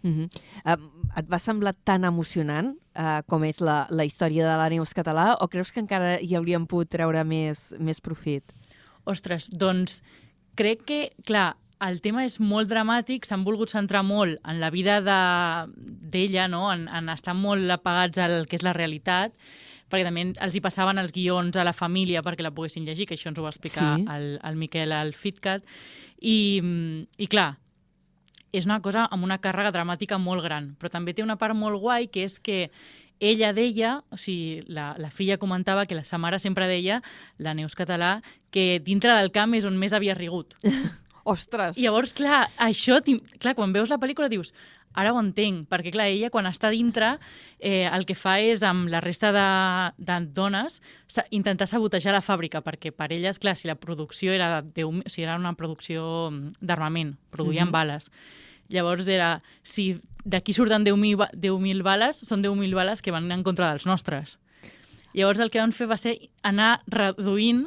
Uh 0.03 0.09
-huh. 0.09 0.29
uh, 0.65 1.09
et 1.17 1.27
va 1.29 1.39
semblar 1.39 1.75
tan 1.83 2.03
emocionant 2.03 2.75
uh, 2.97 3.21
com 3.27 3.43
és 3.43 3.59
la, 3.59 3.87
la 3.89 4.05
història 4.05 4.43
de 4.47 4.57
la 4.57 4.69
Neus 4.69 4.93
Català 4.93 5.37
o 5.39 5.47
creus 5.47 5.71
que 5.71 5.79
encara 5.79 6.19
hi 6.21 6.35
hauríem 6.35 6.65
pogut 6.65 6.89
treure 6.89 7.23
més, 7.23 7.75
més 7.79 8.01
profit? 8.01 8.43
Ostres, 9.05 9.49
doncs 9.49 10.01
crec 10.55 10.85
que, 10.85 11.11
clar, 11.25 11.55
el 11.81 12.01
tema 12.01 12.25
és 12.27 12.37
molt 12.39 12.69
dramàtic, 12.69 13.25
s'han 13.25 13.43
volgut 13.43 13.71
centrar 13.73 14.03
molt 14.05 14.37
en 14.47 14.59
la 14.61 14.69
vida 14.69 14.99
d'ella, 15.01 16.45
de, 16.45 16.51
no? 16.51 16.71
en, 16.71 16.87
en 16.87 17.09
estar 17.09 17.33
molt 17.33 17.69
apagats 17.73 18.21
al 18.21 18.45
que 18.47 18.59
és 18.59 18.65
la 18.65 18.73
realitat, 18.77 19.33
perquè 19.91 20.05
també 20.07 20.27
els 20.39 20.55
hi 20.55 20.61
passaven 20.63 21.01
els 21.01 21.11
guions 21.15 21.57
a 21.57 21.65
la 21.67 21.73
família 21.73 22.21
perquè 22.23 22.45
la 22.45 22.53
poguessin 22.55 22.85
llegir, 22.85 23.07
que 23.09 23.17
això 23.17 23.31
ens 23.31 23.41
ho 23.41 23.47
va 23.47 23.51
explicar 23.51 23.95
sí. 23.97 24.05
el, 24.13 24.27
el 24.47 24.59
Miquel 24.61 24.93
al 24.95 25.15
FitCat, 25.17 25.65
i, 26.21 26.61
i 27.17 27.27
clar, 27.27 27.55
és 28.51 28.67
una 28.67 28.81
cosa 28.83 29.07
amb 29.11 29.23
una 29.23 29.39
càrrega 29.41 29.71
dramàtica 29.71 30.19
molt 30.19 30.43
gran, 30.43 30.73
però 30.79 30.91
també 30.91 31.13
té 31.15 31.23
una 31.23 31.37
part 31.39 31.55
molt 31.55 31.79
guai, 31.81 32.09
que 32.11 32.25
és 32.27 32.39
que 32.39 32.65
ella 33.21 33.51
deia, 33.53 33.99
o 34.09 34.17
sigui, 34.17 34.63
la, 34.73 34.91
la 34.97 35.11
filla 35.13 35.37
comentava 35.37 35.85
que 35.85 35.95
la 35.95 36.03
sa 36.03 36.17
mare 36.17 36.39
sempre 36.41 36.67
deia, 36.67 36.99
la 37.37 37.53
Neus 37.53 37.77
Català, 37.77 38.17
que 38.51 38.81
dintre 38.83 39.13
del 39.13 39.32
camp 39.32 39.53
és 39.55 39.67
on 39.69 39.78
més 39.80 39.93
havia 39.93 40.17
rigut. 40.17 40.57
Ostres! 41.23 41.78
I 41.78 41.86
llavors, 41.86 42.15
clar, 42.17 42.47
això, 42.57 42.97
clar, 43.38 43.53
quan 43.55 43.76
veus 43.76 43.93
la 43.93 43.99
pel·lícula 44.01 44.30
dius, 44.32 44.55
ara 44.93 45.13
ho 45.13 45.19
entenc, 45.19 45.67
perquè 45.71 45.93
clar, 45.93 46.09
ella 46.11 46.29
quan 46.29 46.45
està 46.49 46.69
dintre 46.69 47.17
eh, 47.59 47.87
el 47.87 48.05
que 48.05 48.15
fa 48.15 48.39
és 48.39 48.63
amb 48.63 48.89
la 48.91 49.01
resta 49.01 49.31
de, 49.31 49.47
de 49.97 50.19
dones 50.35 50.81
intentar 51.29 51.67
sabotejar 51.67 52.13
la 52.13 52.21
fàbrica, 52.25 52.61
perquè 52.61 52.91
per 52.91 53.11
elles, 53.13 53.39
clar, 53.39 53.55
si 53.55 53.67
la 53.67 53.75
producció 53.75 54.33
era, 54.33 54.61
de, 54.61 54.87
si 55.07 55.23
era 55.23 55.37
una 55.39 55.53
producció 55.53 56.31
d'armament, 56.59 57.17
produïen 57.31 57.65
mm 57.65 57.69
-hmm. 57.69 57.71
bales, 57.71 58.11
Llavors 58.71 59.07
era, 59.11 59.41
si 59.63 59.99
d'aquí 60.23 60.53
surten 60.55 60.85
10.000 60.85 61.17
ba- 61.19 61.29
10.000 61.35 61.83
bales, 61.83 62.21
són 62.23 62.41
10.000 62.41 62.73
bales 62.73 63.01
que 63.01 63.11
van 63.11 63.29
en 63.31 63.43
contra 63.43 63.69
dels 63.69 63.85
nostres. 63.85 64.39
Llavors 65.13 65.41
el 65.43 65.51
que 65.51 65.59
van 65.59 65.75
fer 65.75 65.89
va 65.91 65.99
ser 65.99 66.15
anar 66.47 66.79
reduint 66.87 67.65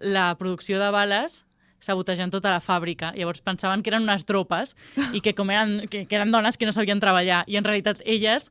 la 0.00 0.32
producció 0.40 0.80
de 0.80 0.88
bales 0.90 1.44
sabotejant 1.82 2.30
tota 2.32 2.52
la 2.54 2.60
fàbrica. 2.62 3.10
Llavors 3.18 3.42
pensaven 3.42 3.82
que 3.82 3.90
eren 3.90 4.06
unes 4.06 4.24
tropes 4.24 4.76
i 5.12 5.20
que 5.20 5.34
com 5.34 5.50
eren, 5.50 5.82
que, 5.90 6.06
que 6.06 6.16
eren 6.16 6.30
dones 6.32 6.56
que 6.56 6.66
no 6.68 6.72
sabien 6.72 7.02
treballar. 7.02 7.42
I 7.50 7.58
en 7.58 7.66
realitat 7.66 8.00
elles 8.06 8.48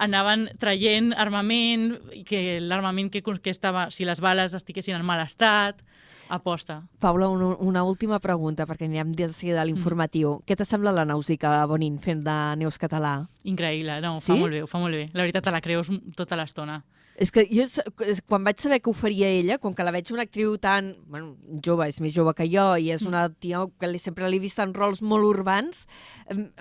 anaven 0.00 0.48
traient 0.58 1.12
armament, 1.12 1.90
i 2.16 2.22
que 2.24 2.58
l'armament 2.64 3.10
que, 3.12 3.20
que 3.22 3.50
estava, 3.52 3.90
si 3.92 4.06
les 4.08 4.20
bales 4.24 4.54
estiguessin 4.56 4.96
en 4.96 5.04
mal 5.04 5.20
estat, 5.20 5.82
aposta. 6.30 6.78
Paula, 7.02 7.28
una, 7.28 7.50
una 7.58 7.82
última 7.84 8.20
pregunta, 8.22 8.64
perquè 8.64 8.86
anirem 8.86 9.10
de 9.18 9.26
seguida 9.34 9.60
a 9.60 9.66
l'informatiu. 9.66 10.38
Què 10.46 10.56
te 10.56 10.64
sembla 10.64 10.92
la 10.94 11.04
Nàusica 11.04 11.58
Bonin 11.68 11.98
fent 12.00 12.22
de 12.24 12.36
Neus 12.62 12.78
Català? 12.80 13.26
Increïble, 13.44 13.98
no, 14.00 14.14
ho 14.16 14.20
Sí? 14.22 14.30
fa 14.32 14.38
molt 14.38 14.54
bé, 14.54 14.62
ho 14.62 14.70
fa 14.70 14.78
molt 14.80 14.94
bé. 14.94 15.08
La 15.12 15.26
veritat, 15.26 15.44
te 15.44 15.50
la 15.52 15.60
creus 15.60 15.90
tota 16.16 16.38
l'estona. 16.38 16.80
És 17.20 17.28
que 17.34 17.44
jo, 17.52 17.66
quan 18.30 18.46
vaig 18.46 18.62
saber 18.62 18.78
que 18.80 18.88
ho 18.88 18.94
faria 18.96 19.28
ella, 19.28 19.58
com 19.60 19.74
que 19.76 19.84
la 19.84 19.92
veig 19.92 20.08
una 20.14 20.24
actriu 20.24 20.54
tan... 20.62 20.94
Bueno, 21.04 21.34
jove, 21.64 21.90
és 21.92 22.00
més 22.00 22.14
jove 22.16 22.32
que 22.38 22.46
jo, 22.48 22.64
i 22.80 22.88
és 22.94 23.04
una 23.04 23.26
tia 23.28 23.60
que 23.76 23.90
li, 23.90 24.00
sempre 24.00 24.30
l'he 24.32 24.40
vist 24.40 24.62
en 24.64 24.72
rols 24.72 25.02
molt 25.04 25.28
urbans, 25.28 25.84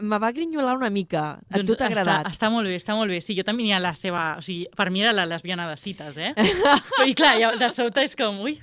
me 0.03 0.19
va 0.19 0.33
grinyolar 0.35 0.75
una 0.75 0.91
mica. 0.91 1.39
A 1.47 1.63
tu 1.63 1.79
t'ha 1.79 1.87
agradat? 1.87 2.27
Està, 2.27 2.35
està 2.35 2.51
molt 2.51 2.67
bé, 2.67 2.75
està 2.75 2.99
molt 2.99 3.13
bé. 3.13 3.21
Sí, 3.23 3.37
jo 3.39 3.47
també 3.47 3.63
tenia 3.63 3.79
la 3.79 3.95
seva... 3.95 4.33
O 4.41 4.43
sigui, 4.43 4.67
per 4.75 4.89
mi 4.91 5.05
era 5.05 5.15
la 5.15 5.29
lesbiana 5.31 5.69
de 5.69 5.79
cites, 5.79 6.19
eh? 6.19 6.33
I 7.07 7.15
clar, 7.15 7.37
ja, 7.39 7.55
de 7.55 7.71
sobte 7.71 8.03
és 8.03 8.19
com... 8.19 8.43
Ui, 8.43 8.59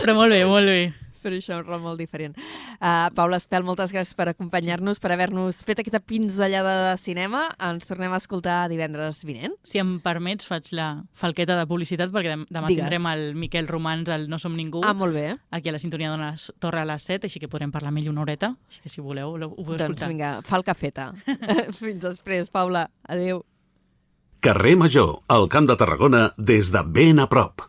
però 0.00 0.16
molt 0.16 0.32
bé, 0.32 0.40
molt 0.48 0.72
bé. 0.72 0.80
Però 1.26 1.34
això 1.34 1.56
és 1.56 1.58
un 1.58 1.66
rol 1.66 1.80
molt 1.82 1.98
diferent. 1.98 2.36
Uh, 2.78 3.08
Paula 3.16 3.36
Espel, 3.40 3.64
moltes 3.66 3.90
gràcies 3.90 4.14
per 4.14 4.28
acompanyar-nos, 4.30 5.00
per 5.02 5.10
haver-nos 5.10 5.64
fet 5.66 5.80
aquesta 5.82 5.98
pinzellada 5.98 6.74
de 6.92 6.96
cinema. 7.02 7.48
Ens 7.58 7.86
tornem 7.88 8.12
a 8.14 8.20
escoltar 8.22 8.68
divendres 8.70 9.24
vinent. 9.26 9.56
Si 9.66 9.80
em 9.82 9.96
permets, 10.04 10.46
faig 10.46 10.70
la 10.78 11.02
falqueta 11.18 11.56
de 11.58 11.66
publicitat, 11.66 12.12
perquè 12.14 12.30
dem- 12.36 12.46
demà 12.48 12.68
Digues. 12.70 12.84
tindrem 12.84 13.06
el 13.10 13.34
Miquel 13.34 13.66
Romans, 13.66 14.08
el 14.08 14.28
No 14.30 14.38
som 14.38 14.54
ningú, 14.54 14.84
Ah, 14.84 14.94
molt 14.94 15.14
bé. 15.14 15.36
aquí 15.50 15.68
a 15.68 15.72
la 15.72 15.78
sintonia 15.80 16.12
de 16.12 16.16
la 16.18 16.34
Torre 16.60 16.80
a 16.80 16.84
les 16.84 17.02
7, 17.02 17.26
així 17.26 17.40
que 17.40 17.48
podrem 17.48 17.72
parlar 17.72 17.88
amb 17.88 17.98
ell 17.98 18.08
una 18.10 18.22
horeta. 18.22 18.54
Així 18.68 18.80
que 18.82 18.88
si 18.88 19.00
voleu, 19.00 19.34
ho 19.34 19.38
podeu 19.38 19.64
Doncs 19.78 19.82
escoltar. 20.02 20.08
vinga, 20.08 20.42
fa 20.42 20.56
el 20.56 20.64
cafeta. 20.64 21.12
Fins 21.80 22.02
després, 22.02 22.50
Paula. 22.50 22.88
Adéu. 23.08 23.44
Carrer 24.40 24.76
Major, 24.76 25.22
al 25.28 25.48
Camp 25.48 25.66
de 25.66 25.74
Tarragona, 25.76 26.32
des 26.36 26.70
de 26.70 26.82
ben 26.86 27.18
a 27.18 27.26
prop. 27.28 27.62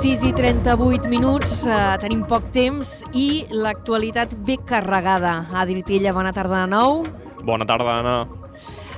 6 0.00 0.22
i 0.24 0.32
38 0.32 1.10
minuts, 1.12 1.58
eh, 1.68 1.96
tenim 2.00 2.22
poc 2.24 2.46
temps 2.54 3.02
i 3.12 3.44
l'actualitat 3.52 4.32
bé 4.46 4.56
carregada. 4.64 5.44
Adri 5.52 5.82
Tilla, 5.84 6.14
bona 6.16 6.32
tarda 6.32 6.62
de 6.62 6.70
nou. 6.72 7.04
Bona 7.44 7.66
tarda, 7.68 7.98
Anna. 7.98 8.26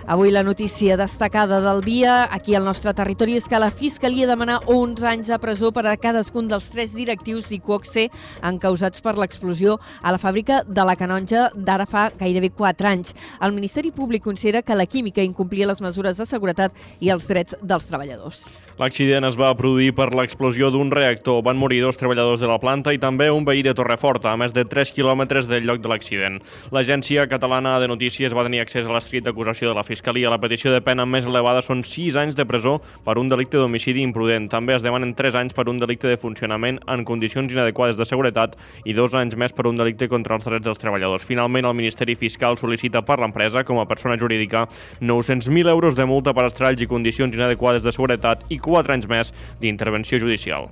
Avui 0.07 0.31
la 0.31 0.45
notícia 0.45 0.97
destacada 0.97 1.61
del 1.61 1.81
dia 1.83 2.29
aquí 2.31 2.55
al 2.55 2.65
nostre 2.65 2.95
territori 2.95 3.35
és 3.35 3.49
que 3.49 3.59
la 3.59 3.73
Fiscalia 3.73 4.29
demana 4.31 4.61
11 4.67 5.05
anys 5.09 5.27
de 5.27 5.39
presó 5.43 5.73
per 5.73 5.89
a 5.91 5.97
cadascun 5.97 6.47
dels 6.47 6.71
tres 6.71 6.95
directius 6.95 7.51
d'Icoxe 7.51 8.09
encausats 8.43 9.03
per 9.03 9.19
l'explosió 9.19 9.81
a 10.03 10.13
la 10.13 10.23
fàbrica 10.23 10.63
de 10.63 10.85
la 10.87 10.95
Canonja 10.95 11.51
d'ara 11.55 11.87
fa 11.87 12.13
gairebé 12.15 12.51
4 12.51 12.87
anys. 12.95 13.15
El 13.41 13.59
Ministeri 13.59 13.91
Públic 13.91 14.23
considera 14.23 14.63
que 14.63 14.79
la 14.79 14.87
química 14.87 15.23
incomplia 15.23 15.67
les 15.67 15.83
mesures 15.83 16.17
de 16.17 16.27
seguretat 16.27 16.71
i 17.01 17.11
els 17.11 17.27
drets 17.27 17.59
dels 17.61 17.91
treballadors. 17.91 18.62
L'accident 18.81 19.27
es 19.29 19.37
va 19.37 19.51
produir 19.53 19.91
per 19.93 20.07
l'explosió 20.17 20.71
d'un 20.73 20.89
reactor. 20.91 21.43
Van 21.45 21.59
morir 21.61 21.83
dos 21.85 21.99
treballadors 22.01 22.41
de 22.41 22.49
la 22.49 22.57
planta 22.61 22.95
i 22.95 23.01
també 23.01 23.27
un 23.31 23.45
veí 23.45 23.61
de 23.63 23.75
Torreforta, 23.77 24.31
a 24.33 24.39
més 24.41 24.55
de 24.57 24.65
3 24.65 24.95
quilòmetres 24.97 25.49
del 25.51 25.67
lloc 25.69 25.83
de 25.85 25.91
l'accident. 25.93 26.39
L'Agència 26.73 27.27
Catalana 27.29 27.75
de 27.83 27.91
Notícies 27.91 28.33
va 28.33 28.47
tenir 28.47 28.63
accés 28.63 28.89
a 28.89 28.95
l'escrit 28.95 29.27
d'acusació 29.27 29.69
de 29.69 29.77
la 29.77 29.85
Fiscalia. 29.85 30.31
La 30.33 30.41
petició 30.41 30.73
de 30.73 30.81
pena 30.81 31.05
més 31.05 31.29
elevada 31.29 31.61
són 31.61 31.85
6 31.85 32.17
anys 32.17 32.39
de 32.39 32.47
presó 32.49 32.79
per 33.05 33.19
un 33.21 33.29
delicte 33.29 33.61
d'homicidi 33.61 34.01
imprudent. 34.01 34.49
També 34.49 34.73
es 34.79 34.87
demanen 34.87 35.13
3 35.19 35.37
anys 35.43 35.53
per 35.53 35.69
un 35.69 35.77
delicte 35.77 36.09
de 36.09 36.17
funcionament 36.17 36.81
en 36.89 37.05
condicions 37.05 37.53
inadequades 37.53 38.01
de 38.01 38.09
seguretat 38.09 38.57
i 38.89 38.97
2 38.97 39.19
anys 39.21 39.37
més 39.37 39.53
per 39.53 39.69
un 39.69 39.77
delicte 39.77 40.09
contra 40.09 40.41
els 40.41 40.49
drets 40.49 40.65
dels 40.65 40.81
treballadors. 40.81 41.29
Finalment, 41.29 41.69
el 41.69 41.77
Ministeri 41.77 42.17
Fiscal 42.17 42.57
sol·licita 42.57 43.05
per 43.05 43.21
l'empresa, 43.21 43.67
com 43.69 43.83
a 43.83 43.87
persona 43.87 44.17
jurídica, 44.17 44.65
900.000 45.05 45.69
euros 45.69 45.95
de 45.99 46.09
multa 46.09 46.33
per 46.33 46.49
estralls 46.49 46.81
i 46.81 46.89
condicions 46.89 47.37
inadequades 47.37 47.85
de 47.85 47.93
seguretat 47.93 48.49
i 48.49 48.62
4 48.63 48.97
anys 48.99 49.11
més 49.11 49.35
d'intervenció 49.61 50.23
judicial. 50.23 50.71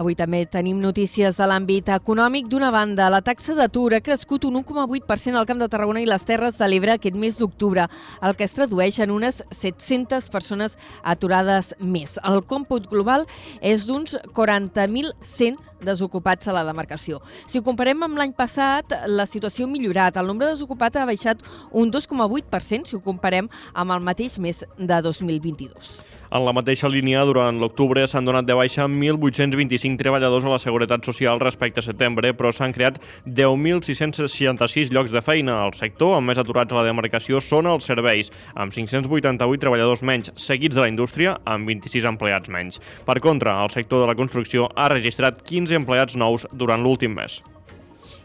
Avui 0.00 0.14
també 0.14 0.44
tenim 0.46 0.78
notícies 0.80 1.36
de 1.36 1.46
l'àmbit 1.48 1.90
econòmic. 1.92 2.46
D'una 2.50 2.70
banda, 2.72 3.10
la 3.12 3.22
taxa 3.26 3.56
d'atur 3.58 3.96
ha 3.96 4.02
crescut 4.04 4.46
un 4.46 4.60
1,8% 4.62 5.38
al 5.38 5.48
Camp 5.48 5.60
de 5.60 5.68
Tarragona 5.68 6.02
i 6.02 6.08
les 6.08 6.24
Terres 6.26 6.58
de 6.60 6.68
l'Ebre 6.68 6.94
aquest 6.94 7.16
mes 7.18 7.38
d'octubre, 7.38 7.88
el 8.22 8.36
que 8.36 8.46
es 8.46 8.54
tradueix 8.54 9.00
en 9.00 9.10
unes 9.10 9.42
700 9.50 10.30
persones 10.30 10.78
aturades 11.02 11.74
més. 11.80 12.18
El 12.24 12.44
còmput 12.46 12.86
global 12.90 13.26
és 13.60 13.86
d'uns 13.88 14.16
40.100 14.36 15.58
desocupats 15.84 16.48
a 16.48 16.54
la 16.54 16.64
demarcació. 16.64 17.20
Si 17.48 17.58
ho 17.58 17.64
comparem 17.66 18.04
amb 18.04 18.20
l'any 18.20 18.34
passat, 18.36 18.92
la 19.08 19.26
situació 19.26 19.66
ha 19.66 19.72
millorat. 19.72 20.16
El 20.20 20.28
nombre 20.28 20.46
de 20.46 20.54
desocupats 20.58 21.00
ha 21.00 21.08
baixat 21.08 21.42
un 21.72 21.90
2,8% 21.90 22.86
si 22.86 22.96
ho 22.96 23.04
comparem 23.04 23.48
amb 23.74 23.96
el 23.96 24.04
mateix 24.04 24.38
mes 24.38 24.64
de 24.78 25.02
2022. 25.08 26.19
En 26.30 26.44
la 26.46 26.52
mateixa 26.54 26.86
línia, 26.86 27.24
durant 27.26 27.56
l'octubre 27.58 28.04
s'han 28.06 28.22
donat 28.28 28.46
de 28.46 28.54
baixa 28.54 28.84
1.825 28.86 29.98
treballadors 29.98 30.44
a 30.46 30.52
la 30.52 30.60
Seguretat 30.62 31.02
Social 31.02 31.42
respecte 31.42 31.82
a 31.82 31.86
setembre, 31.88 32.30
però 32.38 32.52
s'han 32.54 32.70
creat 32.70 33.00
10.666 33.26 34.94
llocs 34.94 35.10
de 35.10 35.24
feina. 35.26 35.58
al 35.64 35.74
sector 35.74 36.14
amb 36.14 36.30
més 36.30 36.38
aturats 36.38 36.72
a 36.72 36.76
la 36.78 36.86
demarcació 36.86 37.40
són 37.42 37.66
els 37.66 37.90
serveis, 37.90 38.30
amb 38.54 38.70
588 38.70 39.58
treballadors 39.58 40.04
menys, 40.06 40.30
seguits 40.36 40.76
de 40.76 40.86
la 40.86 40.88
indústria, 40.88 41.36
amb 41.44 41.66
26 41.66 42.06
empleats 42.06 42.48
menys. 42.48 42.78
Per 43.04 43.18
contra, 43.18 43.64
el 43.64 43.70
sector 43.70 44.00
de 44.00 44.06
la 44.06 44.14
construcció 44.14 44.70
ha 44.76 44.88
registrat 44.88 45.42
15 45.42 45.74
empleats 45.82 46.14
nous 46.14 46.46
durant 46.52 46.80
l'últim 46.80 47.10
mes. 47.10 47.42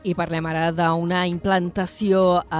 I 0.05 0.13
parlem 0.13 0.45
ara 0.45 0.67
d'una 0.69 1.23
implantació 1.25 2.19
eh, 2.37 2.57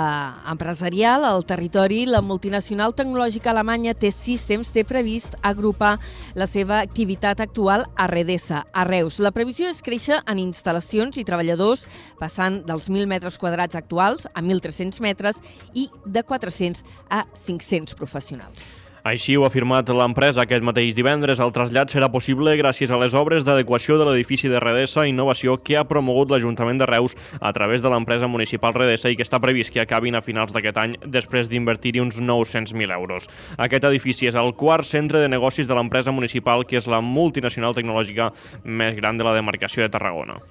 empresarial 0.50 1.28
al 1.28 1.44
territori. 1.46 2.00
La 2.10 2.24
multinacional 2.26 2.96
tecnològica 2.98 3.52
alemanya 3.52 3.94
T-Systems 3.94 4.72
té 4.74 4.82
previst 4.88 5.36
agrupar 5.46 6.00
la 6.34 6.48
seva 6.50 6.80
activitat 6.82 7.44
actual 7.46 7.86
a 7.94 8.08
Redesa, 8.10 8.64
a 8.74 8.86
Reus. 8.90 9.20
La 9.22 9.34
previsió 9.36 9.70
és 9.70 9.84
créixer 9.86 10.24
en 10.26 10.42
instal·lacions 10.42 11.20
i 11.22 11.28
treballadors, 11.28 11.86
passant 12.18 12.64
dels 12.66 12.90
1.000 12.90 13.06
metres 13.14 13.38
quadrats 13.38 13.78
actuals 13.78 14.26
a 14.34 14.42
1.300 14.42 14.98
metres 15.06 15.38
i 15.78 15.86
de 16.06 16.26
400 16.26 16.82
a 17.14 17.28
500 17.46 17.94
professionals. 17.94 18.85
Així 19.06 19.36
ho 19.38 19.44
ha 19.46 19.52
afirmat 19.52 19.86
l'empresa 19.94 20.42
aquest 20.42 20.64
mateix 20.66 20.96
divendres. 20.98 21.38
El 21.38 21.52
trasllat 21.54 21.92
serà 21.94 22.08
possible 22.10 22.56
gràcies 22.58 22.90
a 22.90 22.98
les 22.98 23.14
obres 23.14 23.44
d'adequació 23.46 24.00
de 24.00 24.08
l'edifici 24.08 24.50
de 24.50 24.58
Redesa 24.64 25.04
Innovació 25.06 25.60
que 25.62 25.78
ha 25.78 25.84
promogut 25.86 26.34
l'Ajuntament 26.34 26.82
de 26.82 26.88
Reus 26.90 27.14
a 27.38 27.54
través 27.54 27.86
de 27.86 27.94
l'empresa 27.94 28.26
municipal 28.26 28.74
Redesa 28.74 29.14
i 29.14 29.20
que 29.20 29.22
està 29.22 29.38
previst 29.38 29.70
que 29.70 29.86
acabin 29.86 30.18
a 30.18 30.26
finals 30.26 30.58
d'aquest 30.58 30.82
any 30.82 30.98
després 31.06 31.54
d'invertir-hi 31.54 32.02
uns 32.02 32.18
900.000 32.18 32.98
euros. 32.98 33.30
Aquest 33.62 33.86
edifici 33.94 34.26
és 34.26 34.42
el 34.42 34.56
quart 34.58 34.90
centre 34.90 35.22
de 35.22 35.30
negocis 35.30 35.70
de 35.70 35.78
l'empresa 35.78 36.10
municipal 36.10 36.66
que 36.66 36.82
és 36.82 36.90
la 36.90 37.06
multinacional 37.06 37.78
tecnològica 37.78 38.34
més 38.66 38.98
gran 38.98 39.22
de 39.22 39.30
la 39.30 39.38
demarcació 39.38 39.86
de 39.86 39.94
Tarragona. 39.94 40.42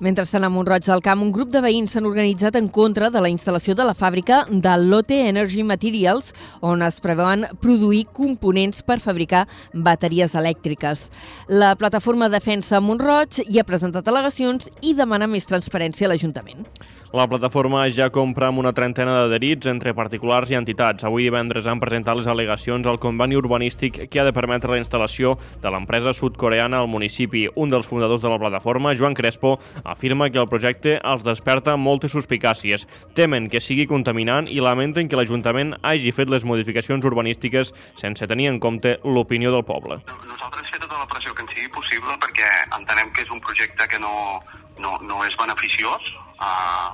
Mentrestant, 0.00 0.44
a 0.44 0.48
Montroig 0.48 0.84
del 0.86 1.02
Camp, 1.04 1.20
un 1.22 1.32
grup 1.34 1.50
de 1.52 1.60
veïns 1.60 1.92
s'han 1.92 2.06
organitzat 2.08 2.56
en 2.56 2.68
contra 2.72 3.10
de 3.12 3.20
la 3.20 3.30
instal·lació 3.32 3.74
de 3.76 3.84
la 3.84 3.94
fàbrica 3.94 4.42
de 4.48 4.72
Lotte 4.80 5.18
Energy 5.28 5.62
Materials, 5.66 6.32
on 6.60 6.82
es 6.82 7.00
preveuen 7.04 7.44
produir 7.60 8.06
components 8.16 8.82
per 8.82 9.00
fabricar 9.04 9.44
bateries 9.74 10.34
elèctriques. 10.38 11.08
La 11.48 11.74
plataforma 11.76 12.30
Defensa 12.32 12.80
Montroig 12.80 13.42
hi 13.46 13.60
ha 13.60 13.68
presentat 13.68 14.08
al·legacions 14.08 14.70
i 14.80 14.96
demana 14.96 15.28
més 15.28 15.48
transparència 15.50 16.08
a 16.08 16.14
l'Ajuntament. 16.14 16.66
La 17.12 17.26
plataforma 17.28 17.82
ja 17.92 18.06
compra 18.08 18.46
amb 18.48 18.62
una 18.62 18.70
trentena 18.72 19.12
d'adherits 19.18 19.68
entre 19.68 19.92
particulars 19.92 20.48
i 20.48 20.56
entitats. 20.56 21.04
Avui 21.04 21.26
divendres 21.26 21.66
han 21.68 21.80
presentat 21.82 22.16
les 22.16 22.28
al·legacions 22.32 22.86
al 22.88 22.96
conveni 23.02 23.36
urbanístic 23.36 23.98
que 24.08 24.22
ha 24.22 24.24
de 24.24 24.32
permetre 24.32 24.72
la 24.72 24.78
instal·lació 24.80 25.34
de 25.60 25.72
l'empresa 25.74 26.14
sud-coreana 26.16 26.80
al 26.80 26.88
municipi. 26.88 27.42
Un 27.52 27.68
dels 27.68 27.90
fundadors 27.90 28.24
de 28.24 28.32
la 28.32 28.38
plataforma, 28.40 28.94
Joan 28.96 29.12
Crespo, 29.12 29.58
afirma 29.84 30.30
que 30.30 30.40
el 30.40 30.48
projecte 30.48 30.96
els 31.04 31.28
desperta 31.28 31.76
moltes 31.76 32.16
suspicàcies. 32.16 32.88
Temen 33.12 33.50
que 33.52 33.60
sigui 33.60 33.84
contaminant 33.84 34.48
i 34.48 34.64
lamenten 34.64 35.12
que 35.12 35.20
l'Ajuntament 35.20 35.76
hagi 35.82 36.16
fet 36.16 36.32
les 36.32 36.48
modificacions 36.48 37.04
urbanístiques 37.04 37.74
sense 38.00 38.24
tenir 38.24 38.48
en 38.54 38.56
compte 38.56 38.96
l'opinió 39.04 39.52
del 39.52 39.68
poble. 39.68 40.00
Nosaltres 40.32 40.72
fer 40.72 40.80
tota 40.80 41.04
la 41.04 41.12
pressió 41.12 41.36
que 41.36 41.44
ens 41.44 41.52
sigui 41.52 41.68
possible 41.76 42.16
perquè 42.24 42.50
entenem 42.80 43.12
que 43.12 43.28
és 43.28 43.36
un 43.36 43.44
projecte 43.44 43.92
que 43.92 44.00
no, 44.00 44.40
no, 44.80 44.96
no 45.04 45.24
és 45.28 45.36
beneficiós, 45.36 46.14
uh, 46.42 46.90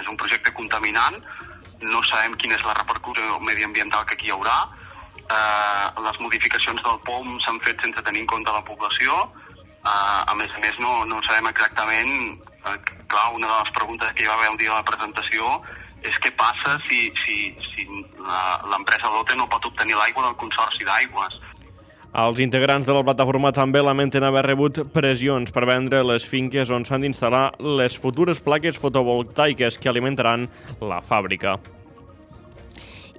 és 0.00 0.06
un 0.10 0.16
projecte 0.20 0.52
contaminant, 0.56 1.16
no 1.80 2.02
sabem 2.10 2.36
quina 2.36 2.58
és 2.58 2.64
la 2.68 2.74
repercussió 2.76 3.38
mediambiental 3.40 4.04
que 4.06 4.14
aquí 4.18 4.28
hi 4.28 4.34
haurà, 4.36 4.58
uh, 4.68 6.02
les 6.04 6.20
modificacions 6.20 6.82
del 6.84 7.00
POM 7.08 7.38
s'han 7.44 7.60
fet 7.66 7.80
sense 7.80 8.02
tenir 8.06 8.20
en 8.26 8.30
compte 8.34 8.52
la 8.52 8.64
població, 8.68 9.16
uh, 9.24 10.20
a 10.28 10.34
més 10.36 10.52
a 10.56 10.60
més 10.64 10.78
no, 10.78 11.04
no 11.08 11.20
sabem 11.28 11.48
exactament 11.50 12.12
eh, 12.66 12.78
clar, 13.08 13.30
una 13.34 13.46
de 13.48 13.58
les 13.62 13.70
preguntes 13.76 14.12
que 14.14 14.24
hi 14.24 14.28
va 14.28 14.34
haver 14.36 14.50
el 14.52 14.58
dia 14.60 14.70
de 14.70 14.76
la 14.76 14.84
presentació 14.90 15.54
és 16.04 16.16
què 16.24 16.30
passa 16.36 16.78
si, 16.88 16.98
si, 17.24 17.36
si 17.70 17.86
la- 18.24 18.60
l'empresa 18.72 19.08
Lotte 19.12 19.36
no 19.36 19.48
pot 19.52 19.64
obtenir 19.68 19.96
l'aigua 19.96 20.26
del 20.26 20.36
Consorci 20.40 20.84
d'Aigües. 20.84 21.34
Els 22.10 22.40
integrants 22.42 22.88
de 22.88 22.94
la 22.94 23.04
plataforma 23.06 23.52
també 23.54 23.82
lamenten 23.86 24.24
haver 24.26 24.42
rebut 24.48 24.80
pressions 24.90 25.54
per 25.54 25.62
vendre 25.70 26.02
les 26.02 26.26
finques 26.26 26.72
on 26.74 26.82
s'han 26.84 27.06
d'instal·lar 27.06 27.44
les 27.78 27.94
futures 27.94 28.42
plaques 28.42 28.78
fotovoltaiques 28.82 29.78
que 29.78 29.92
alimentaran 29.92 30.48
la 30.82 30.98
fàbrica. 31.06 31.60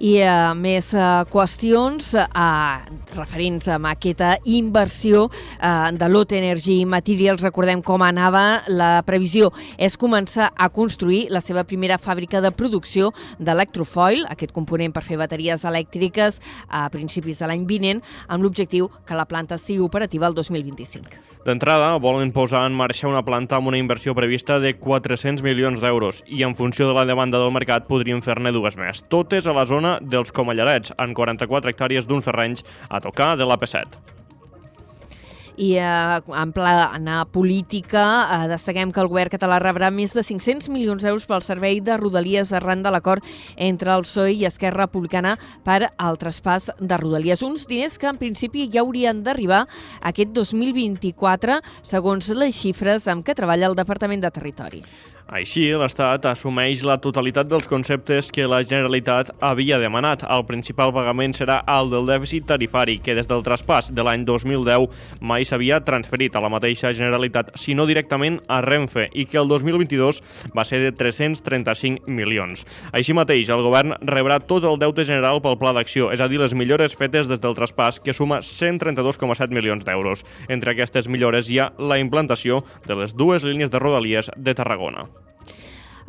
I 0.02 0.16
uh, 0.26 0.50
més 0.58 0.88
uh, 0.98 1.22
qüestions 1.30 2.08
uh, 2.18 2.80
referents 3.14 3.68
a 3.70 3.76
aquesta 3.92 4.32
inversió 4.50 5.28
uh, 5.28 5.92
de 5.94 6.08
Lot 6.10 6.32
Energy 6.34 6.80
Materials. 6.84 7.44
Recordem 7.44 7.84
com 7.86 8.02
anava. 8.02 8.64
La 8.66 9.04
previsió 9.06 9.52
és 9.78 9.94
començar 9.94 10.50
a 10.58 10.68
construir 10.74 11.28
la 11.30 11.38
seva 11.38 11.62
primera 11.62 12.00
fàbrica 12.02 12.40
de 12.42 12.50
producció 12.50 13.12
d'electrofoil, 13.38 14.24
aquest 14.26 14.50
component 14.50 14.90
per 14.90 15.04
fer 15.06 15.20
bateries 15.20 15.62
elèctriques 15.70 16.40
a 16.66 16.88
principis 16.90 17.38
de 17.38 17.52
l'any 17.52 17.62
vinent, 17.70 18.02
amb 18.26 18.42
l'objectiu 18.42 18.90
que 19.06 19.14
la 19.14 19.28
planta 19.30 19.54
sigui 19.54 19.86
operativa 19.86 20.26
el 20.26 20.34
2025. 20.34 21.30
D'entrada, 21.46 21.96
volen 22.02 22.30
posar 22.30 22.64
en 22.66 22.74
marxa 22.78 23.08
una 23.10 23.24
planta 23.26 23.56
amb 23.58 23.70
una 23.70 23.78
inversió 23.78 24.14
prevista 24.14 24.60
de 24.62 24.76
400 24.78 25.42
milions 25.42 25.80
d'euros 25.82 26.22
i 26.26 26.44
en 26.46 26.54
funció 26.54 26.86
de 26.86 26.94
la 26.94 27.06
demanda 27.06 27.38
del 27.42 27.50
mercat 27.54 27.88
podrien 27.88 28.22
fer-ne 28.22 28.52
dues 28.54 28.78
més, 28.78 29.02
totes 29.10 29.46
a 29.50 29.54
la 29.56 29.64
dels 30.00 30.32
Comallarets, 30.32 30.94
en 30.98 31.14
44 31.14 31.72
hectàrees 31.72 32.08
d'uns 32.08 32.24
terrenys 32.24 32.64
a 32.88 33.00
tocar 33.04 33.34
de 33.36 33.48
l'AP7. 33.48 34.12
I 35.56 35.76
eh, 35.76 36.20
en 36.32 36.52
plana 36.52 37.24
política 37.28 38.04
eh, 38.24 38.48
destaquem 38.48 38.92
que 38.92 39.02
el 39.02 39.10
govern 39.12 39.32
català 39.32 39.58
rebrà 39.60 39.90
més 39.92 40.14
de 40.16 40.24
500 40.24 40.70
milions 40.72 41.04
d'euros 41.04 41.26
pel 41.28 41.44
servei 41.44 41.82
de 41.84 41.96
Rodalies 42.00 42.54
arran 42.56 42.82
de 42.82 42.92
l'acord 42.92 43.24
entre 43.56 43.92
el 43.92 44.06
PSOE 44.06 44.32
i 44.32 44.46
Esquerra 44.48 44.86
Republicana 44.86 45.36
per 45.64 45.92
al 45.98 46.18
traspàs 46.18 46.70
de 46.80 46.96
Rodalies. 46.96 47.44
Uns 47.44 47.68
diners 47.68 47.98
que 48.00 48.08
en 48.08 48.20
principi 48.20 48.68
ja 48.72 48.80
haurien 48.80 49.22
d'arribar 49.22 49.66
aquest 50.00 50.32
2024, 50.32 51.60
segons 51.84 52.32
les 52.32 52.56
xifres 52.56 53.08
amb 53.08 53.26
què 53.26 53.36
treballa 53.36 53.68
el 53.68 53.76
Departament 53.76 54.24
de 54.24 54.32
Territori. 54.32 54.82
Així, 55.30 55.68
l'Estat 55.78 56.26
assumeix 56.28 56.82
la 56.84 56.98
totalitat 57.00 57.46
dels 57.48 57.68
conceptes 57.70 58.30
que 58.34 58.44
la 58.50 58.60
Generalitat 58.66 59.30
havia 59.40 59.78
demanat. 59.80 60.24
El 60.28 60.44
principal 60.48 60.92
pagament 60.92 61.32
serà 61.36 61.60
el 61.72 61.92
del 61.92 62.08
dèficit 62.10 62.44
tarifari, 62.50 62.98
que 62.98 63.14
des 63.14 63.28
del 63.30 63.44
traspàs 63.46 63.92
de 63.94 64.04
l'any 64.04 64.26
2010 64.28 65.20
mai 65.20 65.46
s'havia 65.48 65.80
transferit 65.86 66.36
a 66.36 66.42
la 66.42 66.50
mateixa 66.52 66.92
Generalitat, 66.92 67.54
sinó 67.56 67.86
directament 67.86 68.40
a 68.48 68.60
Renfe, 68.66 69.06
i 69.14 69.24
que 69.24 69.38
el 69.40 69.48
2022 69.48 70.20
va 70.56 70.66
ser 70.68 70.82
de 70.82 70.92
335 70.92 72.10
milions. 72.10 72.66
Així 72.92 73.14
mateix, 73.16 73.48
el 73.48 73.64
govern 73.64 73.96
rebrà 74.02 74.40
tot 74.42 74.66
el 74.68 74.80
deute 74.82 75.06
general 75.08 75.40
pel 75.40 75.56
pla 75.60 75.72
d'acció, 75.78 76.10
és 76.12 76.20
a 76.20 76.28
dir, 76.28 76.42
les 76.42 76.52
millores 76.58 76.98
fetes 76.98 77.30
des 77.30 77.40
del 77.40 77.56
traspàs, 77.56 78.02
que 78.02 78.12
suma 78.12 78.42
132,7 78.42 79.48
milions 79.54 79.86
d'euros. 79.86 80.26
Entre 80.48 80.74
aquestes 80.74 81.08
millores 81.08 81.48
hi 81.48 81.62
ha 81.62 81.72
la 81.78 82.00
implantació 82.02 82.64
de 82.86 83.00
les 83.00 83.16
dues 83.16 83.48
línies 83.48 83.72
de 83.72 83.80
rodalies 83.80 84.32
de 84.36 84.54
Tarragona. 84.58 85.11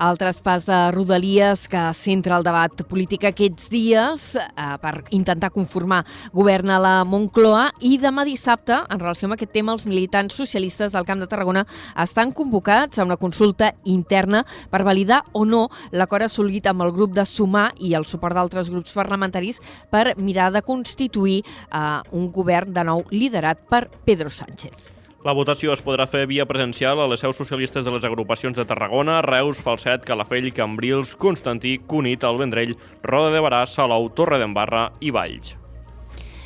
El 0.01 0.17
traspàs 0.17 0.65
de 0.65 0.77
Rodalies 0.93 1.67
que 1.69 1.81
centra 1.93 2.37
el 2.39 2.45
debat 2.45 2.83
polític 2.89 3.27
aquests 3.29 3.69
dies 3.69 4.23
eh, 4.39 4.45
per 4.81 4.93
intentar 5.13 5.51
conformar 5.53 6.01
govern 6.33 6.71
a 6.73 6.79
la 6.81 6.93
Moncloa 7.05 7.67
i 7.85 7.97
demà 8.01 8.25
dissabte, 8.25 8.79
en 8.89 9.01
relació 9.01 9.27
amb 9.29 9.37
aquest 9.37 9.53
tema, 9.53 9.75
els 9.75 9.85
militants 9.85 10.33
socialistes 10.33 10.93
del 10.95 11.05
Camp 11.05 11.21
de 11.21 11.29
Tarragona 11.29 11.65
estan 12.03 12.33
convocats 12.33 12.97
a 12.99 13.05
una 13.05 13.19
consulta 13.21 13.73
interna 13.83 14.43
per 14.71 14.83
validar 14.87 15.21
o 15.33 15.45
no 15.45 15.67
l'acord 15.91 16.25
assolit 16.25 16.67
amb 16.71 16.87
el 16.87 16.93
grup 16.95 17.13
de 17.13 17.25
Sumar 17.29 17.69
i 17.79 17.93
el 17.93 18.07
suport 18.09 18.37
d'altres 18.37 18.71
grups 18.73 18.95
parlamentaris 18.97 19.61
per 19.93 20.15
mirar 20.17 20.49
de 20.53 20.63
constituir 20.65 21.43
eh, 21.43 22.01
un 22.11 22.31
govern 22.33 22.73
de 22.73 22.87
nou 22.89 23.05
liderat 23.11 23.61
per 23.69 23.87
Pedro 24.03 24.33
Sánchez. 24.33 24.92
La 25.23 25.31
votació 25.31 25.71
es 25.71 25.79
podrà 25.79 26.03
fer 26.03 26.25
via 26.27 26.43
presencial 26.43 26.99
a 26.99 27.05
les 27.07 27.21
seus 27.23 27.37
socialistes 27.39 27.85
de 27.87 27.91
les 27.93 28.03
agrupacions 28.03 28.57
de 28.59 28.65
Tarragona, 28.67 29.21
Reus, 29.23 29.61
Falset, 29.63 30.03
Calafell, 30.03 30.49
Cambrils, 30.51 31.13
Constantí, 31.15 31.77
Cunit, 31.87 32.25
El 32.27 32.39
Vendrell, 32.41 32.73
Roda 33.07 33.29
de 33.31 33.43
Barà, 33.45 33.61
Salou, 33.63 34.09
Torre 34.11 34.41
d'Embarra 34.41 34.89
i 34.99 35.13
Valls. 35.15 35.53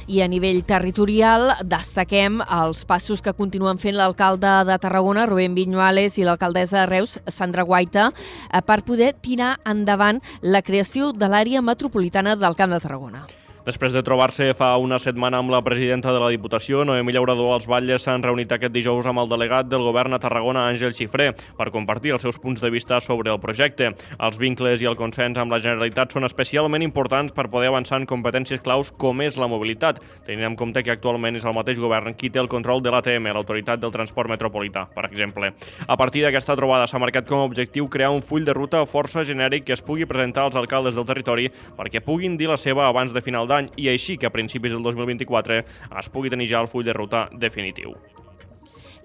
I 0.08 0.22
a 0.22 0.28
nivell 0.30 0.62
territorial 0.64 1.56
destaquem 1.66 2.38
els 2.46 2.86
passos 2.86 3.26
que 3.26 3.34
continuen 3.34 3.82
fent 3.82 3.98
l'alcalde 3.98 4.54
de 4.70 4.78
Tarragona, 4.78 5.26
Rubén 5.26 5.58
Viñuales, 5.58 6.22
i 6.22 6.28
l'alcaldessa 6.30 6.84
de 6.84 6.86
Reus, 6.94 7.18
Sandra 7.34 7.66
Guaita, 7.66 8.12
eh, 8.14 8.62
per 8.62 8.84
poder 8.86 9.16
tirar 9.18 9.56
endavant 9.66 10.22
la 10.46 10.62
creació 10.62 11.12
de 11.18 11.34
l'àrea 11.34 11.66
metropolitana 11.66 12.38
del 12.38 12.56
Camp 12.56 12.78
de 12.78 12.84
Tarragona. 12.86 13.26
Després 13.68 13.92
de 13.92 14.00
trobar-se 14.00 14.46
fa 14.56 14.70
una 14.80 14.96
setmana 14.96 15.42
amb 15.42 15.52
la 15.52 15.60
presidenta 15.60 16.14
de 16.16 16.20
la 16.24 16.30
Diputació, 16.32 16.86
Noemí 16.88 17.12
Llaurador, 17.12 17.50
els 17.52 17.66
batlles 17.68 18.06
s'han 18.06 18.22
reunit 18.24 18.54
aquest 18.56 18.72
dijous 18.72 19.10
amb 19.12 19.20
el 19.20 19.28
delegat 19.28 19.68
del 19.68 19.82
govern 19.84 20.16
a 20.16 20.20
Tarragona, 20.24 20.62
Àngel 20.72 20.94
Xifré, 20.96 21.34
per 21.58 21.68
compartir 21.74 22.14
els 22.16 22.24
seus 22.24 22.40
punts 22.40 22.64
de 22.64 22.72
vista 22.72 23.02
sobre 23.04 23.28
el 23.34 23.42
projecte. 23.44 23.90
Els 24.24 24.40
vincles 24.40 24.80
i 24.80 24.88
el 24.88 24.96
consens 24.96 25.36
amb 25.44 25.52
la 25.52 25.60
Generalitat 25.60 26.16
són 26.16 26.24
especialment 26.24 26.86
importants 26.86 27.36
per 27.36 27.50
poder 27.52 27.68
avançar 27.68 28.00
en 28.00 28.06
competències 28.08 28.64
claus 28.64 28.94
com 28.96 29.20
és 29.26 29.36
la 29.36 29.50
mobilitat, 29.52 30.00
tenint 30.24 30.48
en 30.48 30.56
compte 30.56 30.86
que 30.88 30.96
actualment 30.96 31.36
és 31.36 31.44
el 31.44 31.58
mateix 31.60 31.84
govern 31.84 32.16
qui 32.16 32.32
té 32.32 32.40
el 32.40 32.48
control 32.48 32.80
de 32.80 32.96
l'ATM, 32.96 33.28
l'Autoritat 33.36 33.84
del 33.84 33.92
Transport 33.92 34.32
Metropolità, 34.32 34.86
per 34.96 35.10
exemple. 35.10 35.52
A 35.84 36.00
partir 36.00 36.24
d'aquesta 36.24 36.56
trobada 36.56 36.88
s'ha 36.88 37.04
marcat 37.04 37.28
com 37.28 37.44
a 37.44 37.52
objectiu 37.52 37.92
crear 37.92 38.16
un 38.16 38.24
full 38.24 38.48
de 38.48 38.56
ruta 38.56 38.86
força 38.88 39.28
genèric 39.28 39.68
que 39.68 39.76
es 39.76 39.84
pugui 39.84 40.08
presentar 40.08 40.48
als 40.48 40.56
alcaldes 40.56 40.96
del 40.96 41.10
territori 41.12 41.52
perquè 41.76 42.00
puguin 42.00 42.40
dir 42.40 42.48
la 42.48 42.56
seva 42.56 42.88
abans 42.88 43.12
de 43.12 43.20
final 43.20 43.44
d'any 43.44 43.57
i 43.76 43.90
així 43.90 44.18
que 44.18 44.30
a 44.30 44.34
principis 44.34 44.76
del 44.76 44.84
2024 44.84 45.64
es 46.00 46.14
pugui 46.14 46.30
tenir 46.34 46.50
ja 46.52 46.62
el 46.62 46.72
full 46.72 46.86
de 46.86 46.96
ruta 46.96 47.28
definitiu. 47.34 47.96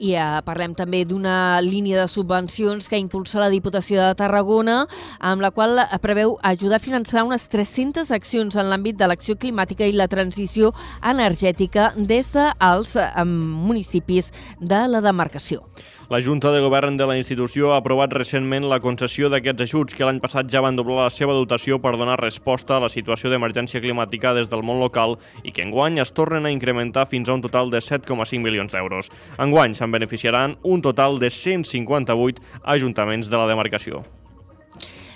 I 0.03 0.15
eh, 0.19 0.41
parlem 0.43 0.73
també 0.75 1.05
d'una 1.07 1.61
línia 1.63 2.01
de 2.01 2.09
subvencions 2.11 2.89
que 2.91 2.99
impulsa 2.99 3.39
la 3.39 3.51
Diputació 3.53 4.01
de 4.03 4.17
Tarragona, 4.19 4.81
amb 5.21 5.45
la 5.45 5.53
qual 5.55 5.79
preveu 6.03 6.35
ajudar 6.43 6.81
a 6.81 6.83
finançar 6.83 7.23
unes 7.29 7.47
300 7.53 8.11
accions 8.11 8.57
en 8.59 8.71
l'àmbit 8.71 8.99
de 8.99 9.07
l'acció 9.07 9.37
climàtica 9.39 9.87
i 9.87 9.95
la 9.95 10.09
transició 10.11 10.73
energètica 11.07 11.93
des 11.97 12.33
dels 12.35 12.97
eh, 12.99 13.09
municipis 13.25 14.33
de 14.59 14.87
la 14.91 15.05
demarcació. 15.05 15.63
La 16.11 16.21
Junta 16.21 16.51
de 16.51 16.61
Govern 16.61 16.97
de 16.97 17.07
la 17.07 17.17
institució 17.17 17.71
ha 17.73 17.77
aprovat 17.79 18.13
recentment 18.13 18.67
la 18.69 18.81
concessió 18.83 19.29
d'aquests 19.31 19.65
ajuts 19.65 19.95
que 19.97 20.05
l'any 20.05 20.19
passat 20.21 20.49
ja 20.51 20.61
van 20.65 20.77
doblar 20.77 21.05
la 21.05 21.13
seva 21.15 21.37
dotació 21.37 21.79
per 21.83 21.95
donar 21.97 22.19
resposta 22.21 22.77
a 22.77 22.83
la 22.83 22.91
situació 22.93 23.31
d'emergència 23.31 23.81
climàtica 23.81 24.35
des 24.35 24.51
del 24.51 24.65
món 24.67 24.81
local 24.83 25.17
i 25.45 25.53
que 25.55 25.63
enguany 25.63 26.01
es 26.03 26.13
tornen 26.13 26.47
a 26.47 26.55
incrementar 26.55 27.07
fins 27.07 27.29
a 27.29 27.37
un 27.39 27.45
total 27.45 27.71
de 27.71 27.79
7,5 27.79 28.43
milions 28.43 28.75
d'euros. 28.75 29.13
Enguany 29.39 29.79
se'n 29.79 29.95
beneficiaran 29.95 30.59
un 30.63 30.83
total 30.83 31.21
de 31.23 31.31
158 31.31 32.43
ajuntaments 32.75 33.31
de 33.31 33.39
la 33.39 33.47
demarcació 33.47 34.03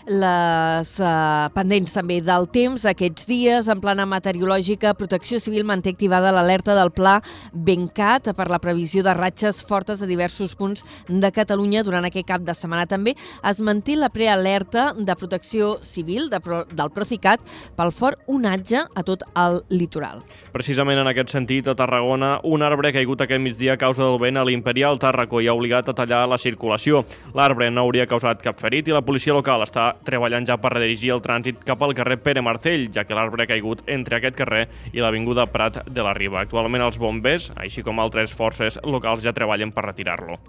les 0.06 0.90
uh, 1.02 1.48
pendents 1.50 1.90
també 1.96 2.20
del 2.22 2.46
temps 2.54 2.84
aquests 2.86 3.26
dies 3.26 3.66
en 3.66 3.80
plana 3.82 4.06
meteorològica 4.06 4.94
Protecció 4.94 5.40
Civil 5.42 5.66
manté 5.66 5.90
activada 5.90 6.30
l'alerta 6.30 6.76
del 6.78 6.92
pla 6.94 7.16
Bencat 7.52 8.30
per 8.38 8.46
la 8.52 8.60
previsió 8.62 9.02
de 9.02 9.14
ratxes 9.18 9.64
fortes 9.66 10.02
a 10.02 10.06
diversos 10.06 10.54
punts 10.54 10.84
de 11.08 11.30
Catalunya 11.34 11.82
durant 11.82 12.06
aquest 12.06 12.28
cap 12.28 12.44
de 12.46 12.54
setmana 12.54 12.86
també 12.86 13.16
es 13.42 13.60
manté 13.60 13.96
la 13.98 14.12
prealerta 14.14 14.92
de 14.94 15.16
Protecció 15.18 15.76
Civil 15.82 16.30
de 16.30 16.38
del 16.46 16.92
Procicat 16.94 17.42
pel 17.76 17.90
fort 17.90 18.22
onatge 18.30 18.84
a 18.86 19.02
tot 19.02 19.24
el 19.34 19.60
litoral. 19.74 20.22
Precisament 20.54 21.00
en 21.02 21.10
aquest 21.10 21.34
sentit, 21.34 21.66
a 21.66 21.74
Tarragona, 21.74 22.36
un 22.44 22.62
arbre 22.62 22.92
ha 22.92 22.94
caigut 22.94 23.24
aquest 23.24 23.42
migdia 23.42 23.74
a 23.74 23.80
causa 23.80 24.04
del 24.04 24.20
vent 24.22 24.38
a 24.38 24.46
l'Imperial 24.46 25.00
Tàrraco 25.02 25.42
i 25.42 25.50
ha 25.50 25.56
obligat 25.56 25.90
a 25.90 25.96
tallar 25.98 26.22
la 26.30 26.38
circulació. 26.38 27.02
L'arbre 27.34 27.72
no 27.72 27.82
hauria 27.82 28.06
causat 28.06 28.42
cap 28.44 28.60
ferit 28.60 28.86
i 28.88 28.94
la 28.94 29.02
policia 29.02 29.34
local 29.34 29.66
està 29.66 29.95
treballant 30.04 30.46
ja 30.48 30.58
per 30.60 30.74
redirigir 30.74 31.14
el 31.14 31.22
trànsit 31.24 31.64
cap 31.66 31.82
al 31.82 31.94
carrer 31.96 32.18
Pere 32.22 32.44
Martell, 32.44 32.88
ja 32.92 33.06
que 33.06 33.16
l'arbre 33.16 33.46
ha 33.46 33.50
caigut 33.50 33.86
entre 33.86 34.20
aquest 34.20 34.36
carrer 34.36 34.66
i 34.92 35.00
l'Avinguda 35.00 35.48
Prat 35.52 35.84
de 35.88 36.04
la 36.04 36.14
Riba. 36.16 36.42
Actualment 36.44 36.84
els 36.84 37.00
bombers, 37.00 37.50
així 37.56 37.86
com 37.86 38.00
altres 38.02 38.34
forces 38.34 38.80
locals, 38.84 39.24
ja 39.24 39.36
treballen 39.36 39.72
per 39.72 39.88
retirar-lo. 39.88 40.40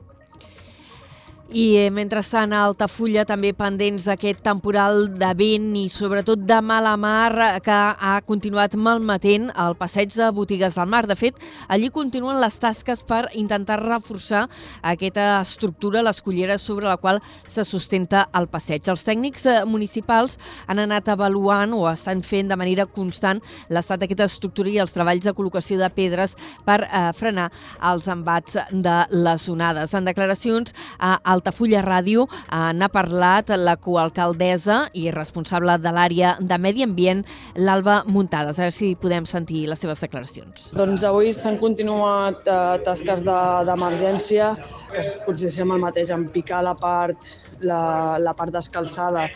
I 1.48 1.78
eh, 1.80 1.92
mentrestant 1.96 2.52
a 2.52 2.66
Altafulla 2.68 3.24
també 3.24 3.54
pendents 3.56 4.04
d'aquest 4.04 4.42
temporal 4.44 5.06
de 5.16 5.30
vent 5.40 5.70
i 5.80 5.86
sobretot 5.88 6.42
de 6.44 6.58
mala 6.60 6.98
mar 7.00 7.62
que 7.64 7.72
ha 7.72 8.18
continuat 8.28 8.74
malmetent 8.76 9.46
el 9.56 9.78
passeig 9.80 10.12
de 10.12 10.28
botigues 10.36 10.76
del 10.76 10.92
mar. 10.92 11.06
De 11.08 11.16
fet, 11.16 11.38
allí 11.72 11.88
continuen 11.88 12.42
les 12.42 12.58
tasques 12.60 13.00
per 13.08 13.30
intentar 13.40 13.78
reforçar 13.80 14.50
aquesta 14.84 15.38
estructura, 15.40 16.02
les 16.04 16.20
culleres 16.22 16.66
sobre 16.68 16.90
la 16.90 16.98
qual 16.98 17.22
se 17.48 17.64
sustenta 17.64 18.26
el 18.36 18.50
passeig. 18.52 18.84
Els 18.92 19.08
tècnics 19.08 19.48
eh, 19.48 19.62
municipals 19.64 20.36
han 20.68 20.84
anat 20.84 21.08
avaluant 21.16 21.78
o 21.80 21.86
estan 21.88 22.26
fent 22.28 22.52
de 22.52 22.60
manera 22.60 22.90
constant 22.92 23.40
l'estat 23.72 24.04
d'aquesta 24.04 24.28
estructura 24.28 24.74
i 24.74 24.82
els 24.84 24.92
treballs 24.92 25.24
de 25.24 25.32
col·locació 25.32 25.80
de 25.80 25.92
pedres 25.96 26.36
per 26.68 26.82
eh, 26.84 27.08
frenar 27.16 27.48
els 27.80 28.12
embats 28.12 28.60
de 28.68 29.00
les 29.16 29.48
onades. 29.48 29.96
En 29.96 30.12
declaracions 30.12 30.76
a 31.00 31.16
Altafulla 31.38 31.84
Ràdio 31.86 32.26
n'ha 32.52 32.90
parlat 32.94 33.54
la 33.58 33.78
coalcaldessa 33.82 34.80
i 34.98 35.08
responsable 35.14 35.78
de 35.82 35.94
l'àrea 35.94 36.36
de 36.40 36.58
Medi 36.62 36.86
Ambient, 36.86 37.24
l'Alba 37.56 38.02
Muntades. 38.10 38.58
A 38.58 38.68
veure 38.68 38.76
si 38.76 38.94
podem 39.00 39.28
sentir 39.30 39.66
les 39.70 39.80
seves 39.82 40.02
declaracions. 40.04 40.70
Doncs 40.78 41.06
avui 41.08 41.34
s'han 41.36 41.60
continuat 41.62 42.48
eh, 42.48 42.78
tasques 42.86 43.24
d'emergència, 43.28 44.54
de, 44.96 45.06
que 45.28 45.38
sembla 45.52 45.78
el 45.78 45.86
mateix, 45.86 46.12
en 46.14 46.28
picar 46.34 46.64
la 46.66 46.74
part, 46.78 47.30
la, 47.62 48.18
la 48.22 48.34
part 48.38 48.54
descalçada 48.54 49.28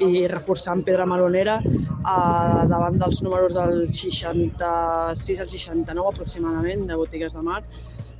i 0.00 0.24
reforçar 0.30 0.74
amb 0.74 0.86
pedra 0.86 1.06
malonera 1.08 1.58
eh, 1.60 2.62
davant 2.70 2.98
dels 3.00 3.20
números 3.26 3.56
del 3.56 3.86
66 3.92 5.42
al 5.44 5.50
69 5.52 6.14
aproximadament 6.14 6.86
de 6.88 6.96
botigues 6.96 7.36
de 7.36 7.44
mar 7.44 7.60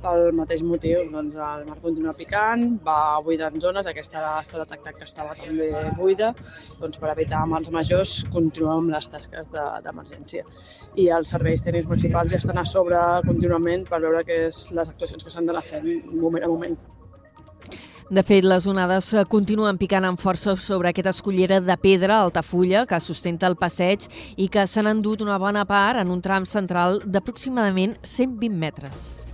pel 0.03 0.31
mateix 0.37 0.63
motiu, 0.65 1.03
doncs 1.13 1.35
el 1.35 1.65
mar 1.67 1.77
continua 1.83 2.13
picant, 2.17 2.65
va 2.85 3.19
buidant 3.25 3.57
zones, 3.63 3.87
aquesta 3.87 4.37
s'ha 4.47 4.61
detectat 4.63 4.97
que 4.99 5.07
estava 5.07 5.35
també 5.39 5.71
buida, 5.97 6.31
doncs 6.79 7.01
per 7.01 7.11
evitar 7.13 7.43
mals 7.49 7.71
majors 7.73 8.15
continuem 8.33 8.85
amb 8.85 8.95
les 8.95 9.11
tasques 9.15 9.51
d'emergència. 9.53 10.45
De, 10.45 11.03
I 11.03 11.11
els 11.17 11.33
serveis 11.35 11.63
tècnics 11.65 11.89
municipals 11.89 12.33
ja 12.33 12.41
estan 12.41 12.61
a 12.61 12.65
sobre 12.65 13.01
contínuament 13.27 13.85
per 13.89 14.01
veure 14.03 14.25
què 14.27 14.45
és 14.47 14.65
les 14.75 14.89
actuacions 14.89 15.23
que 15.23 15.33
s'han 15.33 15.47
d'anar 15.49 15.63
fent 15.67 15.87
moment 16.15 16.47
a 16.47 16.51
moment. 16.51 16.81
De 18.11 18.25
fet, 18.27 18.43
les 18.43 18.65
onades 18.67 19.05
continuen 19.31 19.77
picant 19.79 20.03
amb 20.03 20.19
força 20.19 20.57
sobre 20.59 20.89
aquesta 20.89 21.13
escollera 21.15 21.61
de 21.63 21.77
pedra 21.79 22.17
altafulla 22.25 22.83
que 22.89 22.99
sustenta 22.99 23.47
el 23.47 23.55
passeig 23.55 24.09
i 24.35 24.49
que 24.51 24.67
s'han 24.67 24.91
endut 24.91 25.23
una 25.23 25.39
bona 25.39 25.63
part 25.63 26.03
en 26.03 26.11
un 26.11 26.19
tram 26.19 26.43
central 26.43 26.99
d'aproximadament 27.07 27.95
120 28.03 28.59
metres. 28.67 29.30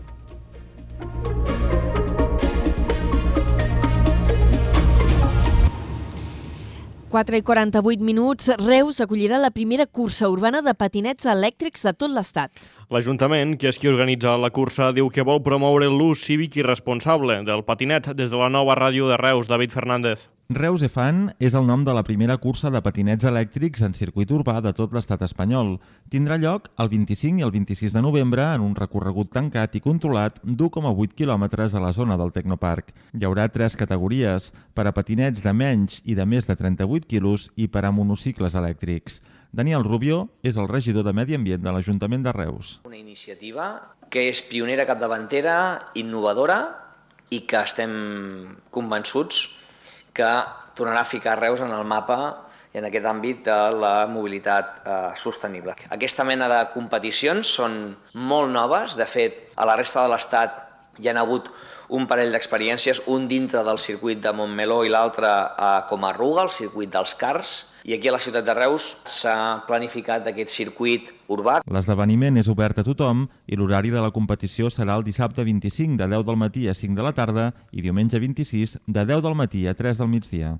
4 7.17 7.37
i 7.37 7.41
48 7.41 8.03
minuts, 8.03 8.49
Reus 8.59 8.99
acollirà 9.01 9.39
la 9.41 9.49
primera 9.49 9.87
cursa 9.87 10.27
urbana 10.29 10.59
de 10.61 10.73
patinets 10.77 11.25
elèctrics 11.25 11.85
de 11.87 11.93
tot 11.95 12.11
l'Estat. 12.13 12.51
L'Ajuntament, 12.93 13.55
que 13.57 13.71
és 13.71 13.79
qui 13.81 13.89
organitza 13.89 14.35
la 14.37 14.51
cursa, 14.53 14.91
diu 14.93 15.09
que 15.09 15.25
vol 15.25 15.41
promoure 15.41 15.89
l'ús 15.89 16.21
cívic 16.27 16.59
i 16.59 16.67
responsable 16.67 17.41
del 17.47 17.63
patinet 17.65 18.11
des 18.13 18.29
de 18.29 18.37
la 18.37 18.51
nova 18.53 18.75
ràdio 18.77 19.07
de 19.09 19.17
Reus, 19.17 19.47
David 19.47 19.73
Fernández. 19.73 20.27
Reus 20.47 20.79
Efan 20.79 21.33
és 21.43 21.57
el 21.59 21.65
nom 21.67 21.81
de 21.83 21.91
la 21.91 22.05
primera 22.07 22.37
cursa 22.39 22.69
de 22.71 22.79
patinets 22.79 23.25
elèctrics 23.27 23.81
en 23.83 23.91
circuit 23.91 24.29
urbà 24.31 24.61
de 24.63 24.71
tot 24.71 24.93
l'estat 24.95 25.25
espanyol. 25.25 25.73
Tindrà 26.07 26.37
lloc 26.39 26.69
el 26.79 26.87
25 26.87 27.41
i 27.41 27.43
el 27.43 27.51
26 27.51 27.91
de 27.97 28.03
novembre 28.05 28.45
en 28.55 28.63
un 28.63 28.77
recorregut 28.77 29.27
tancat 29.33 29.75
i 29.75 29.81
controlat 29.83 30.39
d'1,8 30.45 31.17
quilòmetres 31.19 31.75
a 31.75 31.81
la 31.83 31.91
zona 31.91 32.15
del 32.15 32.31
Tecnoparc. 32.31 32.95
Hi 33.11 33.27
haurà 33.27 33.49
tres 33.51 33.75
categories, 33.75 34.53
per 34.71 34.87
a 34.87 34.95
patinets 34.95 35.43
de 35.43 35.51
menys 35.51 35.99
i 36.07 36.15
de 36.15 36.23
més 36.23 36.47
de 36.47 36.55
38 36.55 37.11
quilos 37.11 37.49
i 37.59 37.67
per 37.67 37.83
a 37.83 37.91
monocicles 37.91 38.55
elèctrics. 38.55 39.19
Daniel 39.51 39.83
Rubio 39.83 40.29
és 40.47 40.55
el 40.55 40.71
regidor 40.71 41.03
de 41.03 41.11
Medi 41.11 41.35
Ambient 41.35 41.59
de 41.59 41.75
l'Ajuntament 41.75 42.23
de 42.23 42.31
Reus. 42.31 42.77
Una 42.87 42.95
iniciativa 42.95 43.67
que 44.07 44.29
és 44.31 44.39
pionera 44.47 44.87
capdavantera, 44.87 45.91
innovadora 45.99 46.61
i 47.35 47.43
que 47.43 47.59
estem 47.67 47.91
convençuts 48.71 49.49
que 50.17 50.33
tornarà 50.77 51.05
a 51.05 51.09
ficar 51.09 51.37
Reus 51.39 51.61
en 51.61 51.71
el 51.73 51.85
mapa 51.85 52.19
en 52.77 52.85
aquest 52.85 53.07
àmbit 53.09 53.43
de 53.47 53.57
la 53.79 53.93
mobilitat 54.11 54.81
eh, 54.83 54.97
sostenible. 55.17 55.73
Aquesta 55.93 56.25
mena 56.27 56.49
de 56.51 56.59
competicions 56.73 57.49
són 57.59 57.95
molt 58.13 58.53
noves, 58.53 58.97
de 58.99 59.07
fet, 59.09 59.47
a 59.55 59.65
la 59.65 59.77
resta 59.79 60.03
de 60.03 60.13
l'Estat 60.13 60.63
hi 61.01 61.09
han 61.09 61.17
hagut 61.21 61.49
un 61.93 62.05
parell 62.09 62.33
d'experiències, 62.33 63.05
un 63.13 63.27
dintre 63.29 63.63
del 63.63 63.79
circuit 63.79 64.19
de 64.21 64.33
Montmeló 64.35 64.81
i 64.83 64.91
l'altre 64.91 65.29
a 65.29 65.71
Comarruga, 65.89 66.43
el 66.43 66.53
circuit 66.53 66.91
dels 66.93 67.13
Cars, 67.15 67.53
i 67.87 67.93
aquí 67.95 68.09
a 68.09 68.11
la 68.11 68.19
ciutat 68.19 68.43
de 68.43 68.53
Reus 68.53 68.85
s'ha 69.07 69.63
planificat 69.63 70.25
aquest 70.27 70.51
circuit 70.51 71.07
urbà. 71.31 71.61
L'esdeveniment 71.71 72.35
és 72.35 72.49
obert 72.51 72.81
a 72.81 72.83
tothom 72.83 73.23
i 73.47 73.55
l'horari 73.55 73.93
de 73.93 74.03
la 74.03 74.11
competició 74.11 74.67
serà 74.67 74.97
el 74.99 75.05
dissabte 75.07 75.45
25 75.47 75.95
de 75.95 76.09
10 76.11 76.25
del 76.27 76.41
matí 76.41 76.67
a 76.67 76.75
5 76.75 76.99
de 76.99 77.05
la 77.07 77.15
tarda 77.15 77.53
i 77.71 77.81
diumenge 77.85 78.19
26 78.19 78.81
de 78.85 79.05
10 79.07 79.23
del 79.23 79.39
matí 79.39 79.63
a 79.71 79.73
3 79.73 80.03
del 80.03 80.11
migdia. 80.11 80.57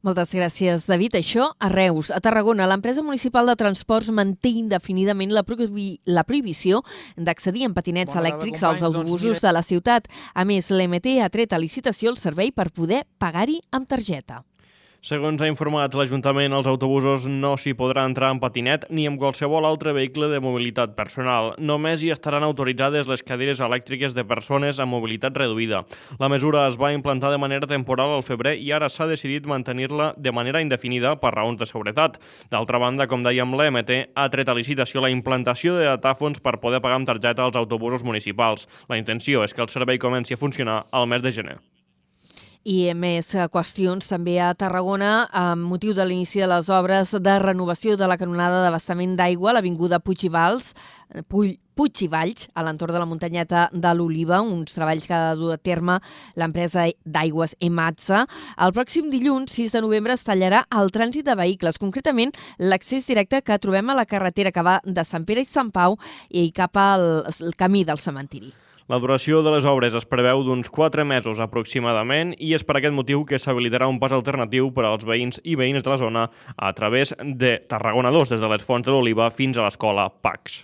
Moltes 0.00 0.32
gràcies, 0.32 0.86
David. 0.88 1.16
Això 1.20 1.50
a 1.58 1.68
Reus. 1.68 2.08
A 2.14 2.22
Tarragona, 2.24 2.68
l'empresa 2.70 3.02
municipal 3.04 3.48
de 3.50 3.56
transports 3.60 4.08
manté 4.08 4.54
indefinidament 4.56 5.32
la, 5.34 5.42
prohibi 5.44 6.00
la 6.06 6.24
prohibició 6.24 6.84
d'accedir 7.16 7.66
en 7.68 7.76
patinets 7.76 8.14
Bona 8.14 8.24
elèctrics 8.24 8.62
als 8.62 8.80
doncs 8.80 8.88
autobusos 8.88 9.36
doncs, 9.36 9.44
de 9.44 9.52
la 9.52 9.66
ciutat. 9.66 10.08
A 10.32 10.48
més, 10.48 10.70
l'EMT 10.70 11.18
ha 11.20 11.28
tret 11.28 11.52
a 11.52 11.60
licitació 11.60 12.14
el 12.14 12.20
servei 12.22 12.52
per 12.52 12.70
poder 12.72 13.04
pagar-hi 13.18 13.60
amb 13.72 13.88
targeta. 13.88 14.44
Segons 15.06 15.38
ha 15.38 15.46
informat 15.46 15.92
l'Ajuntament, 15.94 16.50
els 16.56 16.66
autobusos 16.66 17.28
no 17.30 17.52
s'hi 17.54 17.76
podrà 17.78 18.02
entrar 18.08 18.32
en 18.34 18.40
patinet 18.42 18.88
ni 18.90 19.04
amb 19.06 19.20
qualsevol 19.20 19.62
altre 19.68 19.92
vehicle 19.94 20.26
de 20.32 20.40
mobilitat 20.42 20.96
personal. 20.96 21.52
Només 21.62 22.02
hi 22.02 22.10
estaran 22.10 22.42
autoritzades 22.42 23.06
les 23.06 23.22
cadires 23.22 23.62
elèctriques 23.62 24.16
de 24.16 24.24
persones 24.26 24.80
amb 24.82 24.96
mobilitat 24.96 25.38
reduïda. 25.38 25.84
La 26.18 26.30
mesura 26.32 26.64
es 26.66 26.80
va 26.80 26.90
implantar 26.90 27.30
de 27.30 27.38
manera 27.38 27.70
temporal 27.70 28.16
al 28.16 28.26
febrer 28.26 28.56
i 28.58 28.72
ara 28.74 28.88
s'ha 28.90 29.06
decidit 29.06 29.46
mantenir-la 29.46 30.10
de 30.18 30.34
manera 30.34 30.64
indefinida 30.64 31.14
per 31.22 31.36
raons 31.36 31.62
de 31.62 31.70
seguretat. 31.70 32.18
D'altra 32.50 32.82
banda, 32.82 33.06
com 33.06 33.22
dèiem, 33.22 33.54
l'EMT 33.54 33.94
ha 34.10 34.26
tret 34.34 34.50
a 34.50 34.58
licitació 34.58 35.06
la 35.06 35.14
implantació 35.14 35.78
de 35.78 35.86
datàfons 35.92 36.42
per 36.42 36.58
poder 36.58 36.82
pagar 36.82 36.98
amb 36.98 37.12
targeta 37.14 37.46
als 37.46 37.62
autobusos 37.62 38.02
municipals. 38.02 38.66
La 38.90 38.98
intenció 38.98 39.46
és 39.46 39.54
que 39.54 39.62
el 39.62 39.70
servei 39.70 40.02
comenci 40.02 40.34
a 40.34 40.42
funcionar 40.42 40.82
al 40.90 41.06
mes 41.06 41.22
de 41.22 41.36
gener 41.38 41.75
i 42.66 42.90
més 42.98 43.28
eh, 43.36 43.46
qüestions 43.52 44.08
també 44.10 44.40
a 44.42 44.50
Tarragona 44.58 45.28
amb 45.30 45.68
motiu 45.70 45.94
de 45.94 46.02
l'inici 46.02 46.42
de 46.42 46.48
les 46.50 46.66
obres 46.72 47.12
de 47.14 47.36
renovació 47.38 47.94
de 47.96 48.08
la 48.10 48.18
canonada 48.18 48.64
d'abastament 48.64 49.14
d'aigua 49.18 49.52
a 49.52 49.54
l'Avinguda 49.54 50.00
Puig 50.02 50.24
i 50.26 50.30
Vals, 50.34 50.72
eh, 51.14 51.22
Puig, 51.22 51.54
Puig 51.78 52.02
i 52.02 52.08
Valls, 52.10 52.48
a 52.58 52.64
l'entorn 52.66 52.96
de 52.96 53.04
la 53.04 53.06
muntanyeta 53.06 53.68
de 53.70 53.94
l'Oliva, 53.94 54.40
uns 54.42 54.74
treballs 54.74 55.06
que 55.06 55.14
ha 55.14 55.22
de 55.28 55.38
dur 55.38 55.54
a 55.54 55.60
terme 55.62 56.00
l'empresa 56.34 56.88
d'aigües 57.04 57.54
Ematsa. 57.60 58.24
El 58.58 58.74
pròxim 58.74 59.14
dilluns, 59.14 59.54
6 59.54 59.78
de 59.78 59.86
novembre, 59.86 60.18
es 60.18 60.26
tallarà 60.26 60.66
el 60.74 60.90
trànsit 60.90 61.28
de 61.28 61.38
vehicles, 61.38 61.78
concretament 61.78 62.34
l'accés 62.58 63.06
directe 63.06 63.44
que 63.46 63.62
trobem 63.62 63.94
a 63.94 64.00
la 64.02 64.10
carretera 64.10 64.50
que 64.50 64.66
va 64.66 64.80
de 64.82 65.06
Sant 65.06 65.28
Pere 65.28 65.46
i 65.46 65.52
Sant 65.54 65.70
Pau 65.70 66.00
i 66.30 66.50
cap 66.50 66.74
al 66.82 67.26
camí 67.54 67.86
del 67.86 68.02
cementiri. 68.02 68.65
La 68.86 69.00
duració 69.02 69.40
de 69.42 69.50
les 69.50 69.64
obres 69.66 69.96
es 69.98 70.04
preveu 70.06 70.44
d'uns 70.46 70.68
4 70.70 71.02
mesos 71.02 71.40
aproximadament 71.42 72.36
i 72.38 72.52
és 72.54 72.62
per 72.62 72.76
aquest 72.78 72.94
motiu 72.94 73.24
que 73.26 73.40
s'habilitarà 73.42 73.88
un 73.90 73.98
pas 73.98 74.14
alternatiu 74.14 74.68
per 74.76 74.84
als 74.86 75.02
veïns 75.02 75.40
i 75.42 75.56
veïnes 75.58 75.82
de 75.82 75.90
la 75.90 75.96
zona 75.98 76.22
a 76.54 76.70
través 76.72 77.10
de 77.18 77.56
Tarragona 77.66 78.12
2, 78.14 78.30
des 78.30 78.44
de 78.44 78.50
les 78.52 78.62
Fonts 78.62 78.86
de 78.86 78.94
l'Oliva 78.94 79.26
fins 79.34 79.58
a 79.58 79.66
l'escola 79.66 80.06
PAX. 80.22 80.62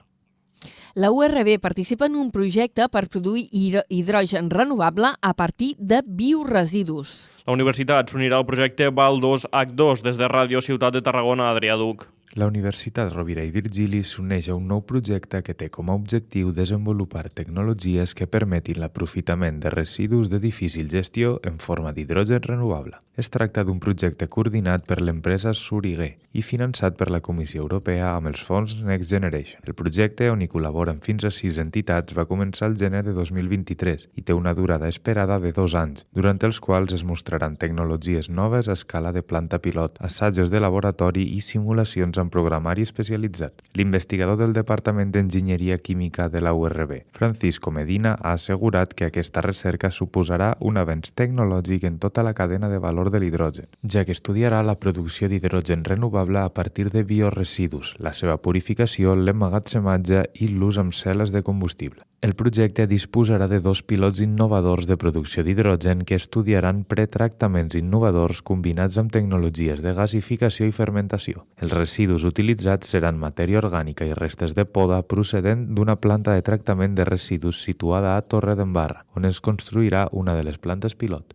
La 0.95 1.11
URB 1.11 1.59
participa 1.59 2.07
en 2.07 2.14
un 2.14 2.31
projecte 2.31 2.87
per 2.95 3.09
produir 3.11 3.49
hidrogen 3.89 4.55
renovable 4.55 5.16
a 5.18 5.35
partir 5.35 5.75
de 5.79 6.05
bioresidus. 6.07 7.27
La 7.43 7.59
universitat 7.59 8.07
s'unirà 8.07 8.39
al 8.39 8.47
projecte 8.47 8.93
Val2H2 8.95 10.07
des 10.07 10.20
de 10.20 10.31
Ràdio 10.31 10.62
Ciutat 10.62 10.95
de 10.95 11.03
Tarragona, 11.03 11.51
Adrià 11.51 11.75
Duc. 11.75 12.07
La 12.35 12.47
Universitat 12.47 13.11
Rovira 13.12 13.43
i 13.45 13.51
Virgili 13.53 13.99
s'uneix 14.09 14.47
a 14.49 14.55
un 14.57 14.70
nou 14.70 14.80
projecte 14.89 15.43
que 15.45 15.53
té 15.53 15.68
com 15.74 15.91
a 15.93 15.97
objectiu 15.99 16.55
desenvolupar 16.57 17.26
tecnologies 17.28 18.16
que 18.16 18.30
permetin 18.37 18.80
l'aprofitament 18.80 19.61
de 19.61 19.74
residus 19.74 20.33
de 20.33 20.41
difícil 20.41 20.89
gestió 20.89 21.41
en 21.45 21.61
forma 21.61 21.93
d'hidrogen 21.93 22.41
renovable. 22.49 23.03
Es 23.20 23.28
tracta 23.28 23.61
d'un 23.61 23.76
projecte 23.76 24.24
coordinat 24.33 24.87
per 24.89 25.03
l'empresa 25.03 25.53
Suriguer 25.53 26.14
i 26.33 26.41
finançat 26.41 26.97
per 26.97 27.11
la 27.12 27.20
Comissió 27.20 27.61
Europea 27.61 28.14
amb 28.14 28.30
els 28.30 28.41
fons 28.41 28.78
Next 28.80 29.11
Generation. 29.12 29.61
El 29.68 29.76
projecte, 29.76 30.30
on 30.33 30.41
hi 30.41 30.49
col·laboren 30.49 31.03
fins 31.05 31.26
a 31.28 31.30
sis 31.30 31.59
entitats, 31.61 32.16
va 32.16 32.24
començar 32.24 32.70
el 32.70 32.78
gener 32.80 33.03
de 33.05 33.12
2023 33.12 34.09
i 34.16 34.24
té 34.24 34.33
una 34.33 34.55
durada 34.57 34.89
esperada 34.89 35.37
de 35.45 35.53
dos 35.53 35.76
anys, 35.76 36.07
durant 36.16 36.41
els 36.49 36.62
quals 36.64 36.97
es 36.97 37.05
mostraran 37.05 37.59
tecnologies 37.61 38.30
noves 38.33 38.72
a 38.72 38.78
escala 38.80 39.12
de 39.12 39.20
planta 39.20 39.61
pilot, 39.61 40.01
assajos 40.01 40.49
de 40.49 40.64
laboratori 40.64 41.28
i 41.37 41.45
simulacions 41.45 42.22
en 42.23 42.31
programari 42.31 42.87
especialitzat. 42.87 43.62
L'investigador 43.75 44.39
del 44.41 44.55
Departament 44.57 45.12
d'Enginyeria 45.12 45.79
Química 45.79 46.29
de 46.29 46.41
la 46.41 46.55
URB, 46.55 47.03
Francisco 47.12 47.70
Medina, 47.70 48.14
ha 48.20 48.33
assegurat 48.33 48.95
que 48.95 49.11
aquesta 49.11 49.43
recerca 49.45 49.91
suposarà 49.91 50.53
un 50.61 50.79
avenç 50.81 51.12
tecnològic 51.18 51.85
en 51.91 51.99
tota 51.99 52.23
la 52.23 52.35
cadena 52.35 52.70
de 52.73 52.79
valor 52.79 53.11
de 53.11 53.20
l'hidrogen, 53.20 53.66
ja 53.83 54.07
que 54.07 54.16
estudiarà 54.16 54.62
la 54.62 54.79
producció 54.79 55.29
d'hidrogen 55.29 55.85
renovable 55.85 56.41
a 56.41 56.49
partir 56.49 56.91
de 56.91 57.03
bioresidus, 57.03 57.97
la 57.99 58.14
seva 58.14 58.39
purificació, 58.39 59.16
l'emmagatzematge 59.16 60.25
i 60.41 60.49
l'ús 60.49 60.79
amb 60.79 60.95
cel·les 60.97 61.35
de 61.35 61.43
combustible. 61.43 62.07
El 62.23 62.37
projecte 62.39 62.85
disposarà 62.87 63.49
de 63.51 63.59
dos 63.59 63.81
pilots 63.83 64.20
innovadors 64.23 64.87
de 64.87 64.95
producció 64.95 65.43
d'hidrogen 65.43 66.05
que 66.07 66.14
estudiaran 66.20 66.85
pretractaments 66.87 67.75
innovadors 67.81 68.45
combinats 68.47 69.01
amb 69.03 69.11
tecnologies 69.11 69.83
de 69.83 69.97
gasificació 69.99 70.68
i 70.70 70.77
fermentació. 70.77 71.43
Els 71.59 71.75
residus 71.75 72.23
utilitzats 72.31 72.95
seran 72.95 73.18
matèria 73.18 73.59
orgànica 73.64 74.07
i 74.07 74.14
restes 74.14 74.55
de 74.55 74.68
poda 74.79 75.03
procedent 75.03 75.66
d'una 75.75 75.99
planta 75.99 76.39
de 76.39 76.47
tractament 76.47 76.95
de 76.95 77.11
residus 77.11 77.66
situada 77.66 78.14
a 78.14 78.23
Torre 78.23 78.55
d'Embarra, 78.55 79.03
on 79.18 79.27
es 79.27 79.43
construirà 79.43 80.07
una 80.12 80.39
de 80.39 80.47
les 80.47 80.62
plantes 80.62 80.95
pilot. 80.95 81.35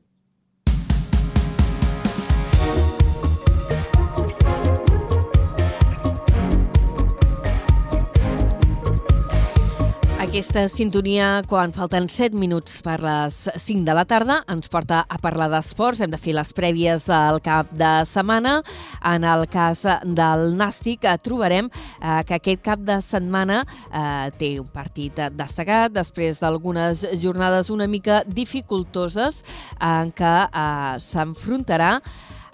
Aquesta 10.38 10.68
sintonia, 10.70 11.42
quan 11.50 11.72
falten 11.74 12.06
7 12.14 12.38
minuts 12.38 12.76
per 12.86 13.00
les 13.02 13.40
5 13.58 13.82
de 13.88 13.94
la 13.98 14.04
tarda, 14.06 14.36
ens 14.54 14.70
porta 14.70 15.00
a 15.10 15.18
parlar 15.18 15.48
d'esports. 15.50 16.04
Hem 16.06 16.12
de 16.14 16.20
fer 16.22 16.36
les 16.38 16.52
prèvies 16.54 17.08
del 17.10 17.40
cap 17.42 17.72
de 17.74 17.90
setmana. 18.06 18.60
En 19.02 19.26
el 19.26 19.48
cas 19.50 19.82
del 20.06 20.54
Nàstic, 20.54 21.10
eh, 21.10 21.18
trobarem 21.18 21.72
eh, 21.74 22.22
que 22.30 22.38
aquest 22.38 22.62
cap 22.62 22.86
de 22.86 23.00
setmana 23.02 23.64
eh, 23.66 24.30
té 24.38 24.52
un 24.62 24.70
partit 24.70 25.18
destacat 25.34 25.98
després 25.98 26.38
d'algunes 26.38 27.02
jornades 27.18 27.74
una 27.74 27.90
mica 27.90 28.22
dificultoses 28.30 29.42
en 29.82 30.14
què 30.14 30.38
eh, 30.46 31.02
s'enfrontarà 31.02 31.96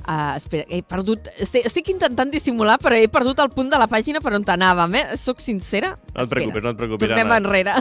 Uh, 0.03 0.33
espera, 0.35 0.65
he 0.67 0.81
perdut... 0.83 1.29
Estic, 1.39 1.67
estic 1.69 1.93
intentant 1.93 2.31
dissimular, 2.31 2.75
però 2.81 2.97
he 2.99 3.07
perdut 3.11 3.39
el 3.39 3.51
punt 3.55 3.69
de 3.71 3.79
la 3.79 3.87
pàgina 3.87 4.19
per 4.23 4.33
on 4.35 4.43
anàvem, 4.55 4.97
eh? 4.99 5.03
Soc 5.19 5.39
sincera? 5.39 5.93
No 6.11 6.25
et 6.25 6.33
preocupis, 6.33 6.65
no 6.65 6.73
et 6.73 6.81
preocupis, 6.81 7.07
Tornem 7.07 7.31
Anna. 7.31 7.39
enrere. 7.39 7.77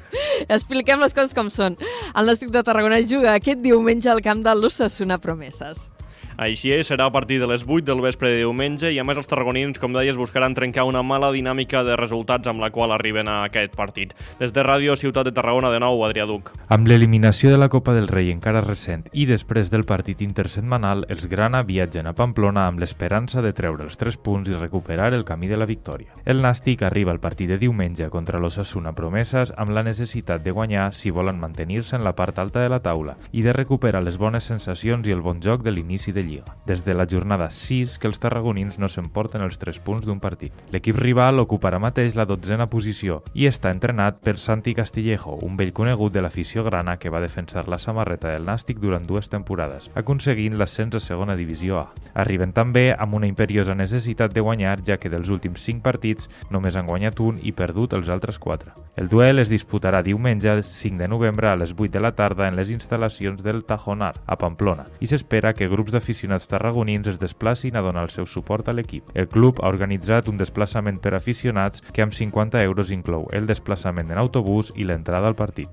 Expliquem 0.56 1.02
les 1.02 1.16
coses 1.16 1.34
com 1.34 1.50
són. 1.50 1.78
El 2.14 2.30
Nàstic 2.30 2.54
de 2.54 2.62
Tarragona 2.66 3.02
juga 3.02 3.34
aquest 3.34 3.64
diumenge 3.64 4.10
al 4.12 4.22
camp 4.22 4.44
de 4.46 4.54
l'Ossassuna 4.54 5.18
Promeses. 5.18 5.93
Així 6.36 6.72
és, 6.74 6.88
serà 6.90 7.06
a 7.06 7.12
partir 7.14 7.36
de 7.38 7.46
les 7.46 7.62
8 7.62 7.84
del 7.86 8.00
vespre 8.02 8.32
de 8.32 8.40
diumenge 8.40 8.90
i 8.90 8.98
a 8.98 9.04
més 9.06 9.18
els 9.20 9.28
tarragonins, 9.30 9.78
com 9.78 9.92
deies, 9.94 10.16
buscaran 10.18 10.54
trencar 10.56 10.82
una 10.88 11.04
mala 11.06 11.30
dinàmica 11.30 11.84
de 11.86 11.94
resultats 11.94 12.50
amb 12.50 12.58
la 12.58 12.72
qual 12.74 12.90
arriben 12.90 13.28
a 13.30 13.44
aquest 13.46 13.76
partit. 13.78 14.16
Des 14.40 14.50
de 14.50 14.64
Ràdio 14.66 14.96
Ciutat 14.98 15.28
de 15.28 15.32
Tarragona, 15.36 15.70
de 15.70 15.78
nou, 15.78 16.02
Adrià 16.02 16.26
Duc. 16.26 16.50
Amb 16.74 16.90
l'eliminació 16.90 17.52
de 17.52 17.60
la 17.62 17.68
Copa 17.70 17.94
del 17.94 18.08
Rei 18.10 18.32
encara 18.34 18.64
recent 18.64 19.04
i 19.12 19.28
després 19.30 19.70
del 19.70 19.86
partit 19.86 20.24
intersetmanal, 20.26 21.04
els 21.08 21.28
Grana 21.30 21.62
viatgen 21.62 22.10
a 22.10 22.14
Pamplona 22.18 22.66
amb 22.66 22.82
l'esperança 22.82 23.44
de 23.44 23.54
treure 23.54 23.86
els 23.86 24.00
3 24.00 24.18
punts 24.18 24.50
i 24.50 24.58
recuperar 24.58 25.12
el 25.14 25.22
camí 25.24 25.46
de 25.46 25.60
la 25.60 25.70
victòria. 25.70 26.18
El 26.26 26.42
Nàstic 26.42 26.82
arriba 26.82 27.14
al 27.14 27.22
partit 27.22 27.52
de 27.54 27.60
diumenge 27.62 28.10
contra 28.10 28.42
l'Ossassuna 28.42 28.92
Promeses 28.92 29.54
amb 29.56 29.70
la 29.70 29.86
necessitat 29.86 30.42
de 30.42 30.50
guanyar 30.50 30.90
si 30.98 31.14
volen 31.14 31.38
mantenir-se 31.38 31.94
en 31.94 32.02
la 32.02 32.16
part 32.18 32.42
alta 32.42 32.64
de 32.64 32.74
la 32.74 32.82
taula 32.82 33.14
i 33.30 33.46
de 33.46 33.54
recuperar 33.54 34.02
les 34.02 34.18
bones 34.18 34.50
sensacions 34.50 35.06
i 35.06 35.14
el 35.14 35.22
bon 35.22 35.38
joc 35.38 35.62
de 35.62 35.70
l'inici 35.70 36.10
de 36.10 36.23
Lliga. 36.24 36.54
Des 36.66 36.84
de 36.84 36.94
la 36.94 37.06
jornada 37.06 37.50
6 37.50 37.98
que 37.98 38.08
els 38.08 38.18
tarragonins 38.18 38.78
no 38.80 38.88
s'emporten 38.88 39.42
els 39.44 39.58
3 39.60 39.78
punts 39.84 40.06
d'un 40.06 40.20
partit. 40.20 40.52
L'equip 40.72 40.96
rival 40.98 41.42
ocuparà 41.42 41.78
mateix 41.82 42.16
la 42.16 42.24
dotzena 42.24 42.66
posició 42.66 43.20
i 43.34 43.46
està 43.50 43.70
entrenat 43.74 44.20
per 44.24 44.38
Santi 44.40 44.74
Castillejo, 44.74 45.36
un 45.44 45.58
vell 45.60 45.74
conegut 45.76 46.14
de 46.14 46.22
l'afició 46.24 46.64
grana 46.64 46.96
que 46.96 47.12
va 47.12 47.20
defensar 47.20 47.66
la 47.68 47.78
samarreta 47.78 48.32
del 48.32 48.46
Nàstic 48.48 48.80
durant 48.80 49.04
dues 49.06 49.28
temporades, 49.28 49.90
aconseguint 49.94 50.56
l'ascens 50.58 50.96
a 50.96 51.02
segona 51.04 51.36
divisió 51.36 51.82
A. 51.82 51.84
Arriben 52.24 52.54
també 52.56 52.86
amb 52.96 53.14
una 53.20 53.28
imperiosa 53.28 53.74
necessitat 53.74 54.32
de 54.32 54.40
guanyar, 54.40 54.80
ja 54.86 54.96
que 54.96 55.12
dels 55.12 55.28
últims 55.28 55.60
5 55.60 55.84
partits 55.84 56.30
només 56.50 56.76
han 56.76 56.88
guanyat 56.88 57.20
un 57.20 57.38
i 57.42 57.52
perdut 57.52 57.92
els 57.92 58.08
altres 58.08 58.40
4. 58.40 58.72
El 58.96 59.12
duel 59.12 59.42
es 59.42 59.52
disputarà 59.52 60.02
diumenge 60.02 60.48
el 60.48 60.64
5 60.64 60.98
de 61.02 61.08
novembre 61.08 61.50
a 61.50 61.56
les 61.56 61.74
8 61.76 61.92
de 61.92 62.00
la 62.00 62.14
tarda 62.16 62.48
en 62.48 62.56
les 62.56 62.72
instal·lacions 62.72 63.42
del 63.44 63.64
Tajonar, 63.68 64.14
a 64.26 64.36
Pamplona, 64.40 64.88
i 65.00 65.10
s'espera 65.10 65.52
que 65.52 65.68
grups 65.68 65.92
d'aficionats 65.92 66.13
tarragonins 66.48 67.08
es 67.08 67.18
desplacin 67.18 67.76
a 67.76 67.82
donar 67.82 68.04
el 68.04 68.10
seu 68.10 68.26
suport 68.26 68.68
a 68.68 68.72
l'equip. 68.72 69.10
El 69.14 69.28
club 69.28 69.60
ha 69.62 69.68
organitzat 69.68 70.28
un 70.28 70.36
desplaçament 70.36 71.00
per 71.00 71.14
aficionats 71.14 71.82
que 71.92 72.02
amb 72.02 72.12
50 72.12 72.62
euros 72.62 72.90
inclou 72.90 73.28
el 73.32 73.46
desplaçament 73.46 74.10
en 74.10 74.18
autobús 74.18 74.72
i 74.76 74.84
l'entrada 74.84 75.26
al 75.26 75.34
partit. 75.34 75.68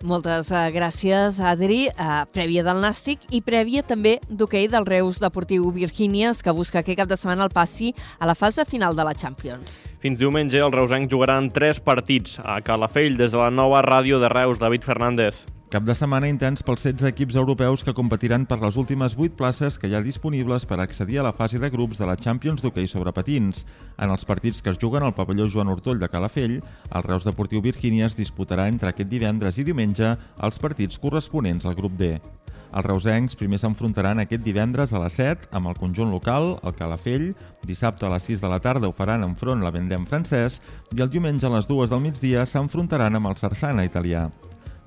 Moltes 0.00 0.48
uh, 0.48 0.70
gràcies, 0.72 1.36
Adri. 1.44 1.82
Uh, 1.92 2.22
prèvia 2.32 2.62
del 2.64 2.80
Nàstic 2.80 3.26
i 3.36 3.42
prèvia 3.44 3.82
també 3.84 4.14
d'hoquei 4.30 4.64
del 4.72 4.88
Reus 4.88 5.20
Deportiu 5.20 5.68
Virgínies, 5.74 6.40
que 6.40 6.54
busca 6.56 6.80
aquest 6.80 7.02
cap 7.02 7.10
de 7.10 7.20
setmana 7.20 7.44
el 7.44 7.52
passi 7.52 7.92
a 8.18 8.24
la 8.24 8.34
fase 8.34 8.64
final 8.64 8.96
de 8.96 9.04
la 9.04 9.12
Champions. 9.12 9.82
Fins 10.00 10.18
diumenge, 10.18 10.56
els 10.56 10.72
reusencs 10.72 11.12
jugaran 11.12 11.52
3 11.52 11.84
partits 11.84 12.40
a 12.40 12.62
Calafell 12.64 13.20
des 13.20 13.36
de 13.36 13.44
la 13.44 13.52
nova 13.52 13.84
ràdio 13.84 14.24
de 14.24 14.32
Reus, 14.32 14.58
David 14.58 14.88
Fernández. 14.88 15.44
Cap 15.70 15.84
de 15.86 15.94
setmana 15.94 16.26
intens 16.26 16.64
pels 16.66 16.82
16 16.82 17.06
equips 17.06 17.36
europeus 17.38 17.84
que 17.86 17.92
competiran 17.94 18.42
per 18.42 18.56
les 18.58 18.74
últimes 18.80 19.12
8 19.14 19.36
places 19.38 19.76
que 19.78 19.86
hi 19.86 19.92
ha 19.94 20.00
disponibles 20.02 20.64
per 20.66 20.80
accedir 20.82 21.20
a 21.20 21.26
la 21.28 21.30
fase 21.30 21.60
de 21.62 21.70
grups 21.70 22.00
de 22.00 22.08
la 22.10 22.16
Champions 22.18 22.64
d'hoquei 22.64 22.88
sobre 22.90 23.12
patins. 23.14 23.62
En 23.94 24.10
els 24.10 24.26
partits 24.26 24.66
que 24.66 24.74
es 24.74 24.80
juguen 24.82 25.06
al 25.06 25.14
pavelló 25.14 25.46
Joan 25.46 25.70
Hortoll 25.70 26.02
de 26.02 26.08
Calafell, 26.10 26.56
el 26.58 27.06
Reus 27.06 27.22
Deportiu 27.22 27.62
Virgínies 27.62 28.18
disputarà 28.18 28.66
entre 28.66 28.90
aquest 28.90 29.14
divendres 29.14 29.62
i 29.62 29.68
diumenge 29.70 30.10
els 30.42 30.58
partits 30.58 30.98
corresponents 30.98 31.70
al 31.70 31.78
grup 31.78 31.94
D. 31.94 32.16
Els 32.18 32.90
reusencs 32.90 33.38
primer 33.38 33.62
s'enfrontaran 33.62 34.18
aquest 34.18 34.42
divendres 34.42 34.90
a 34.90 35.06
les 35.06 35.22
7 35.22 35.54
amb 35.54 35.70
el 35.70 35.78
conjunt 35.78 36.10
local, 36.10 36.56
el 36.66 36.74
Calafell, 36.74 37.30
dissabte 37.62 38.10
a 38.10 38.14
les 38.16 38.26
6 38.26 38.42
de 38.42 38.50
la 38.50 38.58
tarda 38.58 38.90
ho 38.90 38.98
faran 38.98 39.22
enfront 39.22 39.62
la 39.62 39.70
Vendem 39.70 40.02
francès 40.10 40.58
i 40.90 40.98
el 40.98 41.14
diumenge 41.14 41.46
a 41.46 41.54
les 41.54 41.70
2 41.70 41.94
del 41.94 42.08
migdia 42.10 42.42
s'enfrontaran 42.42 43.22
amb 43.22 43.30
el 43.30 43.38
Sarsana 43.38 43.86
italià. 43.86 44.26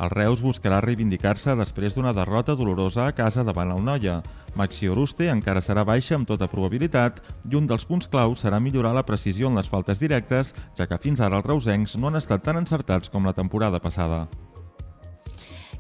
El 0.02 0.10
Reus 0.10 0.41
buscarà 0.41 0.80
reivindicar-se 0.82 1.54
després 1.60 1.94
d'una 1.94 2.14
derrota 2.18 2.56
dolorosa 2.58 3.06
a 3.06 3.14
casa 3.14 3.44
davant 3.46 3.74
el 3.76 3.84
Noia. 3.86 4.22
Maxi 4.58 4.89
Oruste 4.89 5.30
encara 5.30 5.62
serà 5.62 5.84
baixa 5.86 6.18
amb 6.18 6.30
tota 6.30 6.50
probabilitat 6.50 7.22
i 7.50 7.58
un 7.60 7.70
dels 7.70 7.86
punts 7.86 8.10
claus 8.10 8.41
serà 8.46 8.60
millorar 8.60 8.94
la 8.98 9.06
precisió 9.06 9.50
en 9.50 9.60
les 9.62 9.70
faltes 9.70 10.02
directes, 10.02 10.54
ja 10.78 10.89
que 10.89 11.02
fins 11.02 11.22
ara 11.22 11.38
els 11.38 11.46
reusencs 11.46 11.98
no 11.98 12.10
han 12.10 12.22
estat 12.22 12.44
tan 12.44 12.58
encertats 12.62 13.10
com 13.14 13.26
la 13.26 13.38
temporada 13.38 13.80
passada. 13.80 14.26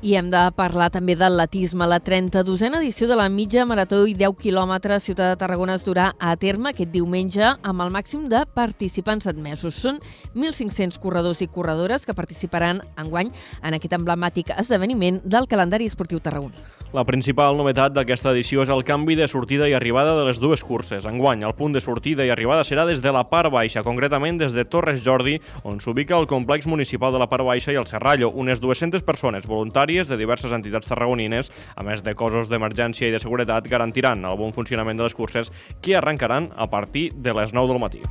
I 0.03 0.17
hem 0.19 0.27
de 0.27 0.39
parlar 0.51 0.89
també 0.91 1.13
d'atletisme. 1.15 1.85
La 1.87 2.01
32a 2.03 2.73
edició 2.81 3.07
de 3.07 3.15
la 3.15 3.29
mitja 3.31 3.63
marató 3.63 4.01
i 4.03 4.11
10 4.19 4.35
quilòmetres 4.35 5.05
Ciutat 5.07 5.29
de 5.31 5.37
Tarragona 5.39 5.77
es 5.79 5.85
durà 5.87 6.09
a 6.19 6.33
terme 6.35 6.73
aquest 6.73 6.91
diumenge 6.91 7.53
amb 7.63 7.85
el 7.85 7.93
màxim 7.95 8.25
de 8.27 8.41
participants 8.51 9.29
admesos. 9.31 9.79
Són 9.79 10.01
1.500 10.35 10.99
corredors 10.99 11.39
i 11.39 11.47
corredores 11.47 12.03
que 12.03 12.17
participaran 12.17 12.81
enguany 12.99 13.31
en 13.63 13.77
aquest 13.79 13.95
emblemàtic 13.95 14.51
esdeveniment 14.57 15.21
del 15.23 15.47
calendari 15.47 15.87
esportiu 15.87 16.19
tarragoní. 16.19 16.59
La 16.93 17.05
principal 17.07 17.55
novetat 17.57 17.95
d'aquesta 17.95 18.29
edició 18.35 18.61
és 18.67 18.69
el 18.69 18.83
canvi 18.85 19.15
de 19.17 19.25
sortida 19.31 19.65
i 19.71 19.73
arribada 19.73 20.17
de 20.19 20.27
les 20.27 20.37
dues 20.43 20.61
curses. 20.67 21.07
Enguany, 21.09 21.47
el 21.47 21.55
punt 21.55 21.73
de 21.73 21.81
sortida 21.81 22.27
i 22.27 22.29
arribada 22.29 22.67
serà 22.67 22.83
des 22.85 23.01
de 23.01 23.15
la 23.15 23.23
part 23.23 23.49
baixa, 23.49 23.81
concretament 23.87 24.37
des 24.37 24.51
de 24.53 24.67
Torres 24.67 25.01
Jordi, 25.01 25.39
on 25.63 25.79
s'ubica 25.79 26.19
el 26.19 26.27
complex 26.27 26.67
municipal 26.67 27.15
de 27.15 27.23
la 27.23 27.31
part 27.31 27.47
baixa 27.47 27.71
i 27.71 27.79
el 27.79 27.87
Serrallo. 27.87 28.29
Unes 28.29 28.61
200 28.61 29.01
persones 29.01 29.47
voluntàries 29.49 29.92
de 30.09 30.17
diverses 30.17 30.51
entitats 30.55 30.89
tarragonines, 30.89 31.51
a 31.75 31.85
més 31.85 32.01
de 32.05 32.15
cossos 32.17 32.49
d'emergència 32.49 33.07
i 33.07 33.13
de 33.13 33.21
seguretat, 33.21 33.69
garantiran 33.69 34.25
el 34.25 34.39
bon 34.39 34.55
funcionament 34.55 34.97
de 34.97 35.05
les 35.05 35.17
curses 35.17 35.53
que 35.81 35.95
arrencaran 35.99 36.49
a 36.57 36.69
partir 36.73 37.11
de 37.13 37.37
les 37.37 37.53
9 37.53 37.73
del 37.73 37.81
matí. 37.85 38.01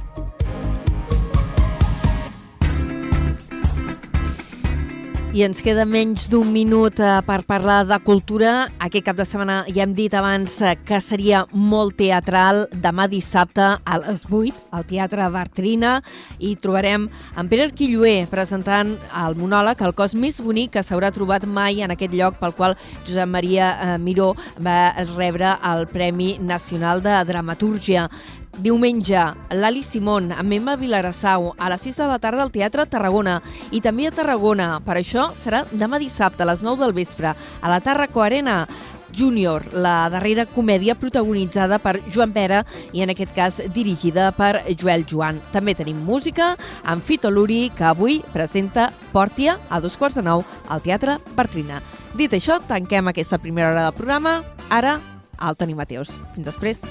I 5.33 5.47
ens 5.47 5.63
queda 5.65 5.87
menys 5.89 6.27
d'un 6.29 6.51
minut 6.53 6.99
eh, 7.01 7.13
per 7.25 7.39
parlar 7.49 7.87
de 7.89 7.97
cultura. 8.05 8.67
Aquest 8.85 9.07
cap 9.07 9.17
de 9.17 9.25
setmana 9.25 9.63
ja 9.65 9.87
hem 9.87 9.95
dit 9.97 10.13
abans 10.13 10.59
eh, 10.61 10.75
que 10.85 10.99
seria 11.01 11.47
molt 11.57 11.97
teatral. 11.97 12.67
Demà 12.83 13.07
dissabte 13.09 13.71
a 13.81 14.01
les 14.03 14.27
8 14.29 14.75
al 14.77 14.85
Teatre 14.91 15.31
Bartrina 15.33 15.95
i 16.37 16.53
trobarem 16.61 17.07
en 17.09 17.49
Pere 17.49 17.65
Arquilloé 17.71 18.27
presentant 18.29 18.93
el 19.23 19.39
monòleg 19.41 19.81
El 19.81 19.97
cos 19.97 20.13
més 20.13 20.37
bonic 20.37 20.75
que 20.77 20.85
s'haurà 20.85 21.09
trobat 21.17 21.49
mai 21.49 21.81
en 21.81 21.97
aquest 21.97 22.13
lloc 22.13 22.37
pel 22.37 22.53
qual 22.53 22.77
Josep 23.07 23.33
Maria 23.33 23.73
eh, 23.73 23.97
Miró 23.97 24.35
va 24.61 24.93
rebre 25.15 25.57
el 25.73 25.89
Premi 25.89 26.35
Nacional 26.45 27.01
de 27.01 27.17
Dramatúrgia. 27.33 28.11
Diumenge, 28.59 29.23
l'Ali 29.57 29.81
Simón 29.83 30.29
amb 30.37 30.53
Emma 30.53 30.75
Vilarassau 30.77 31.55
a 31.57 31.71
les 31.73 31.81
6 31.89 31.97
de 32.03 32.07
la 32.11 32.19
tarda 32.21 32.45
al 32.45 32.53
Teatre 32.53 32.85
Tarragona 32.87 33.39
i 33.73 33.81
també 33.81 34.07
a 34.07 34.13
Tarragona. 34.13 34.77
Per 34.85 34.99
això 35.01 35.31
serà 35.41 35.63
demà 35.73 35.99
dissabte 35.99 36.45
a 36.45 36.51
les 36.51 36.61
9 36.63 36.85
del 36.85 36.93
vespre 36.93 37.33
a 37.33 37.73
la 37.73 37.81
Tarraco 37.81 38.21
Arena. 38.23 38.67
Júnior, 39.13 39.67
la 39.73 40.09
darrera 40.09 40.47
comèdia 40.49 40.95
protagonitzada 40.97 41.79
per 41.83 41.99
Joan 42.13 42.33
Pera 42.33 42.63
i 42.93 43.03
en 43.05 43.13
aquest 43.13 43.35
cas 43.37 43.61
dirigida 43.75 44.31
per 44.37 44.65
Joel 44.81 45.05
Joan. 45.09 45.41
També 45.53 45.75
tenim 45.77 46.01
música 46.05 46.55
amb 46.85 47.05
Fito 47.05 47.31
Luri, 47.31 47.71
que 47.77 47.85
avui 47.89 48.23
presenta 48.33 48.91
Pòrtia 49.13 49.59
a 49.69 49.81
dos 49.81 49.97
quarts 50.01 50.17
de 50.17 50.25
nou 50.29 50.45
al 50.69 50.85
Teatre 50.85 51.19
Bartrina. 51.37 51.83
Dit 52.17 52.33
això, 52.33 52.61
tanquem 52.69 53.09
aquesta 53.09 53.41
primera 53.41 53.73
hora 53.73 53.89
del 53.89 53.97
programa. 53.97 54.43
Ara, 54.71 54.99
al 55.39 55.57
Toni 55.57 55.77
Mateus. 55.77 56.13
Fins 56.35 56.49
després. 56.49 56.85